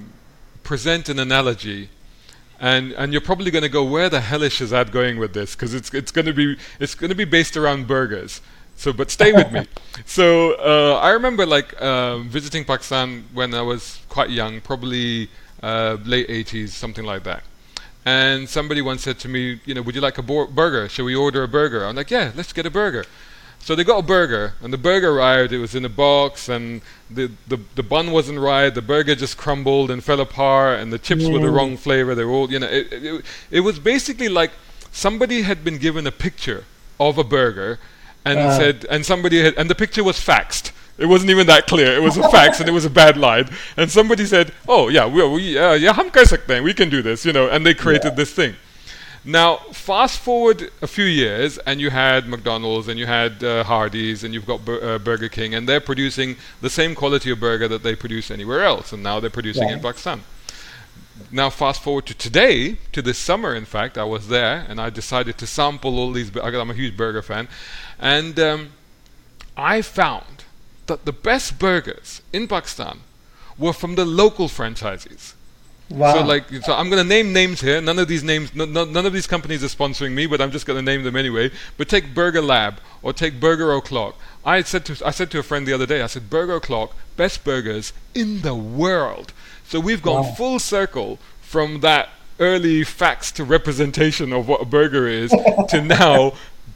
present 0.62 1.08
an 1.08 1.18
analogy. 1.18 1.90
And 2.60 2.92
and 2.92 3.12
you're 3.12 3.20
probably 3.20 3.50
going 3.50 3.64
to 3.64 3.68
go 3.68 3.84
where 3.84 4.08
the 4.08 4.20
hellish 4.20 4.60
is 4.60 4.70
that 4.70 4.92
going 4.92 5.18
with 5.18 5.34
this 5.34 5.54
because 5.54 5.74
it's 5.74 5.92
it's 5.92 6.12
going 6.12 6.26
to 6.26 6.32
be 6.32 6.56
it's 6.78 6.94
going 6.94 7.10
to 7.10 7.16
be 7.16 7.24
based 7.24 7.56
around 7.56 7.88
burgers 7.88 8.40
So, 8.76 8.92
but 8.92 9.10
stay 9.10 9.32
with 9.32 9.52
me. 9.52 9.66
So, 10.06 10.54
uh, 10.54 10.98
I 11.00 11.10
remember 11.10 11.46
like 11.46 11.74
uh, 11.80 12.18
visiting 12.18 12.64
Pakistan 12.64 13.24
when 13.32 13.54
I 13.54 13.62
was 13.62 14.00
quite 14.08 14.30
young, 14.30 14.60
probably 14.60 15.30
uh, 15.62 15.96
late 16.04 16.28
80s, 16.28 16.70
something 16.70 17.04
like 17.04 17.22
that. 17.24 17.44
And 18.06 18.48
somebody 18.48 18.82
once 18.82 19.02
said 19.02 19.18
to 19.20 19.28
me, 19.28 19.60
you 19.64 19.74
know, 19.74 19.82
would 19.82 19.94
you 19.94 20.00
like 20.00 20.18
a 20.18 20.22
bo- 20.22 20.46
burger? 20.46 20.88
Shall 20.88 21.06
we 21.06 21.14
order 21.14 21.42
a 21.42 21.48
burger? 21.48 21.84
I'm 21.86 21.96
like, 21.96 22.10
yeah, 22.10 22.32
let's 22.36 22.52
get 22.52 22.66
a 22.66 22.70
burger. 22.70 23.04
So 23.60 23.74
they 23.74 23.82
got 23.82 23.98
a 23.98 24.02
burger, 24.02 24.52
and 24.60 24.70
the 24.74 24.76
burger 24.78 25.10
arrived. 25.10 25.50
It 25.54 25.58
was 25.58 25.74
in 25.74 25.86
a 25.86 25.88
box, 25.88 26.50
and 26.50 26.82
the, 27.10 27.30
the, 27.48 27.58
the 27.76 27.82
bun 27.82 28.10
wasn't 28.12 28.38
right. 28.38 28.68
The 28.68 28.82
burger 28.82 29.14
just 29.14 29.38
crumbled 29.38 29.90
and 29.90 30.04
fell 30.04 30.20
apart, 30.20 30.80
and 30.80 30.92
the 30.92 30.98
chips 30.98 31.26
were 31.26 31.38
the 31.38 31.48
wrong 31.50 31.78
flavor. 31.78 32.14
They 32.14 32.24
were 32.26 32.32
all, 32.32 32.52
you 32.52 32.58
know, 32.58 32.66
it, 32.68 32.92
it, 32.92 33.24
it 33.50 33.60
was 33.60 33.78
basically 33.78 34.28
like 34.28 34.50
somebody 34.92 35.42
had 35.42 35.64
been 35.64 35.78
given 35.78 36.06
a 36.06 36.12
picture 36.12 36.64
of 37.00 37.16
a 37.16 37.24
burger, 37.24 37.78
and 38.26 38.38
Uh. 38.38 38.58
said, 38.58 38.86
and 38.90 39.06
somebody 39.06 39.42
had, 39.42 39.54
and 39.56 39.70
the 39.70 39.74
picture 39.74 40.04
was 40.04 40.18
faxed. 40.18 40.70
It 40.96 41.06
wasn't 41.06 41.30
even 41.30 41.46
that 41.48 41.66
clear. 41.66 41.92
It 41.94 42.02
was 42.02 42.16
a 42.16 42.28
fax, 42.30 42.60
and 42.60 42.68
it 42.68 42.72
was 42.72 42.84
a 42.84 42.90
bad 42.90 43.16
line. 43.16 43.48
And 43.76 43.90
somebody 43.90 44.26
said, 44.26 44.52
"Oh 44.68 44.88
yeah, 44.88 45.06
we, 45.06 45.26
we 45.28 45.58
uh, 45.58 45.72
yeah, 45.74 45.92
hum 45.92 46.10
kar 46.10 46.22
sakte. 46.24 46.62
We 46.62 46.72
can 46.74 46.88
do 46.88 47.02
this," 47.02 47.24
you 47.26 47.32
know. 47.32 47.48
And 47.48 47.66
they 47.66 47.74
created 47.74 48.14
this 48.16 48.32
thing. 48.32 48.54
Now, 49.26 49.56
fast 49.72 50.18
forward 50.20 50.70
a 50.82 50.86
few 50.86 51.06
years, 51.06 51.56
and 51.66 51.80
you 51.80 51.88
had 51.90 52.28
McDonald's, 52.28 52.88
and 52.88 52.98
you 52.98 53.06
had 53.06 53.42
uh, 53.42 53.64
Hardee's, 53.64 54.22
and 54.22 54.34
you've 54.34 54.44
got 54.46 54.64
Bur- 54.66 54.82
uh, 54.84 54.98
Burger 54.98 55.30
King, 55.30 55.54
and 55.54 55.66
they're 55.68 55.80
producing 55.80 56.36
the 56.60 56.68
same 56.68 56.94
quality 56.94 57.30
of 57.30 57.40
burger 57.40 57.66
that 57.66 57.82
they 57.82 57.96
produce 57.96 58.30
anywhere 58.30 58.62
else, 58.62 58.92
and 58.92 59.02
now 59.02 59.20
they're 59.20 59.30
producing 59.30 59.64
in 59.70 59.78
Yeah. 59.78 59.82
Pakistan. 59.82 60.20
Now, 61.30 61.48
fast 61.48 61.82
forward 61.82 62.04
to 62.06 62.14
today, 62.14 62.76
to 62.92 63.00
this 63.00 63.16
summer. 63.18 63.54
In 63.54 63.64
fact, 63.64 63.96
I 63.96 64.04
was 64.04 64.28
there, 64.28 64.66
and 64.68 64.78
I 64.80 64.90
decided 64.90 65.38
to 65.38 65.46
sample 65.46 65.98
all 65.98 66.12
these. 66.12 66.30
bu- 66.30 66.42
I'm 66.42 66.70
a 66.70 66.74
huge 66.74 66.94
burger 66.96 67.22
fan, 67.22 67.48
and 67.98 68.38
um, 68.38 68.72
I 69.56 69.80
found 69.80 70.33
that 70.86 71.04
the 71.04 71.12
best 71.12 71.58
burgers 71.58 72.22
in 72.32 72.48
Pakistan 72.48 73.00
were 73.58 73.72
from 73.72 73.94
the 73.94 74.04
local 74.04 74.48
franchisees. 74.48 75.34
Wow. 75.90 76.14
So 76.14 76.24
like, 76.24 76.48
so 76.62 76.72
I'm 76.74 76.88
going 76.88 77.02
to 77.02 77.08
name 77.08 77.32
names 77.32 77.60
here. 77.60 77.80
None 77.80 77.98
of 77.98 78.08
these 78.08 78.24
names, 78.24 78.54
no, 78.54 78.64
no, 78.64 78.84
none 78.84 79.04
of 79.06 79.12
these 79.12 79.26
companies 79.26 79.62
are 79.62 79.68
sponsoring 79.68 80.12
me, 80.12 80.26
but 80.26 80.40
I'm 80.40 80.50
just 80.50 80.66
going 80.66 80.78
to 80.78 80.82
name 80.82 81.04
them 81.04 81.14
anyway. 81.14 81.50
But 81.76 81.88
take 81.88 82.14
Burger 82.14 82.40
Lab 82.42 82.78
or 83.02 83.12
take 83.12 83.38
Burger 83.38 83.72
O'clock. 83.74 84.16
I 84.44 84.62
said 84.62 84.84
to 84.86 85.06
I 85.06 85.10
said 85.10 85.30
to 85.32 85.38
a 85.38 85.42
friend 85.42 85.66
the 85.66 85.72
other 85.72 85.86
day. 85.86 86.02
I 86.02 86.06
said 86.06 86.30
Burger 86.30 86.56
O'clock, 86.56 86.94
best 87.16 87.44
burgers 87.44 87.92
in 88.14 88.40
the 88.40 88.54
world. 88.54 89.32
So 89.66 89.78
we've 89.78 90.02
gone 90.02 90.24
Wow. 90.24 90.32
full 90.32 90.58
circle 90.58 91.18
from 91.40 91.80
that 91.80 92.08
early 92.40 92.82
facts 92.82 93.30
to 93.32 93.44
representation 93.44 94.32
of 94.32 94.48
what 94.48 94.60
a 94.62 94.64
burger 94.64 95.06
is 95.06 95.30
to 95.68 95.80
now 95.80 96.32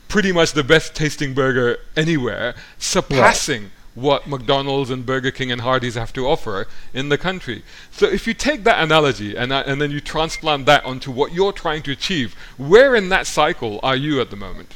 pretty 0.08 0.32
much 0.32 0.52
the 0.52 0.64
best 0.64 0.94
tasting 0.94 1.34
burger 1.34 1.78
anywhere, 1.96 2.54
surpassing 2.78 3.70
what 4.00 4.26
McDonald's 4.26 4.90
and 4.90 5.04
Burger 5.04 5.30
King 5.30 5.50
and 5.50 5.62
Hardee's 5.62 5.94
have 5.94 6.12
to 6.14 6.26
offer 6.26 6.66
in 6.94 7.08
the 7.08 7.18
country. 7.18 7.62
So 7.90 8.06
if 8.06 8.26
you 8.26 8.34
take 8.34 8.64
that 8.64 8.82
analogy 8.82 9.36
and, 9.36 9.52
uh, 9.52 9.64
and 9.66 9.80
then 9.80 9.90
you 9.90 10.00
transplant 10.00 10.66
that 10.66 10.84
onto 10.84 11.10
what 11.10 11.32
you're 11.32 11.52
trying 11.52 11.82
to 11.82 11.92
achieve, 11.92 12.34
where 12.56 12.94
in 12.94 13.08
that 13.08 13.26
cycle 13.26 13.80
are 13.82 13.96
you 13.96 14.20
at 14.20 14.30
the 14.30 14.36
moment? 14.36 14.74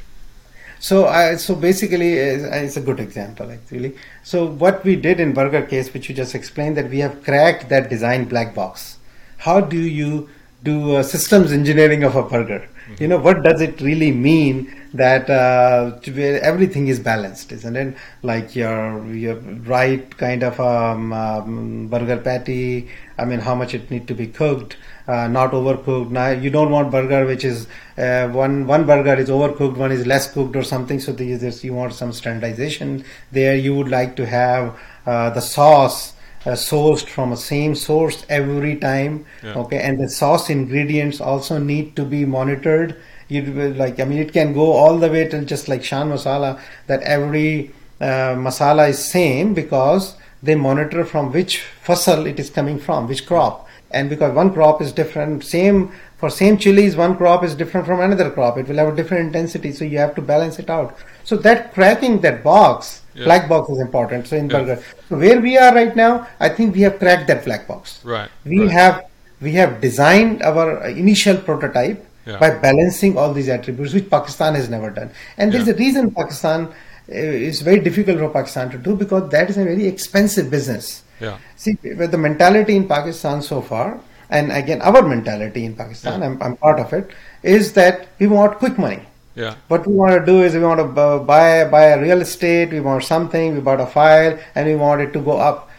So, 0.78 1.06
I, 1.06 1.36
so 1.36 1.54
basically, 1.54 2.18
uh, 2.18 2.48
it's 2.56 2.76
a 2.76 2.80
good 2.80 2.98
example 2.98 3.52
actually. 3.52 3.96
So, 4.24 4.46
what 4.46 4.82
we 4.82 4.96
did 4.96 5.20
in 5.20 5.32
Burger 5.32 5.62
case, 5.62 5.94
which 5.94 6.08
you 6.08 6.14
just 6.14 6.34
explained, 6.34 6.76
that 6.76 6.90
we 6.90 6.98
have 6.98 7.22
cracked 7.22 7.68
that 7.68 7.88
design 7.88 8.24
black 8.24 8.52
box. 8.52 8.98
How 9.38 9.60
do 9.60 9.78
you 9.78 10.28
do 10.64 10.96
uh, 10.96 11.04
systems 11.04 11.52
engineering 11.52 12.02
of 12.02 12.16
a 12.16 12.24
burger? 12.24 12.68
You 12.98 13.08
know, 13.08 13.18
what 13.18 13.42
does 13.42 13.60
it 13.60 13.80
really 13.80 14.12
mean 14.12 14.74
that 14.94 15.28
uh, 15.30 15.98
everything 16.42 16.88
is 16.88 17.00
balanced, 17.00 17.50
isn't 17.52 17.76
it? 17.76 17.96
Like 18.22 18.54
your 18.54 19.04
your 19.14 19.36
right 19.36 20.16
kind 20.16 20.42
of 20.42 20.60
um, 20.60 21.12
um, 21.12 21.88
burger 21.88 22.18
patty. 22.18 22.88
I 23.18 23.24
mean, 23.24 23.40
how 23.40 23.54
much 23.54 23.74
it 23.74 23.90
need 23.90 24.06
to 24.08 24.14
be 24.14 24.26
cooked, 24.26 24.76
uh, 25.08 25.26
not 25.28 25.52
overcooked. 25.52 26.10
Now 26.10 26.28
you 26.30 26.50
don't 26.50 26.70
want 26.70 26.90
burger 26.90 27.24
which 27.26 27.44
is 27.44 27.66
uh, 27.98 28.28
one 28.28 28.66
one 28.66 28.86
burger 28.86 29.14
is 29.14 29.28
overcooked, 29.28 29.76
one 29.76 29.92
is 29.92 30.06
less 30.06 30.32
cooked 30.32 30.56
or 30.56 30.62
something. 30.62 31.00
So 31.00 31.12
this 31.12 31.64
you 31.64 31.74
want 31.74 31.94
some 31.94 32.12
standardization 32.12 33.04
there. 33.30 33.56
You 33.56 33.74
would 33.76 33.88
like 33.88 34.16
to 34.16 34.26
have 34.26 34.78
uh, 35.06 35.30
the 35.30 35.40
sauce. 35.40 36.11
Uh, 36.44 36.50
sourced 36.52 37.06
from 37.06 37.30
a 37.30 37.36
same 37.36 37.72
source 37.72 38.26
every 38.28 38.74
time 38.76 39.24
Yeah. 39.44 39.54
okay? 39.58 39.78
And 39.78 40.00
the 40.02 40.08
sauce 40.10 40.50
ingredients 40.50 41.20
also 41.20 41.58
need 41.58 41.94
to 41.94 42.04
be 42.04 42.24
monitored. 42.24 42.96
You 43.28 43.42
will 43.52 43.70
like 43.82 44.00
i 44.00 44.04
mean 44.04 44.18
it 44.18 44.32
can 44.32 44.52
go 44.52 44.72
all 44.72 44.98
the 44.98 45.08
way 45.08 45.28
till 45.28 45.44
just 45.44 45.68
like 45.68 45.84
shan 45.84 46.10
masala 46.10 46.58
that 46.88 47.00
every 47.02 47.70
uh, 48.00 48.34
masala 48.46 48.88
is 48.90 48.98
same 49.04 49.54
because 49.54 50.16
they 50.42 50.56
monitor 50.56 51.04
from 51.04 51.30
which 51.32 51.62
fasal 51.86 52.26
it 52.28 52.40
is 52.40 52.50
coming 52.50 52.78
from 52.80 53.06
which 53.06 53.24
crop. 53.26 53.68
And 53.92 54.10
because 54.10 54.34
one 54.34 54.52
crop 54.52 54.82
is 54.82 54.90
different 54.90 55.44
same 55.44 55.92
for 56.16 56.28
same 56.28 56.56
chilies 56.58 56.96
one 56.96 57.16
crop 57.16 57.44
is 57.44 57.54
different 57.54 57.86
from 57.86 58.00
another 58.00 58.28
crop. 58.30 58.58
It 58.58 58.66
will 58.66 58.76
have 58.78 58.92
a 58.92 58.96
different 58.96 59.26
intensity 59.26 59.70
so 59.70 59.84
you 59.84 59.98
have 59.98 60.16
to 60.16 60.22
balance 60.22 60.58
it 60.58 60.68
out. 60.68 60.96
So 61.22 61.36
that 61.36 61.72
cracking 61.72 62.20
that 62.22 62.42
box 62.42 63.01
Yeah. 63.14 63.24
black 63.24 63.48
box 63.48 63.68
is 63.70 63.80
important 63.80 64.26
so 64.26 64.36
in 64.36 64.48
Yeah. 64.48 64.58
burger 64.58 64.82
so 65.08 65.16
where 65.22 65.40
we 65.40 65.58
are 65.58 65.74
right 65.74 65.94
now 65.94 66.26
i 66.40 66.48
think 66.48 66.74
we 66.74 66.82
have 66.86 66.98
cracked 66.98 67.26
that 67.32 67.44
black 67.44 67.66
box 67.66 67.98
Right. 68.04 68.30
we 68.44 68.60
right. 68.60 68.70
have 68.70 69.04
we 69.40 69.52
have 69.52 69.80
designed 69.82 70.42
our 70.42 70.86
initial 70.86 71.36
prototype 71.36 72.00
Yeah. 72.26 72.38
by 72.38 72.50
balancing 72.64 73.18
all 73.18 73.32
these 73.38 73.48
attributes 73.56 73.92
which 73.98 74.08
pakistan 74.16 74.54
has 74.60 74.68
never 74.76 74.90
done 74.98 75.10
and 75.36 75.52
there's 75.52 75.68
a 75.74 75.74
reason 75.74 76.10
pakistan 76.20 76.68
uh, 76.68 77.48
is 77.50 77.60
very 77.68 77.80
difficult 77.88 78.18
for 78.24 78.30
pakistan 78.38 78.70
to 78.74 78.78
do 78.78 78.94
because 79.04 79.28
that 79.36 79.50
is 79.50 79.58
a 79.58 79.64
very 79.72 79.86
expensive 79.94 80.48
business 80.56 81.02
Yeah. 81.20 81.36
see 81.62 81.76
with 82.02 82.10
the 82.16 82.20
mentality 82.30 82.76
in 82.80 82.86
pakistan 82.96 83.42
so 83.52 83.60
far 83.72 83.86
and 84.30 84.52
again 84.58 84.80
our 84.90 85.02
mentality 85.14 85.64
in 85.68 85.74
pakistan. 85.80 86.22
I'm, 86.22 86.36
I'm 86.44 86.56
part 86.56 86.78
of 86.80 86.92
it 86.98 87.10
is 87.42 87.72
that 87.80 88.06
we 88.20 88.26
want 88.36 88.58
quick 88.62 88.78
money 88.78 89.02
Yeah. 89.34 89.54
what 89.68 89.86
we 89.86 89.94
want 89.94 90.12
to 90.12 90.24
do 90.26 90.42
is 90.42 90.52
we 90.54 90.60
want 90.60 90.78
to 90.80 90.84
buy 91.30 91.64
buy 91.64 91.84
a 91.86 92.00
real 92.00 92.20
estate 92.20 92.70
we 92.70 92.80
want 92.80 93.02
something 93.04 93.54
we 93.54 93.60
bought 93.60 93.80
a 93.80 93.86
file 93.86 94.38
and 94.54 94.66
we 94.68 94.74
want 94.74 95.00
it 95.00 95.12
to 95.14 95.20
go 95.20 95.38
up 95.38 95.70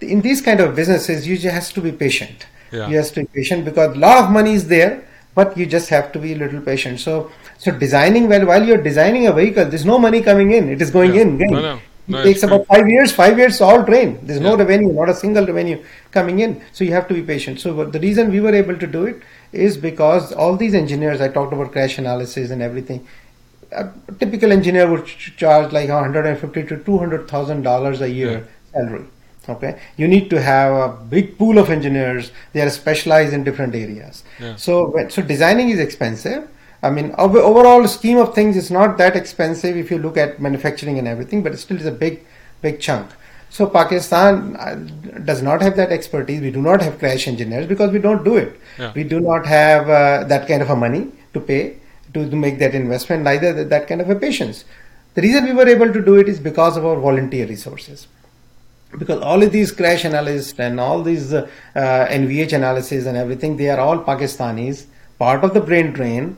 in 0.00 0.22
these 0.22 0.40
kind 0.40 0.60
of 0.60 0.74
businesses 0.74 1.26
you 1.28 1.36
just 1.36 1.54
have 1.54 1.68
to 1.74 1.82
be 1.88 1.92
patient 1.92 2.46
Yeah. 2.72 2.88
you 2.88 2.96
have 2.96 3.12
to 3.16 3.20
be 3.20 3.26
patient 3.40 3.66
because 3.66 3.94
a 3.96 4.00
lot 4.06 4.24
of 4.24 4.30
money 4.30 4.54
is 4.54 4.66
there 4.68 5.04
but 5.34 5.56
you 5.58 5.66
just 5.66 5.90
have 5.90 6.10
to 6.12 6.18
be 6.18 6.32
a 6.32 6.36
little 6.36 6.62
patient 6.70 7.00
so 7.00 7.30
so 7.58 7.70
designing 7.84 8.28
well 8.32 8.46
while 8.46 8.64
you're 8.70 8.82
designing 8.90 9.26
a 9.26 9.32
vehicle 9.40 9.66
there's 9.66 9.84
no 9.94 9.98
money 9.98 10.22
coming 10.30 10.50
in 10.60 10.70
it 10.76 10.80
is 10.80 10.90
going 10.90 11.14
Yeah. 11.14 11.22
in. 11.22 11.36
No, 11.38 11.60
no. 11.60 11.78
No, 12.08 12.18
it 12.18 12.24
takes 12.24 12.42
about 12.42 12.66
five 12.66 12.88
years 12.92 13.12
five 13.18 13.36
years 13.40 13.60
all 13.60 13.82
drain 13.88 14.18
there's 14.22 14.40
no 14.46 14.56
revenue 14.56 14.90
not 15.00 15.08
a 15.10 15.14
single 15.14 15.46
revenue 15.50 15.76
coming 16.16 16.40
in 16.46 16.56
so 16.72 16.82
you 16.86 16.92
have 16.96 17.06
to 17.10 17.14
be 17.18 17.22
patient 17.22 17.60
so 17.60 17.84
the 17.96 18.00
reason 18.00 18.32
we 18.36 18.40
were 18.46 18.54
able 18.62 18.76
to 18.84 18.88
do 18.96 19.04
it 19.10 19.20
is 19.52 19.76
because 19.76 20.32
all 20.32 20.56
these 20.56 20.74
engineers 20.74 21.20
i 21.20 21.28
talked 21.28 21.52
about 21.52 21.72
crash 21.72 21.98
analysis 21.98 22.50
and 22.50 22.62
everything 22.62 23.06
a 23.72 23.88
typical 24.18 24.52
engineer 24.52 24.90
would 24.90 25.06
ch- 25.06 25.32
charge 25.36 25.72
like 25.72 25.88
150 25.88 26.62
to 26.64 26.76
200 26.84 27.28
thousand 27.28 27.62
dollars 27.62 28.00
a 28.00 28.08
year 28.10 28.32
Yeah. 28.32 28.80
salary 28.80 29.04
okay? 29.48 29.80
You 29.96 30.06
need 30.06 30.30
to 30.30 30.40
have 30.40 30.72
a 30.72 30.88
big 31.12 31.36
pool 31.36 31.58
of 31.58 31.68
engineers. 31.68 32.30
They 32.52 32.60
are 32.60 32.70
specialized 32.70 33.32
in 33.34 33.42
different 33.42 33.74
areas. 33.74 34.22
Yeah. 34.38 34.54
so 34.56 34.74
so 35.08 35.20
designing 35.22 35.70
is 35.70 35.80
expensive. 35.80 36.48
I 36.82 36.90
mean 36.90 37.12
ov- 37.18 37.34
overall 37.48 37.88
scheme 37.88 38.18
of 38.18 38.34
things 38.36 38.56
is 38.56 38.70
not 38.70 38.98
that 38.98 39.16
expensive 39.16 39.76
if 39.76 39.90
you 39.90 39.98
look 39.98 40.16
at 40.16 40.40
manufacturing 40.40 40.98
and 41.00 41.08
everything 41.08 41.42
but 41.42 41.52
it 41.52 41.58
still 41.58 41.76
is 41.76 41.86
a 41.86 41.96
big 42.04 42.20
big 42.60 42.78
chunk 42.80 43.10
so 43.56 43.66
pakistan 43.76 44.36
uh, 44.64 44.74
does 45.30 45.40
not 45.48 45.62
have 45.66 45.74
that 45.80 45.90
expertise 45.96 46.40
we 46.46 46.50
do 46.56 46.62
not 46.66 46.84
have 46.86 46.98
crash 47.02 47.26
engineers 47.32 47.66
because 47.72 47.90
we 47.96 48.00
don't 48.06 48.24
do 48.30 48.36
it 48.44 48.52
Yeah. 48.78 48.92
we 48.98 49.04
do 49.14 49.18
not 49.28 49.46
have 49.46 49.90
uh, 50.00 50.24
that 50.32 50.48
kind 50.50 50.62
of 50.66 50.70
a 50.76 50.76
money 50.84 51.02
to 51.34 51.40
pay 51.50 51.60
to, 52.14 52.28
to 52.32 52.36
make 52.44 52.58
that 52.62 52.74
investment 52.74 53.22
neither 53.30 53.52
that, 53.58 53.68
that 53.74 53.86
kind 53.90 54.00
of 54.06 54.08
a 54.16 54.16
patience 54.24 54.64
the 55.14 55.22
reason 55.26 55.44
we 55.50 55.52
were 55.60 55.68
able 55.76 55.92
to 55.98 56.02
do 56.10 56.14
it 56.24 56.28
is 56.34 56.40
because 56.50 56.76
of 56.80 56.84
our 56.90 56.98
volunteer 57.08 57.46
resources 57.54 58.06
because 58.98 59.20
all 59.22 59.42
of 59.42 59.52
these 59.52 59.72
crash 59.72 60.04
analysts 60.04 60.58
and 60.58 60.78
all 60.78 61.02
these 61.02 61.32
uh, 61.32 61.48
uh, 61.74 62.06
NVH 62.08 62.52
analysis 62.52 63.06
and 63.06 63.16
everything, 63.16 63.56
they 63.56 63.70
are 63.70 63.80
all 63.80 63.98
Pakistanis, 63.98 64.84
part 65.18 65.44
of 65.44 65.54
the 65.54 65.60
brain 65.60 65.92
drain. 65.92 66.36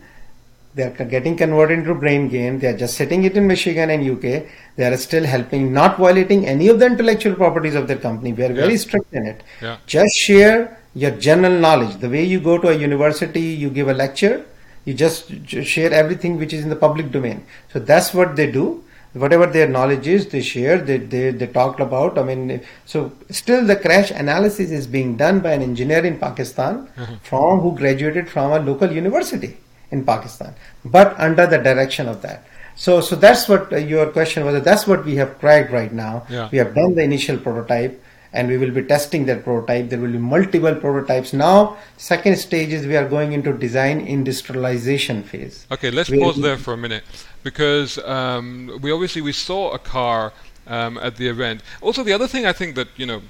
They 0.74 0.82
are 0.82 0.90
getting 0.90 1.36
converted 1.36 1.78
into 1.78 1.94
brain 1.94 2.28
gain. 2.28 2.58
They 2.58 2.68
are 2.68 2.76
just 2.76 2.96
setting 2.96 3.22
it 3.24 3.36
in 3.36 3.46
Michigan 3.46 3.90
and 3.90 4.04
UK. 4.04 4.46
They 4.76 4.84
are 4.84 4.96
still 4.96 5.24
helping, 5.24 5.72
not 5.72 5.98
violating 5.98 6.46
any 6.46 6.68
of 6.68 6.80
the 6.80 6.86
intellectual 6.86 7.34
properties 7.36 7.76
of 7.76 7.86
their 7.86 7.96
company. 7.96 8.32
We 8.32 8.44
are 8.44 8.52
very 8.52 8.72
Yeah. 8.72 8.84
strict 8.86 9.14
in 9.14 9.26
it. 9.26 9.44
Yeah. 9.62 9.76
Just 9.86 10.16
share 10.16 10.78
your 10.94 11.12
general 11.12 11.56
knowledge. 11.66 11.96
The 11.98 12.10
way 12.10 12.24
you 12.24 12.40
go 12.40 12.58
to 12.58 12.68
a 12.68 12.74
university, 12.74 13.40
you 13.40 13.70
give 13.70 13.88
a 13.88 13.94
lecture, 13.94 14.44
you 14.84 14.94
just 14.94 15.30
share 15.74 15.92
everything 15.92 16.38
which 16.38 16.52
is 16.52 16.64
in 16.64 16.70
the 16.70 16.76
public 16.86 17.12
domain. 17.12 17.44
So 17.72 17.78
that's 17.78 18.12
what 18.12 18.34
they 18.34 18.50
do. 18.50 18.82
Whatever 19.12 19.46
their 19.46 19.68
knowledge 19.68 20.08
is, 20.08 20.26
they 20.26 20.42
share, 20.42 20.78
they, 20.78 20.96
they, 20.96 21.30
they 21.30 21.46
talked 21.46 21.78
about. 21.78 22.18
I 22.18 22.24
mean, 22.24 22.60
so 22.84 23.12
still 23.30 23.64
the 23.64 23.76
crash 23.76 24.10
analysis 24.10 24.72
is 24.72 24.88
being 24.88 25.16
done 25.16 25.38
by 25.38 25.52
an 25.52 25.62
engineer 25.62 26.04
in 26.04 26.18
Pakistan 26.18 26.88
mm-hmm. 26.96 27.14
from 27.22 27.60
who 27.60 27.76
graduated 27.76 28.28
from 28.28 28.50
a 28.50 28.58
local 28.58 28.90
university 28.90 29.56
in 29.90 30.04
Pakistan, 30.04 30.54
but 30.84 31.18
under 31.18 31.46
the 31.46 31.58
direction 31.58 32.08
of 32.08 32.22
that. 32.22 32.44
So, 32.76 33.00
so 33.00 33.16
that's 33.16 33.48
what 33.48 33.72
uh, 33.72 33.76
your 33.76 34.10
question 34.10 34.44
was. 34.44 34.62
That's 34.62 34.86
what 34.86 35.04
we 35.04 35.16
have 35.16 35.38
cracked 35.38 35.70
right 35.70 35.92
now. 35.92 36.26
Yeah. 36.28 36.48
We 36.50 36.58
have 36.58 36.74
done 36.74 36.94
the 36.94 37.02
initial 37.02 37.38
prototype, 37.38 38.02
and 38.32 38.48
we 38.48 38.58
will 38.58 38.72
be 38.72 38.82
testing 38.82 39.26
that 39.26 39.44
prototype. 39.44 39.90
There 39.90 40.00
will 40.00 40.10
be 40.10 40.18
multiple 40.18 40.74
prototypes. 40.74 41.32
Now, 41.32 41.76
second 41.96 42.36
stage 42.36 42.72
is 42.72 42.86
we 42.86 42.96
are 42.96 43.08
going 43.08 43.32
into 43.32 43.52
design 43.52 44.00
industrialization 44.00 45.22
phase. 45.22 45.66
Okay, 45.70 45.90
let's 45.90 46.10
Where 46.10 46.20
pause 46.20 46.40
there 46.40 46.58
for 46.58 46.74
a 46.74 46.76
minute 46.76 47.04
because 47.44 47.98
um, 47.98 48.78
we 48.82 48.90
obviously 48.90 49.22
we 49.22 49.32
saw 49.32 49.70
a 49.70 49.78
car 49.78 50.32
um, 50.66 50.98
at 50.98 51.16
the 51.16 51.28
event. 51.28 51.62
Also, 51.80 52.02
the 52.02 52.12
other 52.12 52.26
thing 52.26 52.44
I 52.44 52.52
think 52.52 52.74
that 52.74 52.88
you 52.96 53.06
know, 53.06 53.22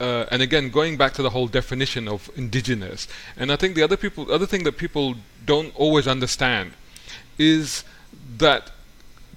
uh, 0.00 0.26
and 0.30 0.42
again 0.42 0.70
going 0.70 0.96
back 0.96 1.12
to 1.14 1.22
the 1.22 1.30
whole 1.30 1.46
definition 1.46 2.08
of 2.08 2.30
indigenous, 2.36 3.08
and 3.36 3.50
I 3.52 3.56
think 3.56 3.74
the 3.74 3.82
other 3.82 3.96
people, 3.96 4.30
other 4.32 4.46
thing 4.46 4.64
that 4.64 4.76
people 4.76 5.14
don't 5.44 5.74
always 5.76 6.06
understand 6.06 6.72
is 7.38 7.84
that 8.38 8.70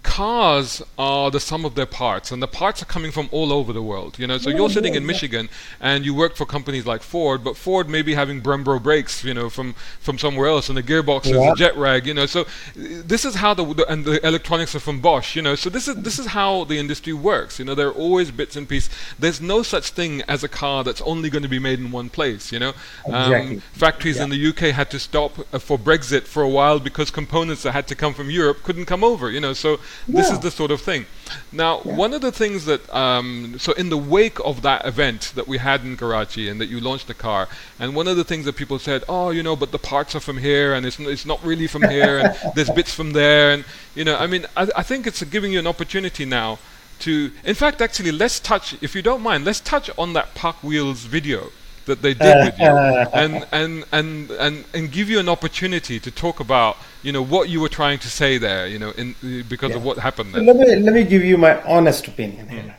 cars 0.04 0.82
are 0.98 1.30
the 1.30 1.40
sum 1.40 1.66
of 1.66 1.76
their 1.76 1.86
parts 1.86 2.32
and 2.32 2.42
the 2.42 2.48
parts 2.48 2.82
are 2.82 2.86
coming 2.86 3.12
from 3.12 3.28
all 3.32 3.52
over 3.52 3.74
the 3.74 3.82
world 3.82 4.18
you 4.18 4.26
know? 4.26 4.38
So 4.38 4.50
you're 4.50 4.70
sitting 4.70 4.96
in 4.96 5.06
michigan 5.06 5.50
and 5.80 6.06
you 6.06 6.14
work 6.14 6.36
for 6.36 6.46
companies 6.46 6.86
like 6.86 7.02
ford 7.02 7.44
but 7.44 7.58
ford 7.58 7.90
may 7.90 8.02
be 8.02 8.14
having 8.14 8.42
brembo 8.42 8.82
brakes 8.82 9.24
you 9.24 9.34
know 9.34 9.50
from 9.50 9.74
from 10.00 10.18
somewhere 10.18 10.48
else 10.48 10.70
and 10.70 10.78
the 10.78 10.84
gearbox 10.84 11.26
is 11.26 11.32
a 11.32 11.54
Getrag 11.62 12.06
you 12.06 12.14
know? 12.14 12.26
So 12.26 12.46
this 12.76 13.26
is 13.26 13.36
how 13.36 13.54
the, 13.54 13.66
the 13.74 13.86
and 13.88 14.06
the 14.06 14.26
electronics 14.26 14.74
are 14.76 14.80
from 14.80 15.02
bosch 15.02 15.36
you 15.36 15.42
know? 15.42 15.56
So 15.56 15.70
this 15.70 15.88
is 15.88 15.96
this 15.96 16.18
is 16.20 16.28
how 16.28 16.64
the 16.64 16.78
industry 16.78 17.14
works 17.14 17.60
you 17.60 17.66
know? 17.66 17.76
There 17.76 17.88
are 17.88 17.94
always 17.94 18.32
bits 18.32 18.56
and 18.56 18.68
pieces. 18.68 18.90
There's 19.18 19.42
no 19.42 19.64
such 19.64 19.90
thing 19.92 20.22
as 20.28 20.44
a 20.44 20.50
car 20.50 20.84
that's 20.84 21.02
only 21.02 21.30
going 21.30 21.44
to 21.44 21.50
be 21.50 21.60
made 21.60 21.80
in 21.80 21.92
one 21.92 22.10
place 22.10 22.52
you 22.52 22.60
know? 22.60 22.74
Um, 23.12 23.34
Exactly. 23.34 23.60
factories 23.74 24.20
in 24.20 24.30
the 24.30 24.48
UK 24.48 24.74
had 24.74 24.90
to 24.92 25.00
stop 25.00 25.32
uh, 25.54 25.60
for 25.60 25.78
Brexit 25.78 26.24
for 26.24 26.44
a 26.44 26.50
while 26.50 26.80
because 26.80 27.12
components 27.12 27.64
that 27.64 27.72
had 27.74 27.88
to 27.88 27.96
come 27.96 28.14
from 28.14 28.30
Europe 28.30 28.64
couldn't 28.64 28.86
come 28.86 29.04
over. 29.04 29.30
You 29.30 29.40
know, 29.40 29.54
so 29.54 29.80
this 30.08 30.30
is 30.32 30.40
the 30.40 30.52
sort 30.52 30.72
of 30.72 30.82
thing. 30.82 31.06
Now, 31.52 31.80
one 31.80 32.14
of 32.14 32.22
the 32.22 32.32
things 32.32 32.66
that 32.66 32.94
um, 32.94 33.58
so 33.60 33.74
in 33.74 33.90
the 33.90 33.98
wake 33.98 34.40
of 34.44 34.62
that 34.62 34.86
event 34.86 35.34
that 35.36 35.48
we 35.48 35.58
had 35.58 35.82
in 35.82 35.98
Karachi 35.98 36.50
and 36.50 36.60
that 36.60 36.68
you 36.68 36.80
launched 36.80 37.08
the 37.08 37.14
car, 37.14 37.48
and 37.80 37.96
one 37.96 38.08
of 38.08 38.18
the 38.18 38.24
things 38.24 38.46
that 38.46 38.56
people 38.56 38.80
said, 38.80 39.04
oh, 39.08 39.30
you 39.30 39.44
know, 39.44 39.56
but 39.56 39.72
the 39.72 39.80
parts 39.80 40.16
are 40.16 40.20
from 40.20 40.38
here 40.38 40.74
and 40.74 40.86
it's 40.86 41.00
n- 41.00 41.08
it's 41.08 41.26
not 41.26 41.44
really 41.44 41.68
from 41.68 41.84
here 41.84 42.20
and 42.20 42.36
there's 42.56 42.70
bits 42.70 42.94
from 42.94 43.12
there. 43.14 43.52
And 43.52 43.66
you 43.96 44.04
know, 44.04 44.18
I 44.18 44.28
mean, 44.28 44.46
I, 44.58 44.70
I 44.76 44.84
think 44.84 45.08
it's 45.08 45.22
giving 45.24 45.54
you 45.54 45.60
an 45.60 45.68
opportunity 45.68 46.26
now 46.26 46.60
to, 47.00 47.32
in 47.44 47.56
fact, 47.56 47.82
actually, 47.82 48.12
let's 48.12 48.40
touch, 48.40 48.76
if 48.82 48.94
you 48.94 49.02
don't 49.02 49.22
mind, 49.22 49.46
let's 49.46 49.62
touch 49.62 49.90
on 49.98 50.14
that 50.14 50.36
PakWheels 50.36 51.08
video 51.08 51.50
that 51.86 52.02
they 52.02 52.14
did 52.14 52.46
with 52.46 52.60
you 52.60 52.66
and, 52.68 53.48
and 53.52 53.84
and 53.92 54.30
and 54.32 54.66
and 54.74 54.92
give 54.92 55.10
you 55.10 55.20
an 55.20 55.28
opportunity 55.28 56.00
to 56.00 56.12
talk 56.12 56.40
about 56.40 56.78
you 57.04 57.12
know 57.12 57.22
what 57.22 57.50
you 57.50 57.60
were 57.62 57.70
trying 57.70 58.00
to 58.00 58.10
say 58.10 58.38
there 58.38 58.68
you 58.68 58.78
know 58.78 58.92
in 58.92 59.16
because 59.48 59.74
of 59.76 59.84
what 59.84 59.98
happened 59.98 60.34
there 60.34 60.42
let 60.42 60.56
me 60.56 60.76
let 60.76 60.94
me 60.94 61.04
give 61.04 61.24
you 61.24 61.38
my 61.38 61.62
honest 61.64 62.08
opinion 62.08 62.48
here. 62.50 62.76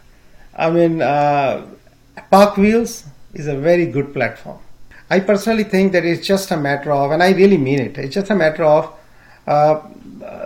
I 0.61 0.71
mean, 0.71 1.01
uh, 1.01 1.67
PakWheels 2.31 3.07
is 3.33 3.47
a 3.47 3.57
very 3.57 3.87
good 3.87 4.13
platform. 4.13 4.59
I 5.09 5.21
personally 5.21 5.65
think 5.65 5.93
that 5.93 6.05
it's 6.05 6.27
just 6.27 6.51
a 6.51 6.57
matter 6.57 6.93
of, 6.93 7.11
and 7.13 7.23
I 7.23 7.31
really 7.33 7.57
mean 7.57 7.81
it. 7.81 7.97
It's 7.99 8.15
just 8.15 8.31
a 8.31 8.35
matter 8.35 8.65
of 8.65 8.93
uh, 9.47 9.81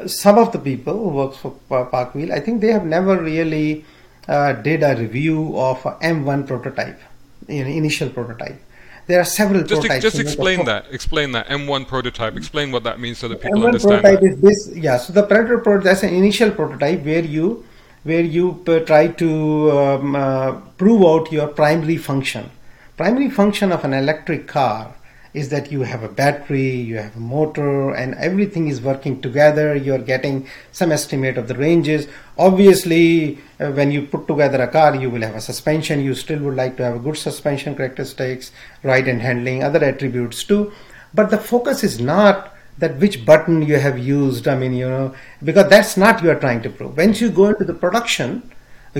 some 0.06 0.38
of 0.38 0.52
the 0.52 0.58
people 0.58 0.94
who 0.94 1.08
works 1.08 1.36
for 1.36 1.50
Pa- 1.68 1.90
PakWheel. 1.90 2.30
I 2.30 2.40
think 2.40 2.60
they 2.60 2.72
have 2.72 2.84
never 2.86 3.20
really 3.20 3.84
uh, 4.28 4.52
did 4.52 4.82
a 4.82 4.94
review 4.96 5.58
of 5.58 5.84
a 5.84 5.92
M1 5.96 6.46
prototype, 6.46 7.00
in 7.48 7.66
initial 7.66 8.08
prototype. 8.08 8.60
There 9.06 9.20
are 9.20 9.24
several 9.24 9.60
just 9.60 9.82
prototypes. 9.82 10.02
just 10.02 10.16
know, 10.16 10.22
the 10.22 10.28
explain 10.28 10.64
that 10.64 10.86
explain 10.90 11.32
that 11.32 11.46
M1 11.48 11.86
prototype 11.86 12.36
explain 12.36 12.72
what 12.72 12.84
that 12.84 12.98
means 13.00 13.18
so 13.18 13.28
that 13.28 13.40
people 13.40 13.60
M1 13.60 13.66
understand 13.66 14.02
prototype 14.02 14.20
that. 14.20 14.26
is 14.26 14.40
this 14.40 14.76
yeah 14.76 14.96
so 14.96 15.12
the 15.12 15.22
predator 15.22 15.58
prototype 15.58 15.84
that's 15.84 16.02
an 16.02 16.14
initial 16.14 16.50
prototype 16.50 17.04
where 17.04 17.22
you 17.22 17.64
where 18.04 18.22
you 18.22 18.62
uh, 18.68 18.78
try 18.80 19.08
to 19.08 19.70
um, 19.78 20.16
uh, 20.16 20.52
prove 20.78 21.02
out 21.04 21.30
your 21.30 21.48
primary 21.48 21.98
function 21.98 22.50
primary 22.96 23.28
function 23.28 23.72
of 23.72 23.84
an 23.84 23.92
electric 23.92 24.46
car 24.46 24.94
is 25.34 25.48
that 25.48 25.70
you 25.72 25.82
have 25.82 26.04
a 26.04 26.08
battery 26.08 26.70
you 26.70 26.96
have 26.96 27.16
a 27.16 27.20
motor 27.20 27.92
and 27.92 28.14
everything 28.14 28.68
is 28.68 28.80
working 28.80 29.20
together. 29.20 29.74
You're 29.74 29.98
getting 29.98 30.46
some 30.70 30.92
estimate 30.92 31.36
of 31.36 31.48
the 31.48 31.56
ranges. 31.56 32.06
Obviously 32.38 33.38
uh, 33.58 33.72
when 33.72 33.90
you 33.90 34.02
put 34.06 34.28
together 34.28 34.62
a 34.62 34.68
car 34.68 34.94
you 34.94 35.10
will 35.10 35.22
have 35.22 35.34
a 35.34 35.40
suspension. 35.40 36.04
You 36.04 36.14
still 36.14 36.38
would 36.44 36.54
like 36.54 36.76
to 36.76 36.84
have 36.84 36.94
a 36.94 37.00
good 37.00 37.18
suspension 37.18 37.74
characteristics 37.74 38.52
ride 38.84 39.08
and 39.08 39.20
handling 39.20 39.64
other 39.64 39.84
attributes 39.84 40.44
too. 40.44 40.72
But 41.12 41.30
the 41.30 41.38
focus 41.38 41.82
is 41.82 42.00
not 42.00 42.54
that 42.78 42.98
which 42.98 43.26
button 43.26 43.62
you 43.62 43.78
have 43.78 43.98
used. 43.98 44.46
I 44.46 44.54
mean 44.54 44.72
you 44.72 44.88
know 44.88 45.14
because 45.42 45.68
that's 45.68 45.96
not 45.96 46.22
you 46.22 46.30
are 46.30 46.38
trying 46.38 46.62
to 46.62 46.70
prove. 46.70 46.96
Once 46.96 47.20
you 47.20 47.30
go 47.30 47.46
into 47.48 47.64
the 47.64 47.74
production 47.74 48.50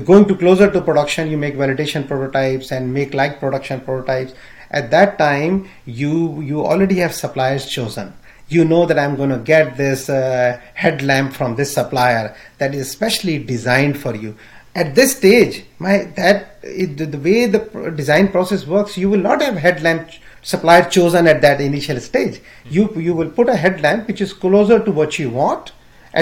going 0.00 0.26
to 0.26 0.34
closer 0.34 0.68
to 0.68 0.80
production 0.80 1.30
you 1.30 1.36
make 1.38 1.54
validation 1.54 2.04
prototypes 2.06 2.72
and 2.72 2.92
make 2.92 3.14
like 3.14 3.38
production 3.38 3.80
prototypes 3.80 4.32
at 4.80 4.90
that 4.90 5.16
time 5.18 5.68
you 5.86 6.40
you 6.50 6.66
already 6.72 6.96
have 6.96 7.14
suppliers 7.14 7.66
chosen. 7.66 8.12
You 8.48 8.64
know 8.64 8.84
that 8.86 8.98
i'm 8.98 9.16
going 9.16 9.30
to 9.30 9.38
get 9.38 9.76
this 9.76 10.08
uh, 10.08 10.60
headlamp 10.74 11.32
from 11.32 11.56
this 11.56 11.72
supplier 11.74 12.36
that 12.58 12.74
is 12.74 12.90
specially 12.90 13.38
designed 13.38 13.98
for 13.98 14.14
you. 14.14 14.36
At 14.74 14.94
this 14.94 15.16
stage 15.16 15.64
my 15.78 15.98
that 16.16 16.60
the 16.62 17.20
way 17.26 17.46
the 17.46 17.92
design 18.02 18.28
process 18.36 18.66
works 18.66 18.98
you 18.98 19.10
will 19.10 19.24
not 19.30 19.42
have 19.42 19.56
headlamp 19.56 20.10
supplier 20.42 20.88
chosen 20.96 21.26
at 21.26 21.40
that 21.42 21.60
initial 21.60 22.00
stage. 22.00 22.40
You 22.78 22.90
you 23.08 23.14
will 23.14 23.30
put 23.30 23.48
a 23.48 23.56
headlamp 23.66 24.08
which 24.08 24.20
is 24.20 24.32
closer 24.32 24.80
to 24.88 24.90
what 24.90 25.18
you 25.18 25.30
want. 25.30 25.72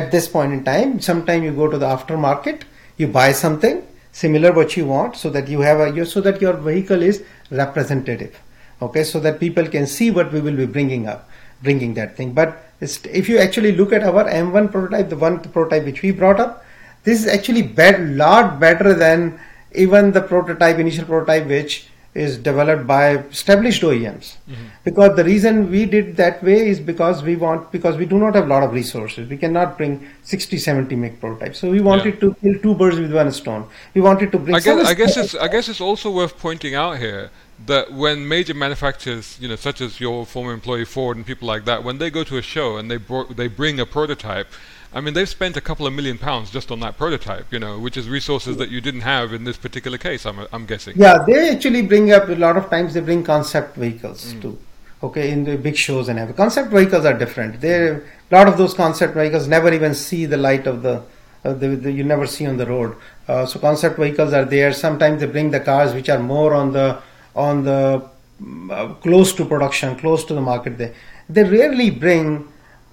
At 0.01 0.11
this 0.11 0.29
point 0.29 0.53
in 0.59 0.65
time 0.65 1.01
sometime 1.01 1.43
you 1.43 1.53
go 1.63 1.69
to 1.69 1.79
the 1.79 1.91
aftermarket 1.97 2.63
you 2.99 3.09
buy 3.09 3.33
something 3.33 3.83
similar 4.13 4.53
what 4.53 4.77
you 4.77 4.87
want 4.87 5.17
so 5.17 5.31
that 5.31 5.49
you 5.49 5.61
have 5.61 5.81
a 5.81 6.07
so 6.07 6.21
that 6.21 6.41
your 6.41 6.53
vehicle 6.53 7.03
is 7.03 7.25
representative 7.51 8.39
okay? 8.81 9.05
So 9.05 9.21
that 9.21 9.41
people 9.41 9.67
can 9.67 9.87
see 9.87 10.11
what 10.11 10.33
we 10.33 10.41
will 10.41 10.57
be 10.57 10.67
bringing 10.67 11.07
up 11.09 11.29
bringing 11.63 11.95
that 11.95 12.17
thing. 12.17 12.33
But 12.33 12.61
if 12.81 13.29
you 13.29 13.39
actually 13.39 13.73
look 13.73 13.93
at 13.93 14.03
our 14.03 14.25
m1 14.25 14.71
prototype 14.73 15.09
the 15.09 15.17
one 15.17 15.41
prototype 15.41 15.85
which 15.85 16.03
we 16.03 16.11
brought 16.11 16.41
up 16.41 16.65
this 17.05 17.21
is 17.21 17.29
actually 17.29 17.63
bet 17.63 18.01
lot 18.01 18.59
better 18.59 18.95
than 18.95 19.39
even 19.73 20.13
the 20.13 20.21
prototype 20.21 20.79
initial 20.79 21.05
prototype 21.05 21.47
which 21.47 21.87
is 22.15 22.37
developed 22.37 22.87
by 22.87 23.17
established 23.17 23.83
OEMs 23.83 24.37
mm-hmm. 24.47 24.67
because 24.85 25.17
the 25.17 25.25
reason 25.25 25.71
we 25.71 25.87
did 25.87 26.15
that 26.17 26.43
way 26.43 26.69
is 26.69 26.79
because 26.79 27.23
we 27.23 27.37
want 27.37 27.73
because 27.73 27.97
we 27.97 28.05
do 28.05 28.19
not 28.19 28.35
have 28.35 28.45
a 28.45 28.49
lot 28.49 28.63
of 28.63 28.73
resources. 28.73 29.29
We 29.29 29.39
cannot 29.39 29.79
bring 29.79 30.07
60 30.23 30.59
70 30.59 30.95
make 30.97 31.21
prototypes. 31.21 31.59
So 31.59 31.71
we 31.71 31.81
wanted 31.81 32.21
to 32.21 32.35
kill 32.35 32.59
two 32.59 32.75
birds 32.75 32.99
with 32.99 33.15
one 33.15 33.33
stone. 33.33 33.67
We 33.95 34.03
wanted 34.03 34.31
to 34.33 34.39
bring 34.39 34.55
I 34.55 34.61
guess, 34.61 34.87
I 34.87 34.95
guess 34.95 35.17
it's 35.17 35.35
I 35.35 35.49
guess 35.49 35.69
it's 35.71 35.81
also 35.81 36.11
worth 36.11 36.39
pointing 36.39 36.75
out 36.75 36.99
here 36.99 37.31
that 37.67 37.93
when 37.93 38.29
major 38.29 38.55
manufacturers, 38.55 39.39
you 39.41 39.49
know, 39.49 39.57
such 39.57 39.81
as 39.81 40.01
your 40.01 40.27
former 40.27 40.53
employee 40.53 40.85
Ford 40.85 41.17
and 41.17 41.25
people 41.25 41.49
like 41.49 41.65
that, 41.65 41.83
when 41.83 41.97
they 41.97 42.11
go 42.11 42.25
to 42.25 42.37
a 42.37 42.43
show 42.43 42.77
and 42.77 42.91
they 42.91 42.99
bro- 42.99 43.33
they 43.33 43.49
bring 43.49 43.81
a 43.81 43.87
prototype, 43.87 44.49
I 44.95 45.01
mean 45.01 45.15
they've 45.15 45.29
spent 45.29 45.57
a 45.57 45.61
couple 45.61 45.87
of 45.87 45.93
million 45.93 46.19
pounds 46.19 46.51
just 46.51 46.71
on 46.71 46.81
that 46.81 46.97
prototype, 46.99 47.53
you 47.53 47.59
know, 47.59 47.79
which 47.79 47.97
is 47.97 48.09
resources 48.09 48.57
that 48.59 48.71
you 48.71 48.81
didn't 48.81 49.01
have 49.03 49.33
in 49.33 49.45
this 49.45 49.57
particular 49.57 49.99
case. 49.99 50.27
I'm 50.27 50.47
I'm 50.53 50.67
guessing. 50.67 50.95
Yeah, 50.97 51.25
they 51.27 51.51
actually 51.51 51.83
bring 51.83 52.13
up 52.13 52.29
a 52.29 52.35
lot 52.35 52.57
of 52.57 52.69
times. 52.69 52.95
They 52.95 53.01
bring 53.01 53.25
concept 53.25 53.77
vehicles 53.77 54.35
too. 54.41 54.59
Okay, 55.03 55.31
in 55.31 55.45
the 55.45 55.57
big 55.57 55.77
shows 55.77 56.09
and 56.09 56.19
everything. 56.19 56.37
Concept 56.37 56.71
vehicles 56.71 57.05
are 57.05 57.15
different. 57.15 57.61
They 57.61 57.89
a 57.89 58.03
lot 58.31 58.49
of 58.49 58.59
those 58.59 58.75
concept 58.75 59.15
vehicles 59.15 59.49
never 59.49 59.73
even 59.73 59.95
see 59.95 60.27
the 60.27 60.37
light 60.37 60.67
of 60.67 60.83
the. 60.83 61.03
Uh, 61.45 61.53
the, 61.55 61.71
the 61.75 61.91
you 61.91 62.05
never 62.05 62.25
see 62.25 62.47
on 62.47 62.57
the 62.57 62.65
road. 62.65 62.95
Uh, 63.27 63.45
so 63.45 63.59
concept 63.59 63.99
vehicles 63.99 64.33
are 64.33 64.45
there. 64.45 64.73
Sometimes 64.73 65.21
they 65.21 65.27
bring 65.27 65.51
the 65.51 65.59
cars 65.59 65.93
which 65.93 66.09
are 66.09 66.21
more 66.21 66.55
on 66.55 66.73
the 66.73 67.03
on 67.35 67.65
the 67.65 68.09
mm, 68.41 68.71
uh, 68.71 68.95
close 68.95 69.33
to 69.33 69.45
production, 69.45 69.97
close 69.97 70.25
to 70.27 70.35
the 70.35 70.41
market. 70.41 70.79
They 70.79 70.95
they 71.29 71.43
rarely 71.43 71.91
bring 71.91 72.52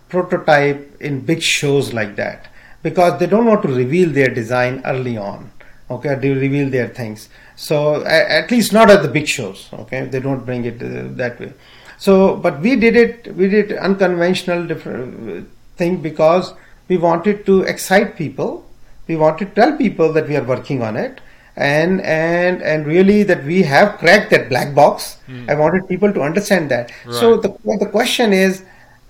prototype 0.09 1.01
in 1.01 1.21
big 1.21 1.41
shows 1.41 1.93
like 1.93 2.15
that. 2.17 2.47
Because 2.81 3.19
they 3.19 3.27
don't 3.27 3.45
want 3.45 3.61
to 3.63 3.67
reveal 3.67 4.09
their 4.09 4.33
design 4.33 4.81
early 4.85 5.17
on 5.17 5.51
okay? 5.89 6.15
They 6.15 6.29
reveal 6.29 6.69
their 6.69 6.87
things. 6.87 7.29
So 7.55 8.05
at 8.05 8.51
least 8.51 8.73
not 8.73 8.89
at 8.89 9.01
the 9.03 9.09
big 9.09 9.27
shows 9.27 9.69
okay? 9.73 10.05
They 10.05 10.19
don't 10.19 10.45
bring 10.45 10.65
it 10.65 10.81
uh, 10.81 11.13
that 11.15 11.39
way. 11.39 11.53
So 11.97 12.35
but 12.37 12.61
we 12.61 12.75
did 12.75 12.95
it 12.95 13.35
we 13.35 13.49
did 13.49 13.73
unconventional 13.73 14.65
different 14.65 15.29
uh, 15.29 15.47
thing 15.75 16.01
because 16.01 16.53
we 16.87 16.97
wanted 16.97 17.45
to 17.45 17.61
excite 17.63 18.15
people. 18.15 18.65
We 19.07 19.15
wanted 19.15 19.49
to 19.49 19.61
tell 19.61 19.77
people 19.77 20.13
that 20.13 20.27
we 20.27 20.37
are 20.37 20.43
working 20.43 20.81
on 20.81 20.95
it. 20.95 21.21
And 21.55 21.99
and 22.01 22.61
and 22.61 22.85
really 22.87 23.23
that 23.23 23.43
we 23.43 23.63
have 23.63 23.97
cracked 23.97 24.29
that 24.31 24.47
black 24.47 24.73
box. 24.73 25.17
I 25.49 25.55
wanted 25.55 25.89
people 25.89 26.13
to 26.13 26.21
understand 26.21 26.71
that. 26.71 26.91
So 27.11 27.35
the 27.35 27.49
the 27.79 27.85
question 27.87 28.31
is 28.31 28.63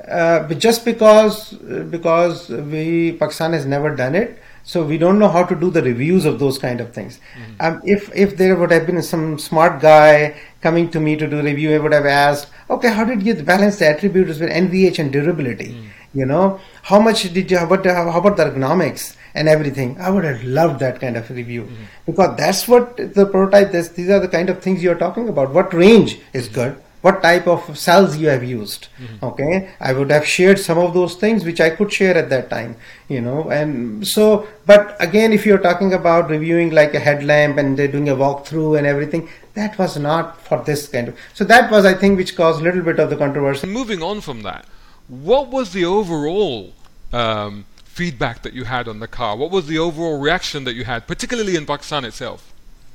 uh, 0.10 0.48
but 0.48 0.58
just 0.60 0.86
because 0.86 1.54
because 1.96 2.50
we 2.50 3.14
Pakistan 3.14 3.54
has 3.54 3.66
never 3.66 3.96
done 3.96 4.16
it, 4.16 4.40
so 4.64 4.84
we 4.84 4.98
don't 4.98 5.20
know 5.20 5.30
how 5.30 5.44
to 5.44 5.56
do 5.56 5.70
the 5.72 5.82
reviews 5.84 6.26
of 6.26 6.40
those 6.40 6.58
kind 6.58 6.82
of 6.82 6.94
things. 6.94 7.20
Um, 7.60 7.82
if 7.84 8.10
if 8.16 8.38
there 8.38 8.56
would 8.56 8.72
have 8.72 8.86
been 8.88 9.02
some 9.02 9.38
smart 9.40 9.82
guy 9.82 10.36
coming 10.62 10.90
to 10.92 11.00
me 11.00 11.16
to 11.16 11.28
do 11.28 11.42
review, 11.42 11.76
I 11.76 11.80
would 11.80 11.94
have 11.94 12.06
asked, 12.06 12.48
okay, 12.70 12.90
how 12.92 13.04
did 13.06 13.24
you 13.24 13.36
balance 13.36 13.78
the 13.80 13.88
attributes 13.88 14.40
with 14.40 14.50
NVH 14.50 15.00
and 15.00 15.12
durability? 15.12 15.70
You 16.14 16.26
know, 16.26 16.60
how 16.84 17.00
much 17.00 17.32
did 17.34 17.52
you? 17.52 17.58
How 17.58 17.66
about, 17.66 17.86
how 17.86 18.18
about 18.20 18.36
the 18.38 18.46
ergonomics 18.46 19.16
and 19.36 19.48
everything? 19.48 19.96
I 20.02 20.10
would 20.10 20.24
have 20.24 20.44
loved 20.44 20.80
that 20.80 21.00
kind 21.00 21.18
of 21.18 21.30
review 21.30 21.64
Mm-hmm. 21.64 21.84
because 22.08 22.36
that's 22.38 22.68
what 22.68 22.98
the 22.98 23.26
prototype. 23.28 23.72
This, 23.72 23.90
these 23.90 24.10
are 24.10 24.20
the 24.20 24.28
kind 24.28 24.50
of 24.50 24.62
things 24.62 24.82
you're 24.84 24.96
talking 24.96 25.30
about. 25.30 25.52
What 25.54 25.72
range 25.74 26.20
is 26.34 26.48
good? 26.48 26.76
What 27.02 27.22
type 27.22 27.48
of 27.48 27.78
cells 27.78 28.18
you 28.18 28.28
have 28.28 28.44
used? 28.44 28.88
Mm-hmm. 29.02 29.26
Okay, 29.26 29.70
I 29.80 29.94
would 29.94 30.12
have 30.12 30.26
shared 30.26 30.60
some 30.60 30.78
of 30.78 30.94
those 30.94 31.16
things 31.16 31.46
which 31.46 31.62
I 31.62 31.70
could 31.70 31.94
share 31.94 32.18
at 32.18 32.30
that 32.30 32.50
time. 32.50 32.76
You 33.08 33.22
know, 33.22 33.50
and 33.50 34.08
so. 34.08 34.48
But 34.66 34.96
again, 35.00 35.34
if 35.34 35.46
you're 35.46 35.60
talking 35.60 35.94
about 35.94 36.30
reviewing 36.30 36.72
like 36.72 36.94
a 36.94 37.00
headlamp 37.00 37.58
and 37.58 37.78
they're 37.78 37.88
doing 37.88 38.10
a 38.10 38.16
walkthrough 38.16 38.78
and 38.78 38.86
everything, 38.86 39.30
that 39.54 39.78
was 39.78 39.98
not 39.98 40.42
for 40.42 40.64
this 40.64 40.88
kind 40.88 41.08
of. 41.08 41.18
So 41.34 41.44
that 41.46 41.72
was, 41.72 41.86
I 41.86 41.94
think, 41.94 42.18
which 42.18 42.36
caused 42.36 42.62
a 42.62 42.64
little 42.64 42.82
bit 42.82 43.00
of 43.00 43.10
the 43.10 43.16
controversy. 43.16 43.68
Moving 43.68 44.04
on 44.04 44.22
from 44.22 44.42
that, 44.44 44.66
what 45.08 45.48
was 45.48 45.74
the 45.74 45.86
overall 45.86 46.74
um, 47.14 47.66
feedback 47.84 48.44
that 48.44 48.54
you 48.54 48.66
had 48.66 48.88
on 48.88 49.00
the 49.00 49.08
car? 49.08 49.36
What 49.36 49.52
was 49.52 49.68
the 49.68 49.78
overall 49.78 50.20
reaction 50.20 50.64
that 50.66 50.74
you 50.74 50.86
had, 50.86 51.08
particularly 51.08 51.56
in 51.56 51.66
Pakistan 51.66 52.06
itself? 52.06 52.54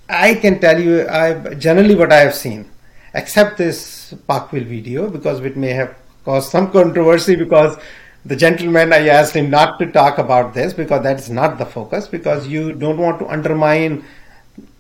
I 0.09 0.35
can 0.35 0.61
tell 0.61 0.81
you, 0.81 1.09
I 1.09 1.55
generally 1.55 1.95
what 1.95 2.13
I 2.13 2.21
have 2.21 2.35
seen, 2.35 2.71
except 3.15 3.59
this 3.59 4.15
PakWheels 4.29 4.67
video, 4.67 5.09
because 5.09 5.41
it 5.41 5.57
may 5.57 5.71
have 5.71 5.97
caused 6.25 6.51
some 6.51 6.71
controversy 6.71 7.37
because 7.37 7.79
the 8.25 8.37
gentleman 8.37 8.93
I 8.93 9.09
asked 9.09 9.35
him 9.35 9.51
not 9.51 9.79
to 9.79 9.91
talk 9.91 10.19
about 10.19 10.55
this 10.55 10.73
because 10.73 11.03
that 11.03 11.19
is 11.19 11.31
not 11.31 11.59
the 11.59 11.67
focus 11.67 12.09
because 12.09 12.47
you 12.47 12.73
don't 12.73 12.97
want 12.97 13.19
to 13.19 13.29
undermine 13.29 14.05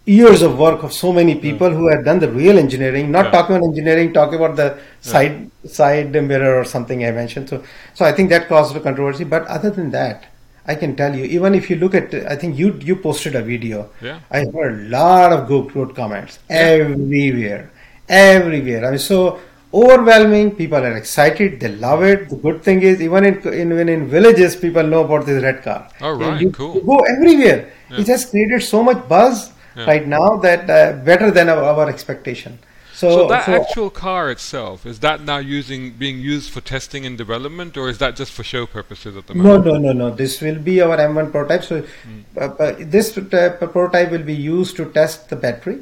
years 0.07 0.43
of 0.43 0.59
work 0.59 0.82
of 0.82 0.93
so 0.93 1.12
many 1.12 1.35
people 1.35 1.70
hmm. 1.70 1.76
who 1.76 1.89
have 1.89 2.05
done 2.05 2.18
the 2.18 2.28
real 2.28 2.59
engineering 2.59 3.11
not 3.11 3.26
Yeah. 3.26 3.30
talking 3.32 3.57
about 3.57 3.68
engineering 3.68 4.12
talking 4.12 4.39
about 4.39 4.57
the 4.57 4.78
side 5.01 5.51
side 5.66 6.12
mirror 6.12 6.61
or 6.61 6.64
something 6.64 7.05
i 7.05 7.11
mentioned. 7.11 7.49
So 7.49 7.62
so 7.95 8.05
i 8.05 8.12
think 8.12 8.30
that 8.30 8.49
caused 8.49 8.76
a 8.76 8.80
controversy. 8.80 9.24
But 9.24 9.47
other 9.47 9.70
than 9.70 9.91
that 9.91 10.24
i 10.66 10.74
can 10.74 10.97
tell 10.97 11.14
you 11.14 11.24
even 11.24 11.55
if 11.55 11.68
you 11.70 11.76
look 11.76 11.95
at 11.95 12.14
i 12.32 12.37
think 12.37 12.59
you 12.59 12.78
you 12.82 12.97
posted 12.97 13.35
a 13.35 13.43
video. 13.43 13.91
Yeah. 14.01 14.20
i 14.30 14.45
heard 14.55 14.80
a 14.80 14.89
lot 14.89 15.32
of 15.32 15.47
good 15.47 15.72
good 15.72 15.95
comments 15.95 16.39
everywhere 16.49 17.70
everywhere 18.09 18.85
i 18.87 18.91
mean 18.91 18.99
so 18.99 19.39
overwhelming 19.73 20.51
people 20.55 20.79
are 20.79 20.97
excited 20.97 21.59
they 21.61 21.69
love 21.77 22.03
it 22.03 22.29
the 22.29 22.37
good 22.37 22.63
thing 22.63 22.83
is 22.83 23.01
even 23.03 23.25
in 23.25 23.35
in, 23.63 23.73
even 23.73 23.89
in 23.89 24.07
villages 24.09 24.55
people 24.57 24.83
know 24.83 25.05
about 25.05 25.27
this 25.27 25.43
red 25.43 25.63
car 25.63 25.89
All 26.01 26.13
And 26.13 26.21
right, 26.21 26.41
you, 26.41 26.51
cool. 26.51 26.75
you 26.77 26.83
go 26.83 26.99
everywhere 27.17 27.73
Yeah. 27.91 28.01
it 28.01 28.07
has 28.09 28.27
created 28.31 28.63
so 28.63 28.83
much 28.83 29.01
buzz 29.09 29.51
Yeah. 29.77 29.87
right 29.91 30.07
now 30.07 30.37
that 30.47 30.71
uh, 30.71 30.93
better 31.09 31.29
than 31.37 31.49
our, 31.49 31.63
our 31.73 31.89
expectation 31.89 32.59
so, 33.01 33.09
So 33.17 33.23
that 33.29 33.47
so 33.47 33.55
actual 33.61 33.91
car 33.91 34.31
itself 34.31 34.87
is 34.87 35.01
that 35.01 35.21
now 35.31 35.39
using 35.39 35.91
being 36.03 36.21
used 36.21 36.49
for 36.55 36.61
testing 36.61 37.05
and 37.09 37.19
development, 37.19 37.77
or 37.77 37.89
is 37.93 37.99
that 37.99 38.15
just 38.21 38.31
for 38.37 38.45
show 38.45 38.67
purposes 38.67 39.17
at 39.21 39.27
the 39.27 39.35
moment? 39.35 39.65
no 39.67 39.73
no 39.73 39.79
no 39.87 39.93
no. 40.03 40.15
this 40.23 40.41
will 40.45 40.61
be 40.69 40.81
our 40.81 40.97
m1 41.07 41.33
prototype 41.33 41.65
so 41.71 41.81
Hmm. 41.81 42.21
uh, 42.45 42.65
uh, 42.65 42.73
this 42.97 43.07
uh, 43.19 43.51
prototype 43.75 44.13
will 44.15 44.27
be 44.35 44.39
used 44.57 44.77
to 44.81 44.85
test 44.99 45.29
the 45.33 45.39
battery 45.47 45.79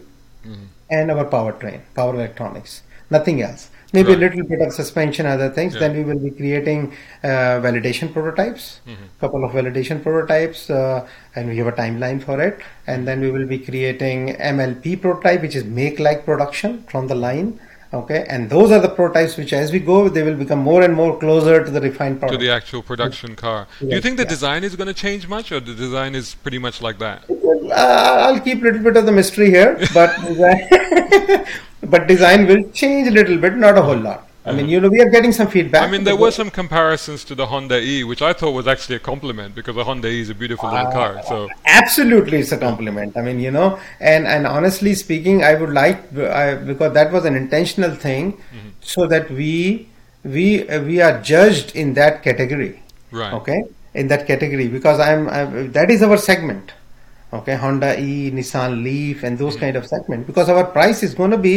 Hmm. 0.47 0.65
And 0.91 1.11
our 1.11 1.25
powertrain 1.25 1.81
power 1.95 2.15
electronics 2.15 2.83
nothing 3.11 3.43
else 3.43 3.69
maybe 3.95 4.09
Right. 4.09 4.17
a 4.17 4.21
little 4.25 4.45
bit 4.51 4.61
of 4.67 4.73
suspension 4.73 5.27
other 5.27 5.49
things 5.51 5.75
Yeah. 5.75 5.81
then 5.81 5.97
we 5.99 6.03
will 6.11 6.19
be 6.19 6.31
creating 6.31 6.93
uh, 7.25 7.55
validation 7.67 8.13
prototypes 8.13 8.81
Mm-hmm. 8.87 9.07
couple 9.21 9.45
of 9.45 9.53
validation 9.53 10.03
prototypes 10.03 10.71
uh, 10.71 11.07
and 11.37 11.49
we 11.49 11.57
have 11.59 11.67
a 11.67 11.73
timeline 11.83 12.23
for 12.23 12.41
it 12.49 12.61
and 12.87 13.07
then 13.09 13.21
we 13.21 13.31
will 13.31 13.47
be 13.47 13.59
creating 13.59 14.35
mlp 14.55 15.01
prototype 15.05 15.43
which 15.43 15.57
is 15.61 15.65
make 15.65 15.99
like 16.09 16.25
production 16.31 16.83
from 16.93 17.07
the 17.13 17.15
line 17.27 17.51
okay 17.93 18.25
and 18.29 18.49
those 18.49 18.71
are 18.71 18.81
the 18.81 18.89
prototypes 18.89 19.37
which 19.37 19.53
as 19.53 19.71
we 19.73 19.79
go 19.79 20.09
they 20.09 20.23
will 20.23 20.35
become 20.35 20.59
more 20.59 20.83
and 20.83 20.95
more 20.95 21.19
closer 21.19 21.63
to 21.65 21.71
the 21.71 21.81
refined 21.81 22.21
To 22.21 22.37
the 22.37 22.51
actual 22.51 22.83
production 22.83 23.37
car. 23.37 23.67
Do 23.81 23.89
you 23.89 24.01
think 24.01 24.17
the 24.17 24.23
yeah. 24.23 24.29
design 24.29 24.65
is 24.65 24.77
going 24.77 24.89
to 24.89 24.95
change 24.95 25.29
much, 25.29 25.53
or 25.53 25.61
the 25.61 25.75
design 25.75 26.15
is 26.15 26.35
pretty 26.35 26.59
much 26.59 26.81
like 26.81 26.99
that? 26.99 27.25
uh, 27.73 28.27
I'll 28.27 28.41
keep 28.41 28.61
a 28.63 28.65
little 28.65 28.83
bit 28.83 28.97
of 28.97 29.07
the 29.07 29.13
mystery 29.13 29.51
here, 29.51 29.79
but 29.95 30.15
design, 30.27 31.47
but 31.83 32.07
design 32.07 32.47
will 32.47 32.69
change 32.71 33.09
a 33.09 33.11
little 33.11 33.39
bit, 33.39 33.57
not 33.57 33.79
a 33.79 33.83
whole 33.83 33.97
lot. 33.97 34.29
I 34.45 34.51
mean, 34.51 34.69
you 34.69 34.81
know, 34.81 34.89
we 34.89 35.01
are 35.01 35.09
getting 35.09 35.31
some 35.31 35.47
feedback. 35.47 35.83
I 35.83 35.91
mean, 35.91 36.03
there 36.03 36.17
were 36.17 36.33
some 36.33 36.51
comparisons 36.51 37.23
to 37.27 37.35
the 37.37 37.47
Honda 37.47 37.81
E, 37.81 38.03
which 38.03 38.23
I 38.23 38.33
thought 38.33 38.51
was 38.53 38.67
actually 38.67 38.97
a 38.97 38.99
compliment 38.99 39.55
because 39.55 39.77
the 39.77 39.85
Honda 39.85 40.09
E 40.09 40.21
is 40.21 40.31
a 40.31 40.35
beautiful 40.35 40.69
little 40.69 40.89
Uh, 40.89 40.93
car. 40.93 41.23
So 41.29 41.49
absolutely 41.65 42.39
it's 42.39 42.53
a 42.53 42.59
compliment 42.59 43.17
i 43.17 43.23
mean 43.27 43.39
you 43.41 43.51
know 43.51 43.69
and 44.01 44.27
and 44.27 44.47
honestly 44.47 44.95
speaking 44.95 45.43
i 45.43 45.55
would 45.55 45.71
like 45.71 45.99
I, 46.43 46.55
because 46.55 46.93
that 46.99 47.11
was 47.13 47.25
an 47.25 47.35
intentional 47.35 47.95
thing 48.07 48.25
Mm-hmm. 48.35 48.69
so 48.81 49.07
that 49.13 49.31
we 49.31 49.89
we 50.25 50.69
uh, 50.69 50.81
we 50.83 51.01
are 51.07 51.15
judged 51.23 51.75
in 51.75 51.95
that 51.95 52.23
category 52.23 52.83
right. 53.11 53.33
okay 53.39 53.61
in 53.95 54.07
that 54.09 54.27
category 54.27 54.69
because 54.69 55.01
i'm, 55.01 55.29
I'm 55.29 55.73
that 55.73 55.91
is 55.91 56.03
our 56.03 56.17
segment 56.17 56.73
okay 57.33 57.57
honda 57.57 57.91
e 57.99 58.31
nissan 58.31 58.83
leaf 58.85 59.23
and 59.23 59.39
those 59.39 59.57
kind 59.57 59.77
of 59.77 59.87
segment 59.87 60.27
because 60.27 60.49
our 60.49 60.65
price 60.65 61.03
is 61.03 61.15
going 61.15 61.31
to 61.31 61.43
be 61.51 61.57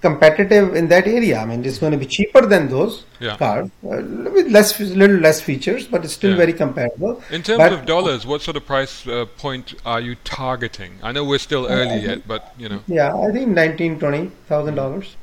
competitive 0.00 0.74
in 0.80 0.86
that 0.88 1.06
area 1.06 1.38
i 1.40 1.44
mean 1.44 1.64
it's 1.64 1.78
going 1.78 1.90
to 1.92 1.98
be 1.98 2.06
cheaper 2.06 2.42
than 2.52 2.68
those 2.68 3.04
Yeah. 3.20 3.36
cars 3.36 3.66
uh, 3.84 3.96
with 4.36 4.46
less 4.56 4.78
little 4.80 5.16
less 5.16 5.40
features 5.40 5.86
but 5.92 6.04
it's 6.04 6.12
still 6.12 6.30
Yeah. 6.32 6.42
very 6.44 6.52
comparable 6.52 7.20
In 7.30 7.42
terms 7.42 7.58
But- 7.58 7.72
of 7.72 7.84
dollars, 7.86 8.26
what 8.26 8.40
sort 8.42 8.56
of 8.56 8.64
price 8.66 8.94
uh, 9.06 9.24
point 9.44 9.74
are 9.84 10.00
you 10.00 10.14
targeting? 10.24 10.92
I 11.02 11.10
know 11.12 11.24
we're 11.24 11.44
still 11.50 11.66
early 11.66 11.98
yet, 12.10 12.28
but 12.32 12.52
you 12.62 12.68
know. 12.68 12.80
Yeah, 12.86 13.14
I 13.26 13.32
think 13.32 13.48
nineteen, 13.48 13.98
twenty 13.98 14.30
thousand 14.52 14.76
dollars. 14.76 15.16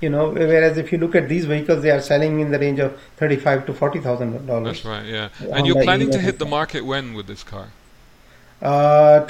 You 0.00 0.10
know, 0.14 0.24
whereas 0.30 0.78
if 0.82 0.90
you 0.92 0.98
look 0.98 1.14
at 1.20 1.28
these 1.28 1.44
vehicles, 1.52 1.82
they 1.84 1.90
are 1.90 2.00
selling 2.00 2.40
in 2.40 2.50
the 2.54 2.58
range 2.64 2.80
of 2.80 2.90
thirty-five 3.16 3.66
to 3.66 3.72
forty 3.82 4.00
thousand 4.00 4.46
dollars. 4.46 4.82
That's 4.82 4.84
right, 4.94 5.06
yeah. 5.06 5.28
And 5.54 5.66
you're 5.66 5.82
planning 5.82 6.10
to 6.10 6.18
hit 6.28 6.38
the 6.38 6.46
market 6.58 6.84
when 6.84 7.14
with 7.14 7.26
this 7.28 7.42
car? 7.44 7.66
Uh. 8.60 9.20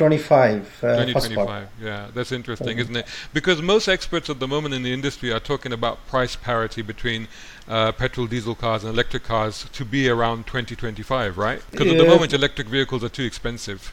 Uh, 0.82 1.04
2025. 1.04 1.68
Yeah, 1.82 2.08
that's 2.14 2.32
interesting, 2.32 2.78
isn't 2.78 2.96
it? 2.96 3.06
Because 3.32 3.60
most 3.60 3.88
experts 3.88 4.30
at 4.30 4.40
the 4.40 4.48
moment 4.48 4.74
in 4.74 4.82
the 4.82 4.92
industry 4.92 5.32
are 5.32 5.40
talking 5.40 5.72
about 5.72 6.06
price 6.06 6.36
parity 6.36 6.82
between 6.82 7.28
uh, 7.68 7.92
petrol 7.92 8.26
diesel 8.26 8.54
cars 8.54 8.84
and 8.84 8.92
electric 8.92 9.24
cars 9.24 9.66
to 9.72 9.84
be 9.84 10.08
around 10.08 10.46
2025, 10.46 11.36
right? 11.36 11.60
Because 11.70 11.88
at 11.92 11.98
the 11.98 12.06
moment 12.06 12.32
electric 12.32 12.68
vehicles 12.68 13.04
are 13.04 13.08
too 13.08 13.24
expensive. 13.24 13.92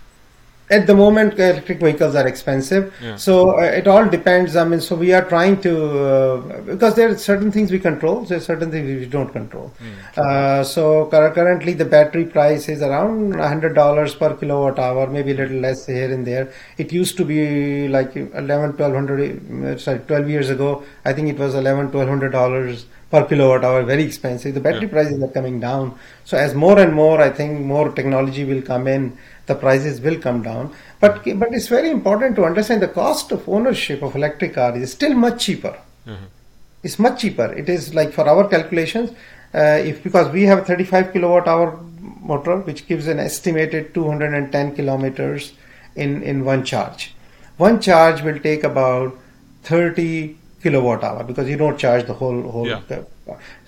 At 0.67 0.87
the 0.87 0.95
moment, 0.95 1.33
electric 1.39 1.79
vehicles 1.79 2.15
are 2.15 2.27
expensive. 2.27 2.91
Yeah. 3.01 3.15
So 3.17 3.57
uh, 3.59 3.61
it 3.63 3.87
all 3.87 4.05
depends. 4.09 4.55
I 4.55 4.63
mean, 4.65 4.81
so 4.81 4.95
we 4.95 5.13
are 5.13 5.23
trying 5.23 5.61
to 5.61 5.73
uh, 6.05 6.61
because 6.61 6.95
there 6.95 7.09
are 7.09 7.17
certain 7.17 7.51
things 7.51 7.71
we 7.71 7.77
control, 7.79 8.21
there 8.21 8.39
are 8.39 8.41
certain 8.41 8.71
things 8.71 8.87
we 8.87 9.05
don't 9.05 9.31
control. 9.31 9.71
uh, 10.17 10.63
so 10.63 11.05
currently, 11.11 11.73
the 11.73 11.85
battery 11.85 12.25
price 12.25 12.67
is 12.67 12.81
around 12.81 13.35
hundred 13.35 13.75
dollars 13.75 14.15
per 14.15 14.33
kilowatt 14.35 14.79
hour, 14.79 15.05
maybe 15.07 15.31
a 15.31 15.35
little 15.35 15.57
less 15.59 15.85
here 15.85 16.11
and 16.11 16.25
there. 16.25 16.51
It 16.77 16.91
used 16.91 17.15
to 17.17 17.25
be 17.25 17.87
like 17.87 18.15
11, 18.15 18.75
1200. 18.77 19.65
uh, 19.65 19.77
Sorry, 19.77 19.99
twelve 19.99 20.27
years 20.29 20.49
ago, 20.49 20.83
I 21.05 21.13
think 21.13 21.29
it 21.29 21.37
was 21.37 21.53
11, 21.53 21.91
1200 21.91 22.31
dollars 22.31 22.85
per 23.11 23.23
kilowatt 23.25 23.63
hour. 23.63 23.83
Very 23.83 24.03
expensive. 24.03 24.55
The 24.55 24.59
battery 24.61 24.87
Yeah. 24.87 24.93
prices 24.97 25.21
are 25.21 25.27
coming 25.39 25.59
down. 25.59 25.93
So 26.23 26.37
as 26.37 26.55
more 26.55 26.79
and 26.79 26.93
more, 26.93 27.21
I 27.21 27.29
think 27.29 27.59
more 27.61 27.89
technology 27.91 28.43
will 28.45 28.63
come 28.63 28.87
in 28.87 29.15
the 29.47 29.55
prices 29.55 30.01
will 30.01 30.17
come 30.19 30.41
down. 30.41 30.71
But 30.99 31.23
but 31.39 31.53
it's 31.53 31.67
very 31.67 31.89
important 31.89 32.35
to 32.37 32.45
understand 32.45 32.81
the 32.81 32.87
cost 32.87 33.31
of 33.31 33.47
ownership 33.47 34.01
of 34.01 34.15
electric 34.15 34.53
car 34.55 34.75
is 34.77 34.91
still 34.91 35.13
much 35.13 35.43
cheaper. 35.45 35.75
Mhm. 36.07 36.27
It's 36.83 36.99
much 36.99 37.21
cheaper. 37.21 37.51
It 37.63 37.69
is 37.69 37.93
like 37.93 38.13
for 38.13 38.27
our 38.29 38.47
calculations, 38.47 39.11
uh, 39.53 39.79
if 39.91 40.03
because 40.03 40.31
we 40.37 40.43
have 40.43 40.65
35 40.67 41.11
kilowatt 41.13 41.47
hour 41.47 41.79
motor, 42.21 42.57
which 42.57 42.87
gives 42.87 43.07
an 43.07 43.19
estimated 43.19 43.93
210 43.93 44.73
kilometers 44.75 45.53
in 45.95 46.21
in 46.23 46.43
one 46.45 46.63
charge. 46.63 47.13
One 47.57 47.79
charge 47.79 48.21
will 48.21 48.39
take 48.39 48.63
about 48.63 49.15
30 49.63 50.35
kilowatt 50.63 51.03
hour 51.03 51.23
because 51.23 51.49
you 51.49 51.57
don't 51.57 51.77
charge 51.77 52.05
the 52.07 52.13
whole 52.13 52.41
whole. 52.55 52.67
Yeah. 52.67 52.81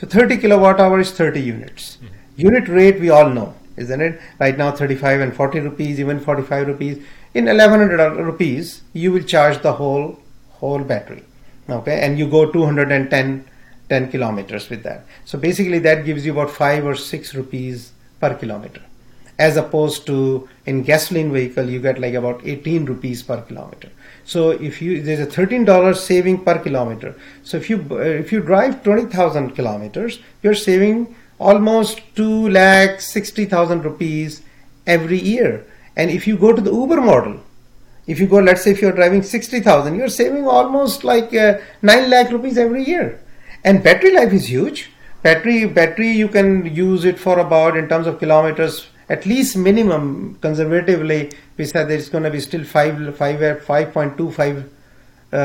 So 0.01 0.07
30 0.07 0.37
kilowatt 0.37 0.79
hour 0.79 0.99
is 0.99 1.11
30 1.11 1.41
units. 1.41 1.97
Unit 2.35 2.67
rate 2.67 2.99
we 2.99 3.09
all 3.09 3.29
know, 3.29 3.53
isn't 3.77 4.01
it? 4.01 4.19
Right 4.39 4.57
now 4.57 4.71
35 4.71 5.21
and 5.21 5.35
40 5.35 5.59
rupees, 5.61 5.99
even 5.99 6.19
45 6.19 6.67
rupees. 6.67 7.03
In 7.33 7.45
1100 7.45 8.15
rupees, 8.23 8.81
you 8.93 9.11
will 9.11 9.23
charge 9.23 9.61
the 9.61 9.73
whole 9.73 10.19
whole 10.49 10.83
battery. 10.83 11.23
Okay, 11.69 11.99
and 12.01 12.17
you 12.17 12.27
go 12.27 12.51
210 12.51 13.45
10 13.89 14.11
kilometers 14.11 14.69
with 14.69 14.83
that. 14.83 15.05
So 15.25 15.37
basically, 15.37 15.79
that 15.79 16.05
gives 16.05 16.25
you 16.25 16.33
about 16.33 16.49
five 16.49 16.85
or 16.85 16.95
six 16.95 17.33
rupees 17.35 17.91
per 18.19 18.33
kilometer, 18.33 18.81
as 19.37 19.57
opposed 19.57 20.05
to 20.07 20.49
in 20.65 20.83
gasoline 20.83 21.31
vehicle 21.31 21.69
you 21.69 21.79
get 21.79 21.99
like 21.99 22.13
about 22.13 22.41
18 22.45 22.85
rupees 22.85 23.23
per 23.23 23.41
kilometer. 23.41 23.89
So 24.25 24.51
if 24.51 24.81
you 24.81 25.01
there's 25.01 25.19
a 25.19 25.25
13 25.25 25.65
dollars 25.65 26.03
saving 26.03 26.43
per 26.43 26.57
kilometer. 26.59 27.15
So 27.43 27.57
if 27.57 27.69
you 27.69 27.77
if 27.99 28.31
you 28.31 28.41
drive 28.41 28.83
20,000 28.83 29.51
kilometers, 29.51 30.19
you're 30.41 30.55
saving 30.55 31.15
almost 31.39 32.01
two 32.15 32.49
lakh 32.49 33.01
sixty 33.01 33.45
thousand 33.45 33.83
rupees 33.83 34.41
every 34.85 35.19
year. 35.19 35.65
And 35.95 36.11
if 36.11 36.27
you 36.27 36.37
go 36.37 36.53
to 36.53 36.61
the 36.61 36.71
Uber 36.71 37.01
model, 37.01 37.39
if 38.05 38.19
you 38.19 38.27
go, 38.27 38.39
let's 38.39 38.63
say 38.63 38.71
if 38.71 38.81
you're 38.81 38.91
driving 38.91 39.23
60,000, 39.23 39.95
you're 39.95 40.09
saving 40.09 40.47
almost 40.47 41.03
like 41.03 41.33
uh, 41.33 41.57
9 41.81 42.09
lakh 42.09 42.31
rupees 42.31 42.57
every 42.57 42.83
year. 42.83 43.19
And 43.63 43.83
battery 43.83 44.13
life 44.13 44.31
is 44.31 44.47
huge. 44.49 44.91
battery 45.23 45.65
battery 45.65 46.09
you 46.09 46.27
can 46.27 46.49
use 46.73 47.05
it 47.11 47.19
for 47.19 47.39
about 47.39 47.77
in 47.79 47.87
terms 47.89 48.07
of 48.07 48.19
kilometers 48.19 48.87
at 49.09 49.25
least 49.25 49.57
minimum 49.57 50.37
conservatively 50.41 51.31
we 51.57 51.65
said 51.65 51.89
it's 51.91 52.09
going 52.09 52.23
to 52.23 52.29
be 52.29 52.39
still 52.39 52.63
5 52.63 53.17
5 53.17 53.39
5.25 53.65 54.69
uh, 55.33 55.37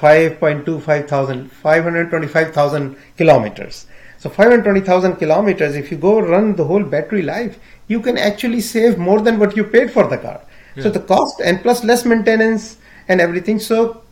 5.25 0.00 1.08
thousand 1.08 1.52
525,000 1.52 2.96
kilometers 3.16 3.86
so 4.22 4.30
520,000 4.30 5.16
kilometers 5.16 5.74
if 5.74 5.90
you 5.90 5.96
go 5.96 6.20
run 6.20 6.54
the 6.54 6.64
whole 6.64 6.84
battery 6.84 7.22
life 7.22 7.58
you 7.88 8.00
can 8.00 8.16
actually 8.16 8.60
save 8.60 8.96
more 8.96 9.20
than 9.20 9.38
what 9.38 9.56
you 9.56 9.64
paid 9.64 9.90
for 9.90 10.06
the 10.06 10.18
car 10.18 10.40
yeah. 10.76 10.84
so 10.84 10.90
the 10.90 11.00
cost 11.00 11.40
and 11.40 11.60
plus 11.62 11.82
less 11.82 12.04
maintenance 12.04 12.76
and 13.08 13.20
everything 13.20 13.58
so 13.58 14.02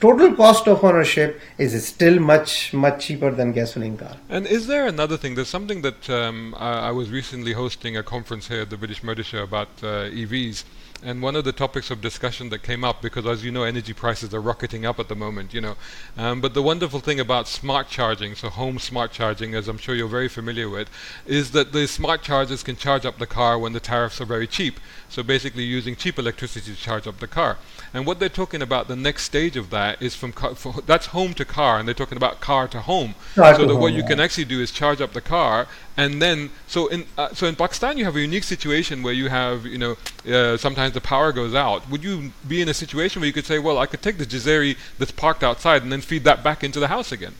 total 0.00 0.34
cost 0.36 0.68
of 0.68 0.84
ownership 0.84 1.40
is 1.58 1.72
still 1.86 2.20
much 2.20 2.72
much 2.72 3.06
cheaper 3.06 3.30
than 3.32 3.52
gasoline 3.52 3.96
car. 3.96 4.16
And 4.28 4.46
is 4.46 4.68
there 4.68 4.86
another 4.86 5.16
thing? 5.16 5.34
There's 5.34 5.48
something 5.48 5.82
that 5.82 6.08
um, 6.08 6.54
I, 6.56 6.88
I, 6.88 6.90
was 6.92 7.10
recently 7.10 7.52
hosting 7.52 7.96
a 7.96 8.04
conference 8.04 8.46
here 8.46 8.62
at 8.62 8.70
the 8.70 8.76
British 8.76 9.02
Motor 9.02 9.24
Show 9.24 9.42
about 9.42 9.68
uh, 9.82 10.20
EVs, 10.20 10.62
and 11.02 11.22
one 11.22 11.36
of 11.36 11.44
the 11.44 11.52
topics 11.52 11.90
of 11.90 12.00
discussion 12.00 12.48
that 12.50 12.62
came 12.62 12.84
up 12.84 13.00
because 13.00 13.26
as 13.26 13.44
you 13.44 13.50
know 13.50 13.62
energy 13.62 13.92
prices 13.92 14.34
are 14.34 14.40
rocketing 14.40 14.84
up 14.84 14.98
at 14.98 15.08
the 15.08 15.14
moment 15.14 15.54
you 15.54 15.60
know. 15.60 15.76
Um, 16.16 16.40
but 16.40 16.54
the 16.54 16.62
wonderful 16.62 17.00
thing 17.00 17.20
about 17.20 17.48
smart 17.48 17.88
charging 17.88 18.34
so 18.34 18.48
home 18.48 18.78
smart 18.78 19.12
charging 19.12 19.54
as 19.54 19.68
I'm 19.68 19.78
sure 19.78 19.94
you're 19.94 20.08
very 20.08 20.28
familiar 20.28 20.68
with 20.68 20.90
is 21.26 21.52
that 21.52 21.72
the 21.72 21.86
smart 21.86 22.22
chargers 22.22 22.62
can 22.62 22.76
charge 22.76 23.06
up 23.06 23.18
the 23.18 23.26
car 23.26 23.58
when 23.58 23.72
the 23.72 23.80
tariffs 23.80 24.20
are 24.20 24.26
very 24.26 24.46
cheap. 24.46 24.80
So 25.08 25.22
basically 25.22 25.64
using 25.64 25.96
cheap 25.96 26.18
electricity 26.18 26.72
to 26.72 26.80
charge 26.80 27.06
up 27.06 27.18
the 27.18 27.26
car. 27.26 27.58
And 27.92 28.06
what 28.06 28.20
they're 28.20 28.28
talking 28.28 28.62
about 28.62 28.88
the 28.88 28.96
next 28.96 29.24
stage 29.24 29.56
of 29.56 29.70
that 29.70 30.00
is 30.00 30.14
from 30.14 30.32
car, 30.32 30.54
that's 30.86 31.06
home 31.06 31.34
to 31.34 31.44
car 31.44 31.78
and 31.78 31.88
they're 31.88 31.94
talking 31.94 32.16
about 32.16 32.40
car 32.40 32.68
to 32.68 32.80
home. 32.80 33.14
Car 33.34 33.54
so 33.56 33.66
that 33.66 33.76
what 33.76 33.92
you 33.92 34.04
can 34.04 34.20
actually 34.20 34.44
do 34.44 34.60
is 34.60 34.70
charge 34.70 35.00
up 35.00 35.12
the 35.12 35.20
car 35.20 35.66
and 35.96 36.20
then 36.22 36.50
so 36.66 36.86
in 36.88 37.04
uh, 37.18 37.34
so 37.34 37.46
in 37.46 37.56
Pakistan 37.56 37.98
you 37.98 38.04
have 38.04 38.16
a 38.16 38.20
unique 38.20 38.44
situation 38.44 39.02
where 39.02 39.12
you 39.12 39.28
have 39.28 39.66
you 39.66 39.78
know 39.78 39.96
uh, 40.32 40.56
sometimes 40.56 40.94
the 40.94 41.00
power 41.00 41.32
goes 41.32 41.54
out. 41.54 41.88
Would 41.90 42.04
you 42.04 42.32
be 42.46 42.62
in 42.62 42.68
a 42.68 42.74
situation 42.74 43.20
where 43.20 43.26
you 43.26 43.32
could 43.32 43.46
say, 43.46 43.58
well, 43.58 43.78
I 43.78 43.86
could 43.86 44.02
take 44.02 44.18
the 44.18 44.26
Jazeri 44.26 44.76
that's 44.98 45.10
parked 45.10 45.42
outside 45.42 45.82
and 45.82 45.92
then 45.92 46.00
feed 46.00 46.24
that 46.24 46.42
back 46.42 46.62
into 46.64 46.80
the 46.80 46.88
house 46.88 47.12
again? 47.12 47.34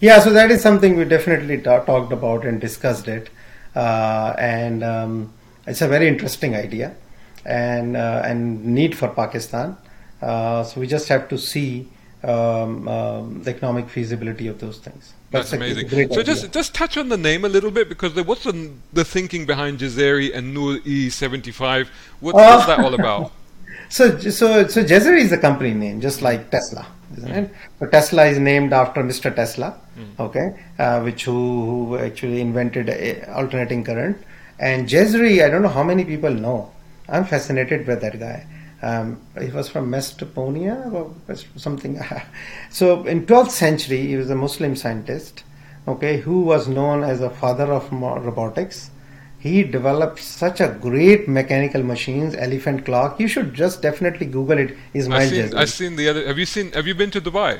Yeah, 0.00 0.18
so 0.18 0.30
that 0.30 0.50
is 0.50 0.60
something 0.60 0.96
we 0.96 1.04
definitely 1.04 1.60
ta- 1.60 1.84
talked 1.84 2.12
about 2.12 2.44
and 2.44 2.60
discussed 2.60 3.06
it, 3.06 3.30
uh, 3.76 4.34
and 4.36 4.82
um, 4.82 5.32
it's 5.66 5.80
a 5.80 5.88
very 5.88 6.08
interesting 6.08 6.56
idea 6.56 6.96
and 7.44 7.96
uh, 7.96 8.22
and 8.24 8.64
need 8.64 8.96
for 8.96 9.08
Pakistan. 9.08 9.76
Uh, 10.20 10.62
so 10.64 10.80
we 10.80 10.86
just 10.86 11.08
have 11.08 11.28
to 11.28 11.38
see 11.38 11.88
um, 12.24 12.88
um, 12.88 13.42
the 13.42 13.50
economic 13.50 13.88
feasibility 13.88 14.46
of 14.46 14.58
those 14.60 14.78
things. 14.78 15.12
That's, 15.30 15.50
That's 15.50 15.62
amazing. 15.62 15.88
So 15.88 15.96
idea. 15.96 16.24
just 16.24 16.52
just 16.52 16.74
touch 16.74 16.96
on 16.96 17.08
the 17.08 17.16
name 17.16 17.44
a 17.44 17.48
little 17.48 17.70
bit 17.70 17.88
because 17.88 18.14
the, 18.14 18.22
what's 18.22 18.44
the, 18.44 18.70
the 18.92 19.04
thinking 19.04 19.46
behind 19.46 19.78
Jazeri 19.78 20.34
and 20.34 20.52
Noor 20.54 20.76
E75? 20.78 21.88
What, 22.20 22.34
uh, 22.34 22.56
what's 22.56 22.66
that 22.66 22.80
all 22.80 22.94
about? 22.94 23.32
So 23.88 24.18
so 24.18 24.66
so 24.68 24.82
Jazeri 24.82 25.20
is 25.20 25.32
a 25.32 25.38
company 25.38 25.74
name, 25.74 26.00
just 26.00 26.22
like 26.22 26.50
Tesla, 26.50 26.86
isn't 27.14 27.30
mm. 27.30 27.36
it? 27.44 27.50
So 27.78 27.86
Tesla 27.88 28.24
is 28.24 28.38
named 28.38 28.72
after 28.72 29.02
Mr. 29.02 29.34
Tesla, 29.34 29.78
mm. 29.98 30.18
okay, 30.18 30.58
uh, 30.78 31.02
which 31.02 31.24
who, 31.26 31.88
who 31.88 31.98
actually 31.98 32.40
invented 32.40 32.88
alternating 33.28 33.84
current. 33.84 34.16
And 34.58 34.88
Jazeri, 34.88 35.44
I 35.44 35.50
don't 35.50 35.60
know 35.60 35.68
how 35.68 35.82
many 35.82 36.06
people 36.06 36.30
know. 36.30 36.72
I'm 37.06 37.26
fascinated 37.26 37.86
by 37.86 37.96
that 37.96 38.18
guy. 38.18 38.46
Um, 38.82 39.20
he 39.40 39.48
was 39.50 39.68
from 39.68 39.90
Mesopotamia 39.90 40.90
or 40.92 41.14
something. 41.56 42.00
so 42.70 43.04
in 43.06 43.26
12th 43.26 43.50
century, 43.50 44.06
he 44.08 44.16
was 44.16 44.28
a 44.28 44.34
Muslim 44.34 44.74
scientist, 44.74 45.44
okay, 45.86 46.18
who 46.18 46.40
was 46.40 46.66
known 46.66 47.04
as 47.04 47.20
a 47.20 47.30
father 47.30 47.72
of 47.72 47.92
robotics. 47.92 48.90
He 49.38 49.62
developed 49.62 50.20
such 50.20 50.60
a 50.60 50.68
great 50.80 51.28
mechanical 51.28 51.82
machines, 51.82 52.34
elephant 52.34 52.84
clock. 52.84 53.18
You 53.18 53.28
should 53.28 53.54
just 53.54 53.82
definitely 53.82 54.26
Google 54.26 54.58
it. 54.58 54.76
Ismail 54.94 55.20
I've 55.20 55.30
seen, 55.30 55.54
I've 55.56 55.70
seen 55.70 55.96
the 55.96 56.08
other. 56.08 56.26
Have 56.26 56.38
you 56.38 56.46
seen? 56.46 56.70
Have 56.72 56.86
you 56.86 56.94
been 56.94 57.10
to 57.10 57.20
Dubai? 57.20 57.58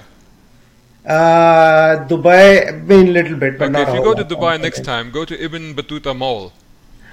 Uh, 1.04 2.06
Dubai, 2.06 2.86
been 2.86 3.08
a 3.08 3.10
little 3.10 3.36
bit, 3.36 3.58
but 3.58 3.74
okay, 3.74 3.82
If 3.82 3.94
you 3.94 4.02
go 4.02 4.14
to 4.14 4.24
Dubai 4.24 4.60
next 4.60 4.84
time, 4.84 5.10
go 5.10 5.24
to 5.24 5.44
Ibn 5.44 5.74
Battuta 5.74 6.16
Mall. 6.16 6.52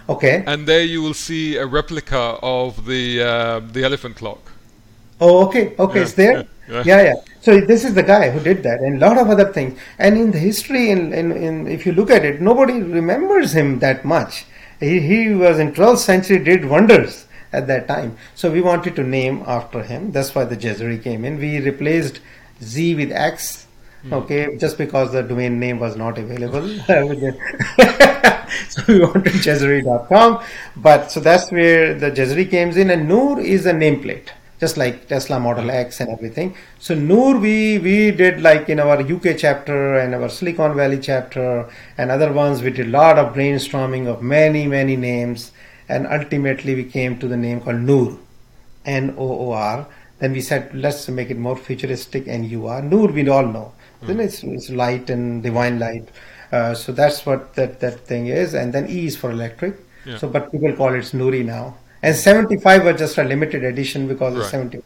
Okay. 0.10 0.44
And 0.48 0.68
there 0.68 0.84
you 0.84 1.04
will 1.04 1.14
see 1.14 1.56
a 1.56 1.68
replica 1.68 2.40
of 2.42 2.86
the 2.86 3.22
uh, 3.22 3.60
the 3.60 3.84
elephant 3.84 4.16
clock. 4.16 4.52
Oh, 5.22 5.48
okay, 5.48 5.76
okay, 5.78 6.00
yeah, 6.00 6.04
it's 6.04 6.14
there. 6.14 6.48
Yeah, 6.70 6.84
yeah, 6.86 7.02
yeah, 7.02 7.16
So 7.42 7.60
this 7.62 7.84
is 7.84 7.96
the 7.96 8.04
guy 8.04 8.30
who 8.30 8.40
did 8.40 8.62
that, 8.62 8.80
and 8.80 9.02
a 9.02 9.08
lot 9.08 9.18
of 9.18 9.28
other 9.28 9.52
things. 9.52 9.80
And 9.98 10.16
in 10.16 10.30
the 10.30 10.38
history, 10.38 10.92
in, 10.92 11.12
in, 11.14 11.32
in 11.32 11.68
if 11.68 11.84
you 11.84 11.94
look 11.94 12.12
at 12.12 12.24
it, 12.24 12.42
nobody 12.42 12.80
remembers 12.80 13.56
him 13.56 13.80
that 13.80 14.06
much. 14.06 14.46
He, 14.80 15.00
he 15.00 15.34
was 15.34 15.58
in 15.58 15.74
12th 15.74 15.98
century, 15.98 16.38
did 16.38 16.66
wonders 16.66 17.26
at 17.52 17.66
that 17.66 17.88
time. 17.88 18.18
So 18.36 18.52
we 18.52 18.62
wanted 18.62 18.96
to 18.98 19.04
name 19.04 19.44
after 19.48 19.82
him. 19.82 20.12
That's 20.12 20.36
why 20.36 20.44
the 20.44 20.56
Jazeri 20.56 21.02
came 21.02 21.26
in. 21.26 21.40
We 21.40 21.60
replaced 21.60 22.20
Z 22.62 22.94
with 22.94 23.12
X 23.12 23.66
Hmm. 24.02 24.14
Okay, 24.14 24.56
just 24.58 24.78
because 24.78 25.12
the 25.12 25.22
domain 25.22 25.60
name 25.60 25.78
was 25.78 25.98
not 25.98 26.18
available. 26.18 26.62
so 28.70 28.82
we 28.88 29.00
wanted 29.00 29.34
Jazeri.com. 29.46 30.42
But 30.78 31.12
so 31.12 31.20
that's 31.20 31.52
where 31.52 31.94
the 31.94 32.10
Jazeri 32.10 32.50
comes 32.50 32.78
in, 32.78 32.90
and 32.92 33.10
Noor 33.10 33.42
is 33.42 33.66
a 33.66 33.74
nameplate, 33.74 34.30
just 34.60 34.78
like 34.78 35.10
Tesla 35.10 35.40
Model 35.40 35.70
X 35.70 36.00
and 36.00 36.10
everything. 36.10 36.56
So 36.80 36.96
Noor, 36.96 37.38
we 37.38 37.78
we 37.80 38.12
did 38.12 38.42
like 38.42 38.70
in 38.70 38.80
our 38.80 39.02
UK 39.02 39.38
chapter 39.38 39.96
and 39.96 40.16
our 40.16 40.30
Silicon 40.30 40.76
Valley 40.76 41.00
chapter 41.00 41.70
and 41.98 42.10
other 42.10 42.32
ones, 42.32 42.62
we 42.62 42.72
did 42.72 42.88
a 42.88 42.90
lot 42.90 43.18
of 43.18 43.36
brainstorming 43.36 44.08
of 44.08 44.22
many 44.22 44.66
many 44.66 44.96
names, 44.96 45.52
and 45.90 46.08
ultimately 46.08 46.74
we 46.74 46.86
came 46.86 47.20
to 47.20 47.28
the 47.28 47.38
name 47.38 47.60
called 47.60 47.82
Noor, 47.82 48.18
N 48.86 49.14
O 49.18 49.48
O 49.48 49.52
R. 49.52 49.88
Then 50.20 50.32
we 50.34 50.42
said 50.42 50.74
let's 50.74 51.08
make 51.10 51.30
it 51.30 51.38
more 51.38 51.58
futuristic, 51.58 52.28
and 52.28 52.46
you 52.46 52.68
are 52.68 52.82
Noor. 52.82 53.10
We 53.10 53.28
all 53.28 53.46
know 53.46 53.74
then 54.02 54.20
it's, 54.20 54.44
it's 54.44 54.70
light 54.70 55.10
and 55.10 55.44
divine 55.44 55.80
light. 55.80 56.10
Uh, 56.52 56.74
so 56.74 56.92
that's 56.92 57.26
what 57.26 57.54
that, 57.56 57.80
that 57.80 58.00
thing 58.02 58.28
is. 58.28 58.54
And 58.54 58.74
then 58.74 58.90
E 58.90 59.06
is 59.06 59.16
for 59.16 59.32
electric. 59.32 59.76
Yeah. 60.06 60.18
So, 60.18 60.30
but 60.30 60.52
people 60.52 60.74
call 60.76 60.94
it 60.94 61.04
Noori 61.06 61.46
now. 61.46 61.78
And 62.02 62.16
75 62.16 62.86
was 62.86 62.98
just 62.98 63.18
a 63.18 63.24
limited 63.24 63.64
edition 63.64 64.08
because 64.08 64.34
right. 64.34 64.42
it's 64.42 64.52
70. 64.52 64.82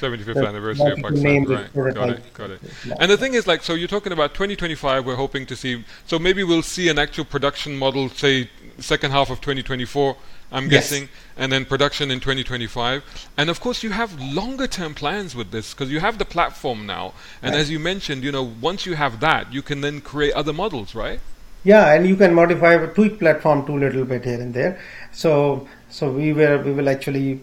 75th 0.00 0.48
anniversary 0.48 0.92
of 0.92 0.98
Pakistan. 0.98 1.44
Right. 1.44 1.94
Got 1.94 2.10
it. 2.10 2.34
Got 2.34 2.50
it. 2.50 2.60
And 2.98 3.10
the 3.10 3.16
thing 3.16 3.34
is, 3.34 3.46
like, 3.46 3.62
so 3.62 3.74
you're 3.74 3.88
talking 3.88 4.12
about 4.12 4.34
2025. 4.34 5.06
We're 5.06 5.14
hoping 5.14 5.46
to 5.46 5.56
see. 5.56 5.84
So 6.06 6.18
maybe 6.18 6.42
we'll 6.42 6.62
see 6.62 6.88
an 6.88 6.98
actual 6.98 7.24
production 7.24 7.76
model, 7.76 8.08
say, 8.08 8.50
second 8.78 9.12
half 9.12 9.30
of 9.30 9.40
2024. 9.40 10.16
I'm 10.52 10.64
yes. 10.64 10.90
guessing, 10.90 11.08
and 11.36 11.50
then 11.50 11.64
production 11.64 12.10
in 12.10 12.20
2025. 12.20 13.02
And 13.36 13.50
of 13.50 13.60
course, 13.60 13.82
you 13.82 13.90
have 13.90 14.20
longer 14.20 14.66
term 14.66 14.94
plans 14.94 15.34
with 15.34 15.50
this 15.50 15.74
because 15.74 15.90
you 15.90 16.00
have 16.00 16.18
the 16.18 16.24
platform 16.24 16.86
now. 16.86 17.14
And 17.42 17.54
right. 17.54 17.60
as 17.60 17.70
you 17.70 17.78
mentioned, 17.78 18.22
you 18.22 18.32
know, 18.32 18.42
once 18.60 18.86
you 18.86 18.94
have 18.94 19.20
that, 19.20 19.52
you 19.52 19.62
can 19.62 19.80
then 19.80 20.00
create 20.00 20.32
other 20.34 20.52
models, 20.52 20.94
right? 20.94 21.20
Yeah, 21.64 21.92
and 21.94 22.06
you 22.06 22.14
can 22.14 22.34
modify 22.34 22.74
a 22.74 22.86
tweak 22.86 23.18
platform 23.18 23.66
too, 23.66 23.78
little 23.78 24.04
bit 24.04 24.24
here 24.24 24.40
and 24.40 24.52
there. 24.52 24.78
So, 25.12 25.66
so 25.88 26.10
we 26.10 26.32
will 26.32 26.62
we 26.62 26.72
will 26.72 26.88
actually 26.88 27.40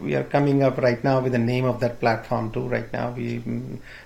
we 0.00 0.14
are 0.14 0.24
coming 0.24 0.62
up 0.62 0.76
right 0.76 1.02
now 1.02 1.20
with 1.20 1.32
the 1.32 1.38
name 1.38 1.64
of 1.64 1.80
that 1.80 2.00
platform 2.00 2.50
too. 2.50 2.66
Right 2.66 2.92
now, 2.92 3.12
we 3.12 3.42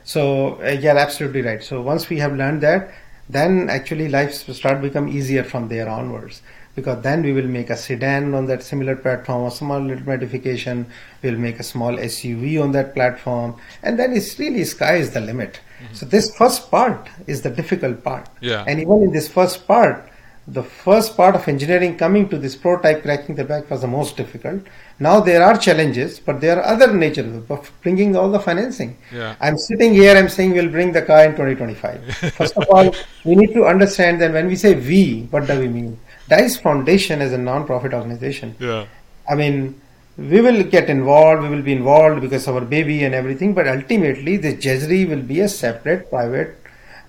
so 0.04 0.60
uh, 0.62 0.68
yeah, 0.68 0.96
absolutely 0.96 1.42
right. 1.42 1.62
So 1.62 1.80
once 1.80 2.08
we 2.10 2.18
have 2.18 2.34
learned 2.34 2.60
that, 2.60 2.92
then 3.28 3.70
actually 3.70 4.08
life 4.08 4.32
start 4.32 4.82
become 4.82 5.08
easier 5.08 5.42
from 5.42 5.68
there 5.68 5.88
onwards 5.88 6.42
because 6.74 7.02
then 7.02 7.22
we 7.22 7.32
will 7.32 7.46
make 7.46 7.70
a 7.70 7.76
sedan 7.76 8.34
on 8.34 8.46
that 8.46 8.62
similar 8.62 8.96
platform, 8.96 9.46
a 9.46 9.50
small 9.50 9.80
little 9.80 10.04
modification, 10.04 10.86
we'll 11.22 11.38
make 11.38 11.60
a 11.60 11.62
small 11.62 11.96
SUV 11.96 12.62
on 12.62 12.72
that 12.72 12.94
platform, 12.94 13.56
and 13.82 13.98
then 13.98 14.12
it's 14.12 14.38
really 14.38 14.64
sky 14.64 14.96
is 14.96 15.12
the 15.12 15.20
limit. 15.20 15.60
Mm-hmm. 15.82 15.94
So 15.94 16.06
this 16.06 16.34
first 16.36 16.70
part 16.70 17.08
is 17.26 17.42
the 17.42 17.50
difficult 17.50 18.02
part. 18.02 18.28
Yeah. 18.40 18.64
And 18.66 18.80
even 18.80 19.02
in 19.02 19.12
this 19.12 19.28
first 19.28 19.66
part, 19.66 20.10
the 20.46 20.62
first 20.62 21.16
part 21.16 21.34
of 21.34 21.48
engineering 21.48 21.96
coming 21.96 22.28
to 22.28 22.36
this 22.36 22.54
prototype 22.54 23.02
cracking 23.02 23.34
the 23.34 23.44
back 23.44 23.70
was 23.70 23.80
the 23.80 23.86
most 23.86 24.16
difficult. 24.16 24.62
Now 24.98 25.20
there 25.20 25.42
are 25.42 25.56
challenges, 25.56 26.20
but 26.20 26.40
there 26.40 26.58
are 26.60 26.64
other 26.64 26.92
nature 26.92 27.42
of 27.48 27.72
bringing 27.82 28.14
all 28.14 28.30
the 28.30 28.38
financing. 28.40 28.98
Yeah. 29.12 29.36
I'm 29.40 29.56
sitting 29.56 29.94
here, 29.94 30.14
I'm 30.14 30.28
saying 30.28 30.52
we'll 30.52 30.68
bring 30.68 30.92
the 30.92 31.00
car 31.00 31.24
in 31.24 31.30
2025. 31.32 32.14
First 32.34 32.56
of 32.58 32.66
all, 32.68 32.94
we 33.24 33.36
need 33.36 33.54
to 33.54 33.64
understand 33.64 34.20
that 34.20 34.32
when 34.32 34.46
we 34.46 34.56
say 34.56 34.74
we, 34.74 35.28
what 35.30 35.46
do 35.46 35.58
we 35.58 35.68
mean? 35.68 35.98
Dice 36.28 36.56
Foundation 36.56 37.20
is 37.20 37.32
a 37.32 37.38
non-profit 37.38 37.92
organization. 37.92 38.54
Yeah. 38.58 38.86
I 39.28 39.34
mean, 39.34 39.80
we 40.16 40.40
will 40.40 40.62
get 40.62 40.88
involved, 40.88 41.42
we 41.42 41.48
will 41.48 41.62
be 41.62 41.72
involved 41.72 42.20
because 42.20 42.46
of 42.46 42.54
our 42.54 42.60
baby 42.64 43.04
and 43.04 43.14
everything, 43.14 43.52
but 43.52 43.66
ultimately 43.66 44.36
the 44.36 44.54
Jazeri 44.54 45.08
will 45.08 45.22
be 45.22 45.40
a 45.40 45.48
separate 45.48 46.08
private 46.08 46.56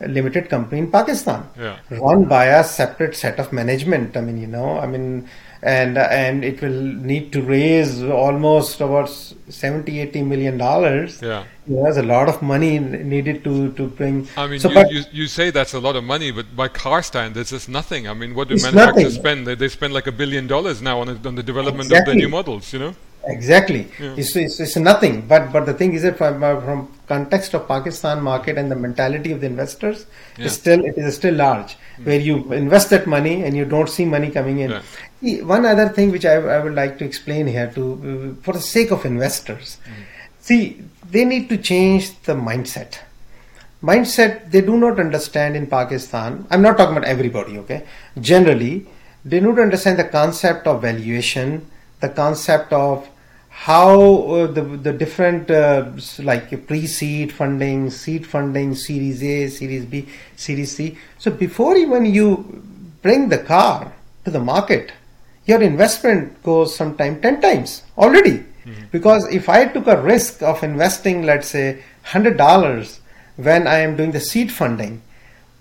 uh, 0.01 0.05
limited 0.07 0.49
company 0.49 0.79
in 0.81 0.91
Pakistan, 0.91 1.47
Yeah. 1.57 1.77
run 1.91 2.25
by 2.25 2.45
a 2.45 2.63
separate 2.63 3.15
set 3.15 3.39
of 3.39 3.53
management. 3.53 4.17
I 4.17 4.21
mean, 4.21 4.37
you 4.37 4.47
know, 4.47 4.79
I 4.79 4.87
mean, 4.87 5.29
and 5.65 5.97
and 5.97 6.45
it 6.45 6.61
will 6.61 6.81
need 7.11 7.31
to 7.33 7.41
raise 7.41 8.03
almost 8.03 8.81
about 8.81 9.09
70, 9.09 9.99
80 9.99 10.21
million 10.21 10.57
dollars. 10.57 11.21
Yeah. 11.21 11.43
There's 11.65 11.97
a 11.97 12.03
lot 12.03 12.29
of 12.29 12.41
money 12.43 12.77
needed 12.77 13.43
to 13.45 13.71
to 13.73 13.87
bring. 13.87 14.27
I 14.37 14.45
mean, 14.47 14.59
So, 14.59 14.69
you, 14.69 14.85
you, 14.89 15.03
you 15.11 15.27
say 15.27 15.49
that's 15.49 15.73
a 15.73 15.79
lot 15.79 15.95
of 15.95 16.03
money, 16.03 16.29
but 16.31 16.55
by 16.55 16.67
car 16.67 17.01
standards, 17.01 17.51
it's 17.51 17.67
nothing. 17.67 18.07
I 18.07 18.13
mean, 18.13 18.35
what 18.35 18.47
do 18.47 18.55
manufacturers 18.55 18.95
nothing. 18.95 19.09
spend? 19.09 19.47
They, 19.47 19.55
they 19.55 19.69
spend 19.69 19.91
like 19.93 20.05
a 20.05 20.11
billion 20.11 20.45
dollars 20.45 20.83
now 20.83 20.99
on, 21.01 21.09
on 21.09 21.35
the 21.35 21.43
development 21.43 21.91
of 21.91 22.05
the 22.05 22.13
new 22.13 22.29
models, 22.29 22.71
you 22.71 22.79
know? 22.79 22.95
Exactly. 23.27 23.87
Yeah. 23.99 24.13
It's, 24.17 24.35
it's, 24.35 24.59
it's 24.59 24.75
nothing. 24.75 25.25
But 25.27 25.51
but 25.51 25.65
the 25.65 25.73
thing 25.73 25.93
is 25.93 26.03
that 26.03 26.17
from, 26.17 26.43
uh, 26.43 26.61
from 26.61 26.91
context 27.07 27.53
of 27.53 27.67
Pakistan 27.67 28.21
market 28.21 28.57
and 28.57 28.71
the 28.71 28.75
mentality 28.75 29.31
of 29.31 29.41
the 29.41 29.47
investors, 29.47 30.05
Yeah. 30.37 30.45
is 30.45 30.53
still 30.53 30.83
it 30.85 30.97
is 30.97 31.15
still 31.15 31.35
large. 31.35 31.77
Hmm. 31.97 32.05
Where 32.05 32.19
you 32.19 32.53
invest 32.53 32.89
that 32.89 33.07
money 33.07 33.43
and 33.43 33.55
you 33.55 33.65
don't 33.65 33.89
see 33.89 34.05
money 34.05 34.29
coming 34.31 34.59
in. 34.59 34.71
Yeah. 34.71 35.43
One 35.43 35.65
other 35.65 35.89
thing 35.89 36.11
which 36.11 36.25
I, 36.25 36.35
I 36.35 36.59
would 36.63 36.75
like 36.75 36.97
to 36.99 37.05
explain 37.05 37.47
here 37.47 37.71
to 37.75 38.37
for 38.43 38.53
the 38.53 38.61
sake 38.61 38.91
of 38.91 39.05
investors. 39.05 39.77
Hmm. 39.85 40.03
See, 40.39 40.83
they 41.09 41.25
need 41.25 41.49
to 41.49 41.57
change 41.57 42.19
the 42.23 42.33
mindset 42.33 42.99
mindset 43.83 44.51
they 44.51 44.61
do 44.61 44.77
not 44.77 44.99
understand 44.99 45.55
in 45.55 45.67
Pakistan. 45.67 46.45
I'm 46.49 46.61
not 46.61 46.77
talking 46.77 46.97
about 46.97 47.07
everybody, 47.07 47.57
okay? 47.59 47.85
Generally, 48.19 48.87
they 49.23 49.39
don't 49.39 49.59
understand 49.59 49.99
the 49.99 50.05
concept 50.05 50.67
of 50.67 50.81
valuation, 50.81 51.69
the 51.99 52.09
concept 52.09 52.73
of 52.73 53.07
how 53.55 54.21
uh, 54.23 54.47
the 54.47 54.61
the 54.61 54.91
different 54.91 55.49
uh, 55.49 55.89
like 56.19 56.67
pre-seed 56.67 57.31
funding, 57.31 57.89
seed 57.89 58.27
funding, 58.27 58.75
Series 58.75 59.23
A, 59.23 59.47
Series 59.47 59.85
B, 59.85 60.07
Series 60.35 60.75
C. 60.75 60.97
So 61.17 61.31
before 61.31 61.77
even 61.77 62.05
you 62.05 62.61
bring 63.01 63.29
the 63.29 63.39
car 63.39 63.93
to 64.25 64.29
the 64.29 64.39
market, 64.39 64.91
your 65.45 65.61
investment 65.61 66.43
goes 66.43 66.75
sometime 66.75 67.21
10 67.21 67.41
times 67.41 67.83
already. 67.97 68.43
Because 68.91 69.25
if 69.33 69.47
I 69.47 69.65
took 69.65 69.87
a 69.87 70.01
risk 70.01 70.41
of 70.41 70.61
investing, 70.63 71.23
let's 71.23 71.47
say, 71.47 71.83
$100 72.07 72.99
when 73.37 73.67
I 73.67 73.77
am 73.77 73.95
doing 73.95 74.11
the 74.11 74.19
seed 74.19 74.51
funding, 74.51 75.01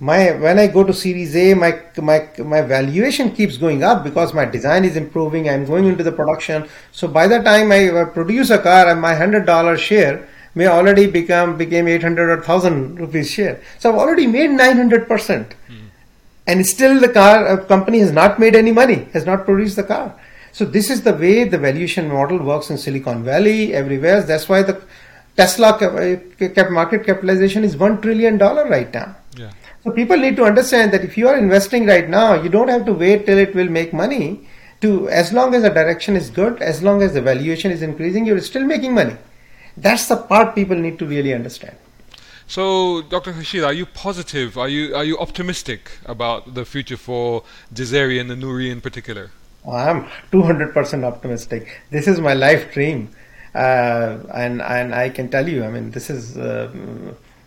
my 0.00 0.32
when 0.32 0.58
I 0.58 0.66
go 0.66 0.82
to 0.84 0.92
Series 0.92 1.36
A, 1.36 1.54
my 1.54 1.80
my 1.96 2.28
my 2.38 2.60
valuation 2.62 3.30
keeps 3.32 3.56
going 3.56 3.82
up 3.84 4.04
because 4.04 4.34
my 4.34 4.44
design 4.44 4.84
is 4.84 4.96
improving. 4.96 5.48
I'm 5.48 5.64
going 5.64 5.86
into 5.86 6.02
the 6.02 6.12
production. 6.12 6.68
So 6.92 7.08
by 7.08 7.26
the 7.26 7.42
time 7.42 7.70
I 7.72 8.04
produce 8.04 8.50
a 8.50 8.58
car, 8.58 8.94
my 8.96 9.14
hundred 9.14 9.46
dollar 9.46 9.76
share 9.78 10.28
may 10.54 10.66
already 10.66 11.06
become 11.06 11.56
became 11.56 11.88
eight 11.88 12.02
hundred 12.02 12.30
or 12.30 12.42
thousand 12.42 12.98
rupees 12.98 13.30
share. 13.30 13.60
So 13.78 13.90
I've 13.90 13.98
already 13.98 14.26
made 14.26 14.50
nine 14.50 14.76
hundred 14.76 15.08
percent, 15.08 15.54
and 16.46 16.66
still 16.66 17.00
the 17.00 17.08
car 17.08 17.46
uh, 17.46 17.64
company 17.64 18.00
has 18.00 18.12
not 18.12 18.38
made 18.38 18.56
any 18.56 18.72
money, 18.72 19.08
has 19.12 19.24
not 19.24 19.44
produced 19.44 19.76
the 19.76 19.84
car. 19.84 20.14
So 20.52 20.64
this 20.64 20.90
is 20.90 21.02
the 21.02 21.12
way 21.12 21.44
the 21.44 21.58
valuation 21.58 22.08
model 22.08 22.38
works 22.38 22.70
in 22.70 22.78
Silicon 22.78 23.24
Valley, 23.24 23.74
everywhere. 23.74 24.22
That's 24.22 24.48
why 24.48 24.62
the 24.62 24.80
Tesla 25.36 25.76
cap, 25.78 25.92
uh, 25.94 26.48
cap 26.48 26.70
market 26.70 27.04
capitalization 27.04 27.64
is 27.64 27.76
one 27.76 28.00
trillion 28.00 28.38
dollar 28.38 28.68
right 28.68 28.92
now. 28.92 29.16
So 29.84 29.90
people 29.90 30.16
need 30.16 30.36
to 30.36 30.44
understand 30.44 30.92
that 30.92 31.04
if 31.04 31.18
you 31.18 31.28
are 31.28 31.36
investing 31.36 31.86
right 31.86 32.08
now, 32.08 32.42
you 32.42 32.48
don't 32.48 32.68
have 32.68 32.86
to 32.86 32.94
wait 32.94 33.26
till 33.26 33.36
it 33.36 33.54
will 33.54 33.68
make 33.68 33.92
money. 33.92 34.48
To 34.80 35.08
as 35.10 35.32
long 35.32 35.54
as 35.54 35.62
the 35.62 35.70
direction 35.70 36.16
is 36.16 36.30
good, 36.30 36.60
as 36.62 36.82
long 36.82 37.02
as 37.02 37.12
the 37.12 37.20
valuation 37.20 37.70
is 37.70 37.82
increasing, 37.82 38.26
you're 38.26 38.40
still 38.40 38.64
making 38.64 38.94
money. 38.94 39.16
That's 39.76 40.08
the 40.08 40.16
part 40.16 40.54
people 40.54 40.76
need 40.76 40.98
to 40.98 41.06
really 41.06 41.34
understand. 41.34 41.76
So, 42.46 43.02
Dr. 43.02 43.32
Khurshid, 43.32 43.64
are 43.64 43.72
you 43.72 43.86
positive? 43.86 44.58
Are 44.58 44.68
you 44.68 44.94
are 44.94 45.04
you 45.04 45.18
optimistic 45.18 45.90
about 46.06 46.54
the 46.54 46.64
future 46.64 46.96
for 46.96 47.44
Jazeri 47.72 48.20
and 48.20 48.30
the 48.30 48.34
Nuri 48.34 48.70
in 48.70 48.80
particular? 48.80 49.30
I'm 49.70 50.04
200% 50.32 51.04
optimistic. 51.04 51.80
This 51.90 52.06
is 52.06 52.20
my 52.20 52.34
life 52.34 52.72
dream, 52.72 53.08
uh, 53.54 54.18
and 54.34 54.60
and 54.60 54.94
I 54.94 55.08
can 55.08 55.30
tell 55.30 55.48
you, 55.48 55.64
I 55.64 55.70
mean, 55.70 55.90
this 55.90 56.10
is 56.10 56.36
uh, 56.36 56.70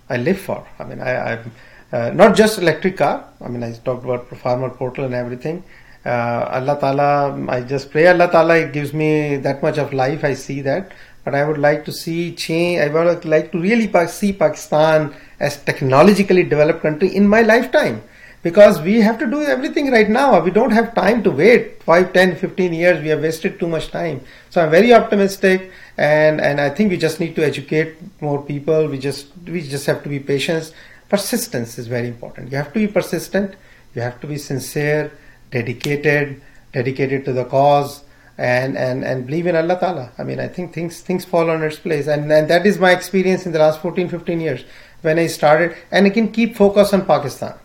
I 0.09 0.17
live 0.17 0.39
for. 0.39 0.65
I 0.79 0.83
mean, 0.85 1.01
I, 1.01 1.33
I'm 1.33 1.51
uh, 1.91 2.11
not 2.13 2.35
just 2.35 2.57
electric 2.59 2.97
car. 2.97 3.25
I 3.41 3.47
mean, 3.47 3.63
I 3.63 3.71
talked 3.73 4.03
about 4.03 4.27
farmer 4.38 4.69
portal 4.69 5.05
and 5.05 5.13
everything. 5.13 5.63
Uh, 6.05 6.49
Allah 6.51 6.77
Taala, 6.81 7.49
I 7.49 7.61
just 7.61 7.91
pray 7.91 8.07
Allah 8.07 8.29
Taala 8.29 8.71
gives 8.71 8.93
me 8.93 9.38
that 9.38 9.61
much 9.61 9.77
of 9.77 9.93
life. 9.93 10.23
I 10.23 10.33
see 10.33 10.61
that, 10.61 10.91
but 11.25 11.35
I 11.35 11.45
would 11.45 11.57
like 11.57 11.85
to 11.85 11.91
see 11.91 12.33
change. 12.33 12.81
I 12.81 12.88
would 12.88 13.25
like 13.25 13.51
to 13.51 13.59
really 13.59 13.91
see 14.07 14.33
Pakistan 14.33 15.13
as 15.39 15.57
technologically 15.63 16.43
developed 16.43 16.81
country 16.81 17.15
in 17.15 17.27
my 17.27 17.41
lifetime 17.41 18.01
because 18.43 18.79
we 18.81 19.01
have 19.01 19.17
to 19.19 19.27
do 19.27 19.41
everything 19.41 19.91
right 19.91 20.09
now 20.09 20.39
we 20.39 20.51
don't 20.51 20.71
have 20.71 20.93
time 20.93 21.23
to 21.23 21.31
wait 21.31 21.81
5 21.83 22.13
10 22.13 22.35
15 22.35 22.73
years 22.73 23.01
we 23.01 23.09
have 23.09 23.21
wasted 23.21 23.59
too 23.59 23.67
much 23.67 23.89
time 23.89 24.21
so 24.49 24.61
i'm 24.61 24.69
very 24.69 24.93
optimistic 24.93 25.71
and 25.97 26.39
and 26.39 26.61
i 26.61 26.69
think 26.69 26.91
we 26.91 26.97
just 26.97 27.19
need 27.19 27.35
to 27.35 27.43
educate 27.43 27.95
more 28.21 28.41
people 28.51 28.88
we 28.88 28.99
just 28.99 29.27
we 29.47 29.61
just 29.61 29.85
have 29.88 30.03
to 30.03 30.09
be 30.09 30.19
patient 30.19 30.71
persistence 31.10 31.78
is 31.78 31.88
very 31.88 32.08
important. 32.08 32.51
You 32.51 32.58
have 32.58 32.74
to 32.74 32.80
be 32.80 32.88
persistent. 32.88 33.55
You 33.95 34.01
have 34.01 34.20
to 34.22 34.28
be 34.28 34.38
sincere 34.38 35.12
dedicated 35.51 36.41
dedicated 36.74 37.24
to 37.26 37.34
the 37.34 37.45
cause 37.45 38.03
and 38.38 38.78
and 38.78 39.03
and 39.03 39.26
believe 39.26 39.47
in 39.47 39.55
allah 39.55 39.80
ta'ala. 39.80 40.12
I 40.18 40.24
mean 40.24 40.39
i 40.39 40.47
think 40.47 40.74
things 40.74 41.01
things 41.01 41.26
fall 41.26 41.49
on 41.49 41.64
its 41.64 41.80
place. 41.80 42.08
And 42.08 42.32
and 42.32 42.47
that 42.49 42.66
is 42.66 42.78
my 42.80 42.91
experience 42.91 43.45
in 43.45 43.51
the 43.51 43.60
last 43.60 43.82
14 43.82 44.10
15 44.10 44.39
years. 44.39 44.66
When 45.01 45.18
i 45.20 45.28
started 45.28 45.76
and 45.91 46.05
i 46.05 46.10
can 46.10 46.32
keep 46.32 46.55
focus 46.55 46.93
on 46.93 47.05
pakistan. 47.05 47.55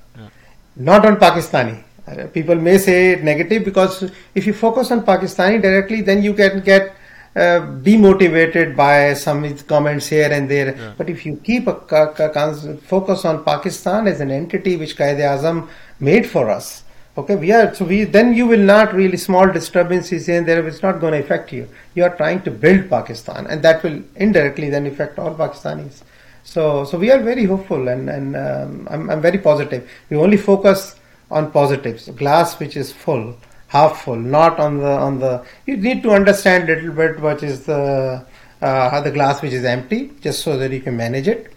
Not 0.76 1.04
on 1.04 1.16
Pakistani. 1.16 1.82
Uh, 2.06 2.26
People 2.28 2.56
may 2.56 2.78
say 2.78 3.12
it 3.12 3.22
negative 3.22 3.64
because 3.64 4.10
if 4.34 4.46
you 4.46 4.52
focus 4.52 4.90
on 4.90 5.02
Pakistani 5.02 5.60
directly, 5.60 6.00
then 6.00 6.22
you 6.22 6.34
can 6.34 6.60
get 6.60 6.94
uh, 7.34 7.60
demotivated 7.82 8.76
by 8.76 9.14
some 9.14 9.56
comments 9.60 10.06
here 10.08 10.30
and 10.30 10.50
there. 10.50 10.76
Yeah. 10.76 10.92
But 10.98 11.08
if 11.08 11.24
you 11.24 11.36
keep 11.36 11.66
a 11.66 11.74
ca- 11.74 12.28
cons- 12.28 12.80
focus 12.82 13.24
on 13.24 13.44
Pakistan 13.44 14.06
as 14.06 14.20
an 14.20 14.30
entity 14.30 14.76
which 14.76 14.96
Quaid-e-Azam 14.96 15.68
made 16.00 16.26
for 16.26 16.50
us, 16.50 16.84
okay, 17.16 17.36
we 17.36 17.52
are 17.52 17.74
so 17.74 17.84
we 17.84 18.04
then 18.04 18.34
you 18.34 18.46
will 18.46 18.66
not 18.74 18.94
really 18.94 19.16
small 19.16 19.50
disturbances 19.50 20.26
here 20.26 20.38
and 20.38 20.46
there. 20.46 20.66
It's 20.66 20.82
not 20.82 21.00
going 21.00 21.12
to 21.12 21.20
affect 21.20 21.52
you. 21.52 21.68
You 21.94 22.04
are 22.04 22.16
trying 22.16 22.42
to 22.42 22.50
build 22.50 22.88
Pakistan, 22.90 23.46
and 23.46 23.62
that 23.62 23.82
will 23.82 24.02
indirectly 24.16 24.70
then 24.70 24.86
affect 24.86 25.18
all 25.18 25.34
Pakistanis. 25.34 26.02
So, 26.44 26.84
so 26.84 26.98
we 26.98 27.10
are 27.10 27.20
very 27.20 27.44
hopeful, 27.44 27.88
and 27.88 28.10
and 28.10 28.36
um, 28.36 28.88
I'm 28.90 29.10
I'm 29.10 29.20
very 29.20 29.38
positive. 29.38 29.88
We 30.10 30.16
only 30.16 30.36
focus 30.36 30.96
on 31.30 31.50
positives, 31.50 32.08
glass 32.10 32.58
which 32.60 32.76
is 32.76 32.92
full, 32.92 33.36
half 33.72 34.02
full, 34.04 34.16
not 34.16 34.60
on 34.60 34.78
the 34.78 34.92
on 35.08 35.18
the. 35.18 35.44
You 35.66 35.76
need 35.76 36.02
to 36.02 36.10
understand 36.10 36.68
a 36.68 36.74
little 36.74 36.92
bit 36.92 37.20
what 37.20 37.42
is 37.42 37.64
the 37.66 38.24
uh, 38.60 39.00
the 39.00 39.10
glass 39.10 39.42
which 39.42 39.52
is 39.52 39.64
empty, 39.64 40.12
just 40.20 40.42
so 40.42 40.56
that 40.58 40.70
you 40.70 40.80
can 40.80 40.96
manage 40.96 41.28
it, 41.28 41.52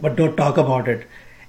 but 0.00 0.16
don't 0.16 0.36
talk 0.36 0.58
about 0.58 0.88
it. 0.88 1.06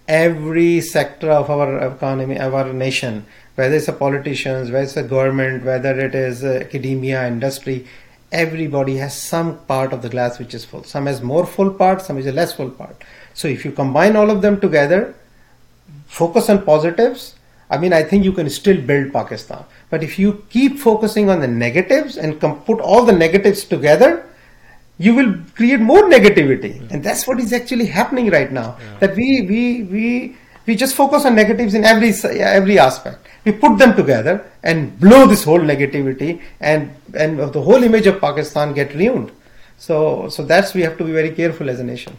Every 0.07 0.81
sector 0.81 1.31
of 1.31 1.49
our 1.49 1.87
economy, 1.87 2.39
our 2.39 2.71
nation, 2.73 3.25
whether 3.55 3.75
it's 3.75 3.87
the 3.87 3.93
politicians, 3.93 4.71
whether 4.71 4.83
it's 4.83 4.93
the 4.93 5.03
government, 5.03 5.65
whether 5.65 5.99
it 5.99 6.15
is 6.15 6.43
academia, 6.43 7.27
industry, 7.27 7.87
everybody 8.31 8.97
has 8.97 9.19
some 9.21 9.57
part 9.65 9.93
of 9.93 10.01
the 10.01 10.09
glass 10.09 10.39
which 10.39 10.53
is 10.53 10.65
full. 10.65 10.83
Some 10.83 11.07
has 11.07 11.21
more 11.21 11.45
full 11.45 11.71
part, 11.71 12.01
some 12.01 12.17
is 12.17 12.25
a 12.25 12.31
less 12.31 12.53
full 12.53 12.71
part. 12.71 13.03
So 13.33 13.47
if 13.47 13.65
you 13.65 13.71
combine 13.71 14.15
all 14.15 14.31
of 14.31 14.41
them 14.41 14.59
together, 14.59 15.13
focus 16.07 16.49
on 16.49 16.63
positives, 16.63 17.35
I 17.69 17.77
mean, 17.77 17.93
I 17.93 18.03
think 18.03 18.25
you 18.25 18.31
can 18.31 18.49
still 18.49 18.81
build 18.81 19.13
Pakistan. 19.13 19.63
But 19.89 20.03
if 20.03 20.17
you 20.17 20.43
keep 20.49 20.79
focusing 20.79 21.29
on 21.29 21.39
the 21.39 21.47
negatives 21.47 22.17
and 22.17 22.39
com- 22.41 22.61
put 22.61 22.79
all 22.79 23.05
the 23.05 23.13
negatives 23.13 23.63
together, 23.63 24.25
you 24.97 25.15
will 25.15 25.35
create 25.55 25.79
more 25.79 26.03
negativity, 26.03 26.91
and 26.91 27.01
that's 27.01 27.25
what 27.25 27.39
is 27.39 27.53
actually 27.53 27.85
happening 27.85 28.29
right 28.29 28.51
now. 28.51 28.77
That 28.99 29.15
we 29.15 29.41
we 29.43 29.83
we 29.83 30.35
we 30.65 30.75
just 30.75 30.95
focus 30.95 31.25
on 31.25 31.35
negatives 31.35 31.73
in 31.73 31.85
every 31.85 32.13
every 32.39 32.77
aspect. 32.77 33.27
We 33.45 33.53
put 33.53 33.77
them 33.77 33.95
together 33.95 34.45
and 34.61 34.99
blow 34.99 35.25
this 35.25 35.43
whole 35.43 35.59
negativity, 35.59 36.41
and 36.59 36.93
and 37.13 37.39
the 37.39 37.61
whole 37.61 37.81
image 37.83 38.07
of 38.07 38.19
Pakistan 38.19 38.73
get 38.73 38.93
ruined. 38.93 39.31
So 39.77 40.27
so 40.27 40.43
that's 40.43 40.73
we 40.73 40.81
have 40.81 40.97
to 40.97 41.05
be 41.05 41.13
very 41.13 41.31
careful 41.31 41.69
as 41.69 41.79
a 41.79 41.83
nation. 41.83 42.17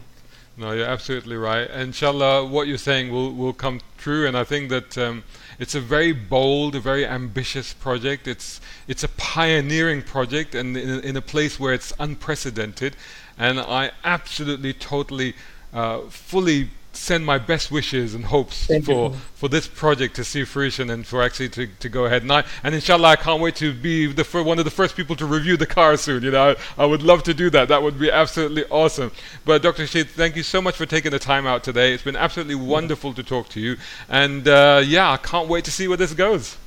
No, 0.57 0.73
you're 0.73 0.87
absolutely 0.87 1.37
right. 1.37 1.69
Inshallah, 1.69 2.45
what 2.45 2.67
you're 2.67 2.77
saying 2.77 3.11
will, 3.11 3.31
will 3.33 3.53
come 3.53 3.79
true, 3.97 4.27
and 4.27 4.37
I 4.37 4.43
think 4.43 4.69
that 4.69 4.97
um, 4.97 5.23
it's 5.61 5.75
a 5.75 5.79
very 5.79 6.11
bold, 6.11 6.75
a 6.75 6.79
very 6.79 7.05
ambitious 7.05 7.71
project. 7.71 8.27
It's 8.27 8.59
it's 8.87 9.03
a 9.03 9.09
pioneering 9.09 10.01
project, 10.01 10.55
and 10.55 10.75
in 10.75 10.89
a, 10.89 10.97
in 11.09 11.15
a 11.15 11.21
place 11.21 11.59
where 11.59 11.71
it's 11.71 11.93
unprecedented. 11.99 12.95
And 13.37 13.59
I 13.59 13.91
absolutely, 14.03 14.73
totally, 14.73 15.35
uh, 15.71 15.99
fully 16.09 16.71
send 16.93 17.25
my 17.25 17.37
best 17.37 17.71
wishes 17.71 18.13
and 18.13 18.25
hopes 18.25 18.65
Thank 18.65 18.85
for 18.85 19.11
you. 19.11 19.15
for 19.35 19.49
this 19.49 19.67
project 19.67 20.15
to 20.17 20.23
see 20.23 20.43
fruition 20.43 20.89
and 20.89 21.05
for 21.05 21.23
actually 21.23 21.49
to, 21.49 21.67
to 21.67 21.89
go 21.89 22.05
ahead. 22.05 22.21
And 22.21 22.31
I, 22.31 22.43
and 22.63 22.75
inshallah, 22.75 23.09
I 23.09 23.15
can't 23.15 23.41
wait 23.41 23.55
to 23.57 23.73
be 23.73 24.11
the 24.11 24.23
fir- 24.23 24.43
one 24.43 24.59
of 24.59 24.65
the 24.65 24.71
first 24.71 24.95
people 24.95 25.15
to 25.17 25.25
review 25.25 25.57
the 25.57 25.65
car 25.65 25.97
soon. 25.97 26.23
You 26.23 26.31
know, 26.31 26.51
I, 26.51 26.83
I 26.83 26.85
would 26.85 27.01
love 27.01 27.23
to 27.23 27.33
do 27.33 27.49
that. 27.51 27.69
That 27.69 27.81
would 27.81 27.99
be 27.99 28.11
absolutely 28.11 28.65
awesome. 28.65 29.11
But 29.45 29.61
Dr. 29.61 29.83
Khurshid, 29.83 30.07
thank 30.09 30.35
you 30.35 30.43
so 30.43 30.61
much 30.61 30.75
for 30.75 30.85
taking 30.85 31.11
the 31.11 31.19
time 31.19 31.47
out 31.47 31.63
today. 31.63 31.93
It's 31.93 32.03
been 32.03 32.15
absolutely 32.15 32.55
wonderful 32.55 33.13
to 33.13 33.23
talk 33.23 33.49
to 33.49 33.59
you. 33.59 33.77
And 34.09 34.47
uh, 34.47 34.81
yeah, 34.85 35.11
I 35.11 35.17
can't 35.17 35.47
wait 35.47 35.65
to 35.65 35.71
see 35.71 35.87
where 35.87 35.97
this 35.97 36.13
goes. 36.13 36.57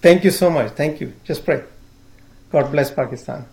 Thank 0.00 0.24
you 0.24 0.30
so 0.30 0.50
much. 0.50 0.72
Thank 0.72 1.00
you. 1.00 1.12
Just 1.24 1.44
pray. 1.44 1.62
God 2.50 2.70
bless 2.70 2.90
Pakistan. 2.90 3.46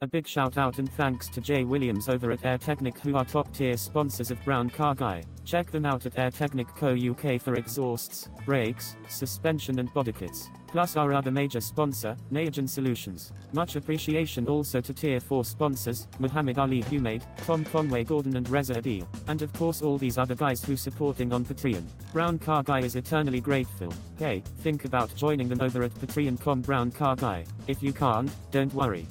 A 0.00 0.06
big 0.06 0.26
shout 0.26 0.58
out 0.58 0.78
and 0.78 0.92
thanks 0.92 1.28
to 1.28 1.40
Jay 1.40 1.64
Williams 1.64 2.08
over 2.08 2.32
at 2.32 2.44
Air 2.44 2.58
Technic 2.58 2.98
who 2.98 3.16
are 3.16 3.24
top 3.24 3.50
tier 3.54 3.76
sponsors 3.76 4.30
of 4.30 4.44
Brown 4.44 4.68
Car 4.68 4.94
Guy. 4.94 5.22
Check 5.44 5.70
them 5.70 5.86
out 5.86 6.04
at 6.04 6.18
Air 6.18 6.30
Technic 6.30 6.66
Co 6.76 6.94
UK 6.94 7.40
for 7.40 7.54
exhausts, 7.54 8.28
brakes, 8.44 8.96
suspension 9.08 9.78
and 9.78 9.92
body 9.94 10.12
kits. 10.12 10.50
Plus 10.66 10.96
our 10.96 11.14
other 11.14 11.30
major 11.30 11.60
sponsor, 11.60 12.16
Nayajan 12.32 12.68
Solutions. 12.68 13.32
Much 13.52 13.76
appreciation 13.76 14.48
also 14.48 14.80
to 14.80 14.92
tier 14.92 15.20
4 15.20 15.44
sponsors, 15.44 16.08
Muhammad 16.18 16.58
Ali 16.58 16.82
Humaid, 16.82 17.24
Tom 17.46 17.64
Conway 17.64 18.02
Gordon 18.02 18.36
and 18.36 18.48
Reza 18.50 18.74
Adil. 18.74 19.06
And 19.28 19.40
of 19.42 19.52
course 19.52 19.80
all 19.80 19.96
these 19.96 20.18
other 20.18 20.34
guys 20.34 20.62
who 20.62 20.76
supporting 20.76 21.32
on 21.32 21.44
Patreon. 21.44 21.84
Brown 22.12 22.40
Car 22.40 22.64
Guy 22.64 22.80
is 22.80 22.96
eternally 22.96 23.40
grateful. 23.40 23.94
Hey, 24.18 24.42
think 24.58 24.84
about 24.84 25.14
joining 25.14 25.48
them 25.48 25.62
over 25.62 25.84
at 25.84 25.94
patreon.com 25.94 26.62
Brown 26.62 26.90
Car 26.90 27.14
Guy. 27.14 27.44
If 27.68 27.82
you 27.82 27.92
can't, 27.92 28.30
don't 28.50 28.74
worry. 28.74 29.06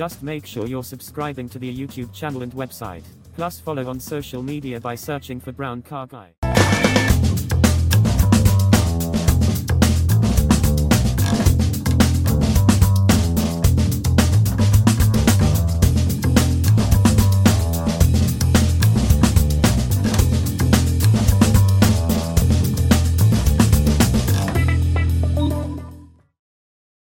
Just 0.00 0.22
make 0.22 0.46
sure 0.46 0.66
you're 0.66 0.82
subscribing 0.82 1.46
to 1.50 1.58
the 1.58 1.70
YouTube 1.70 2.10
channel 2.14 2.40
and 2.42 2.50
website. 2.52 3.02
Plus 3.36 3.60
follow 3.60 3.86
on 3.86 4.00
social 4.00 4.42
media 4.42 4.80
by 4.80 4.94
searching 4.94 5.38
for 5.38 5.52
Brown 5.52 5.82
Car 5.82 6.06
Guy. 6.06 6.59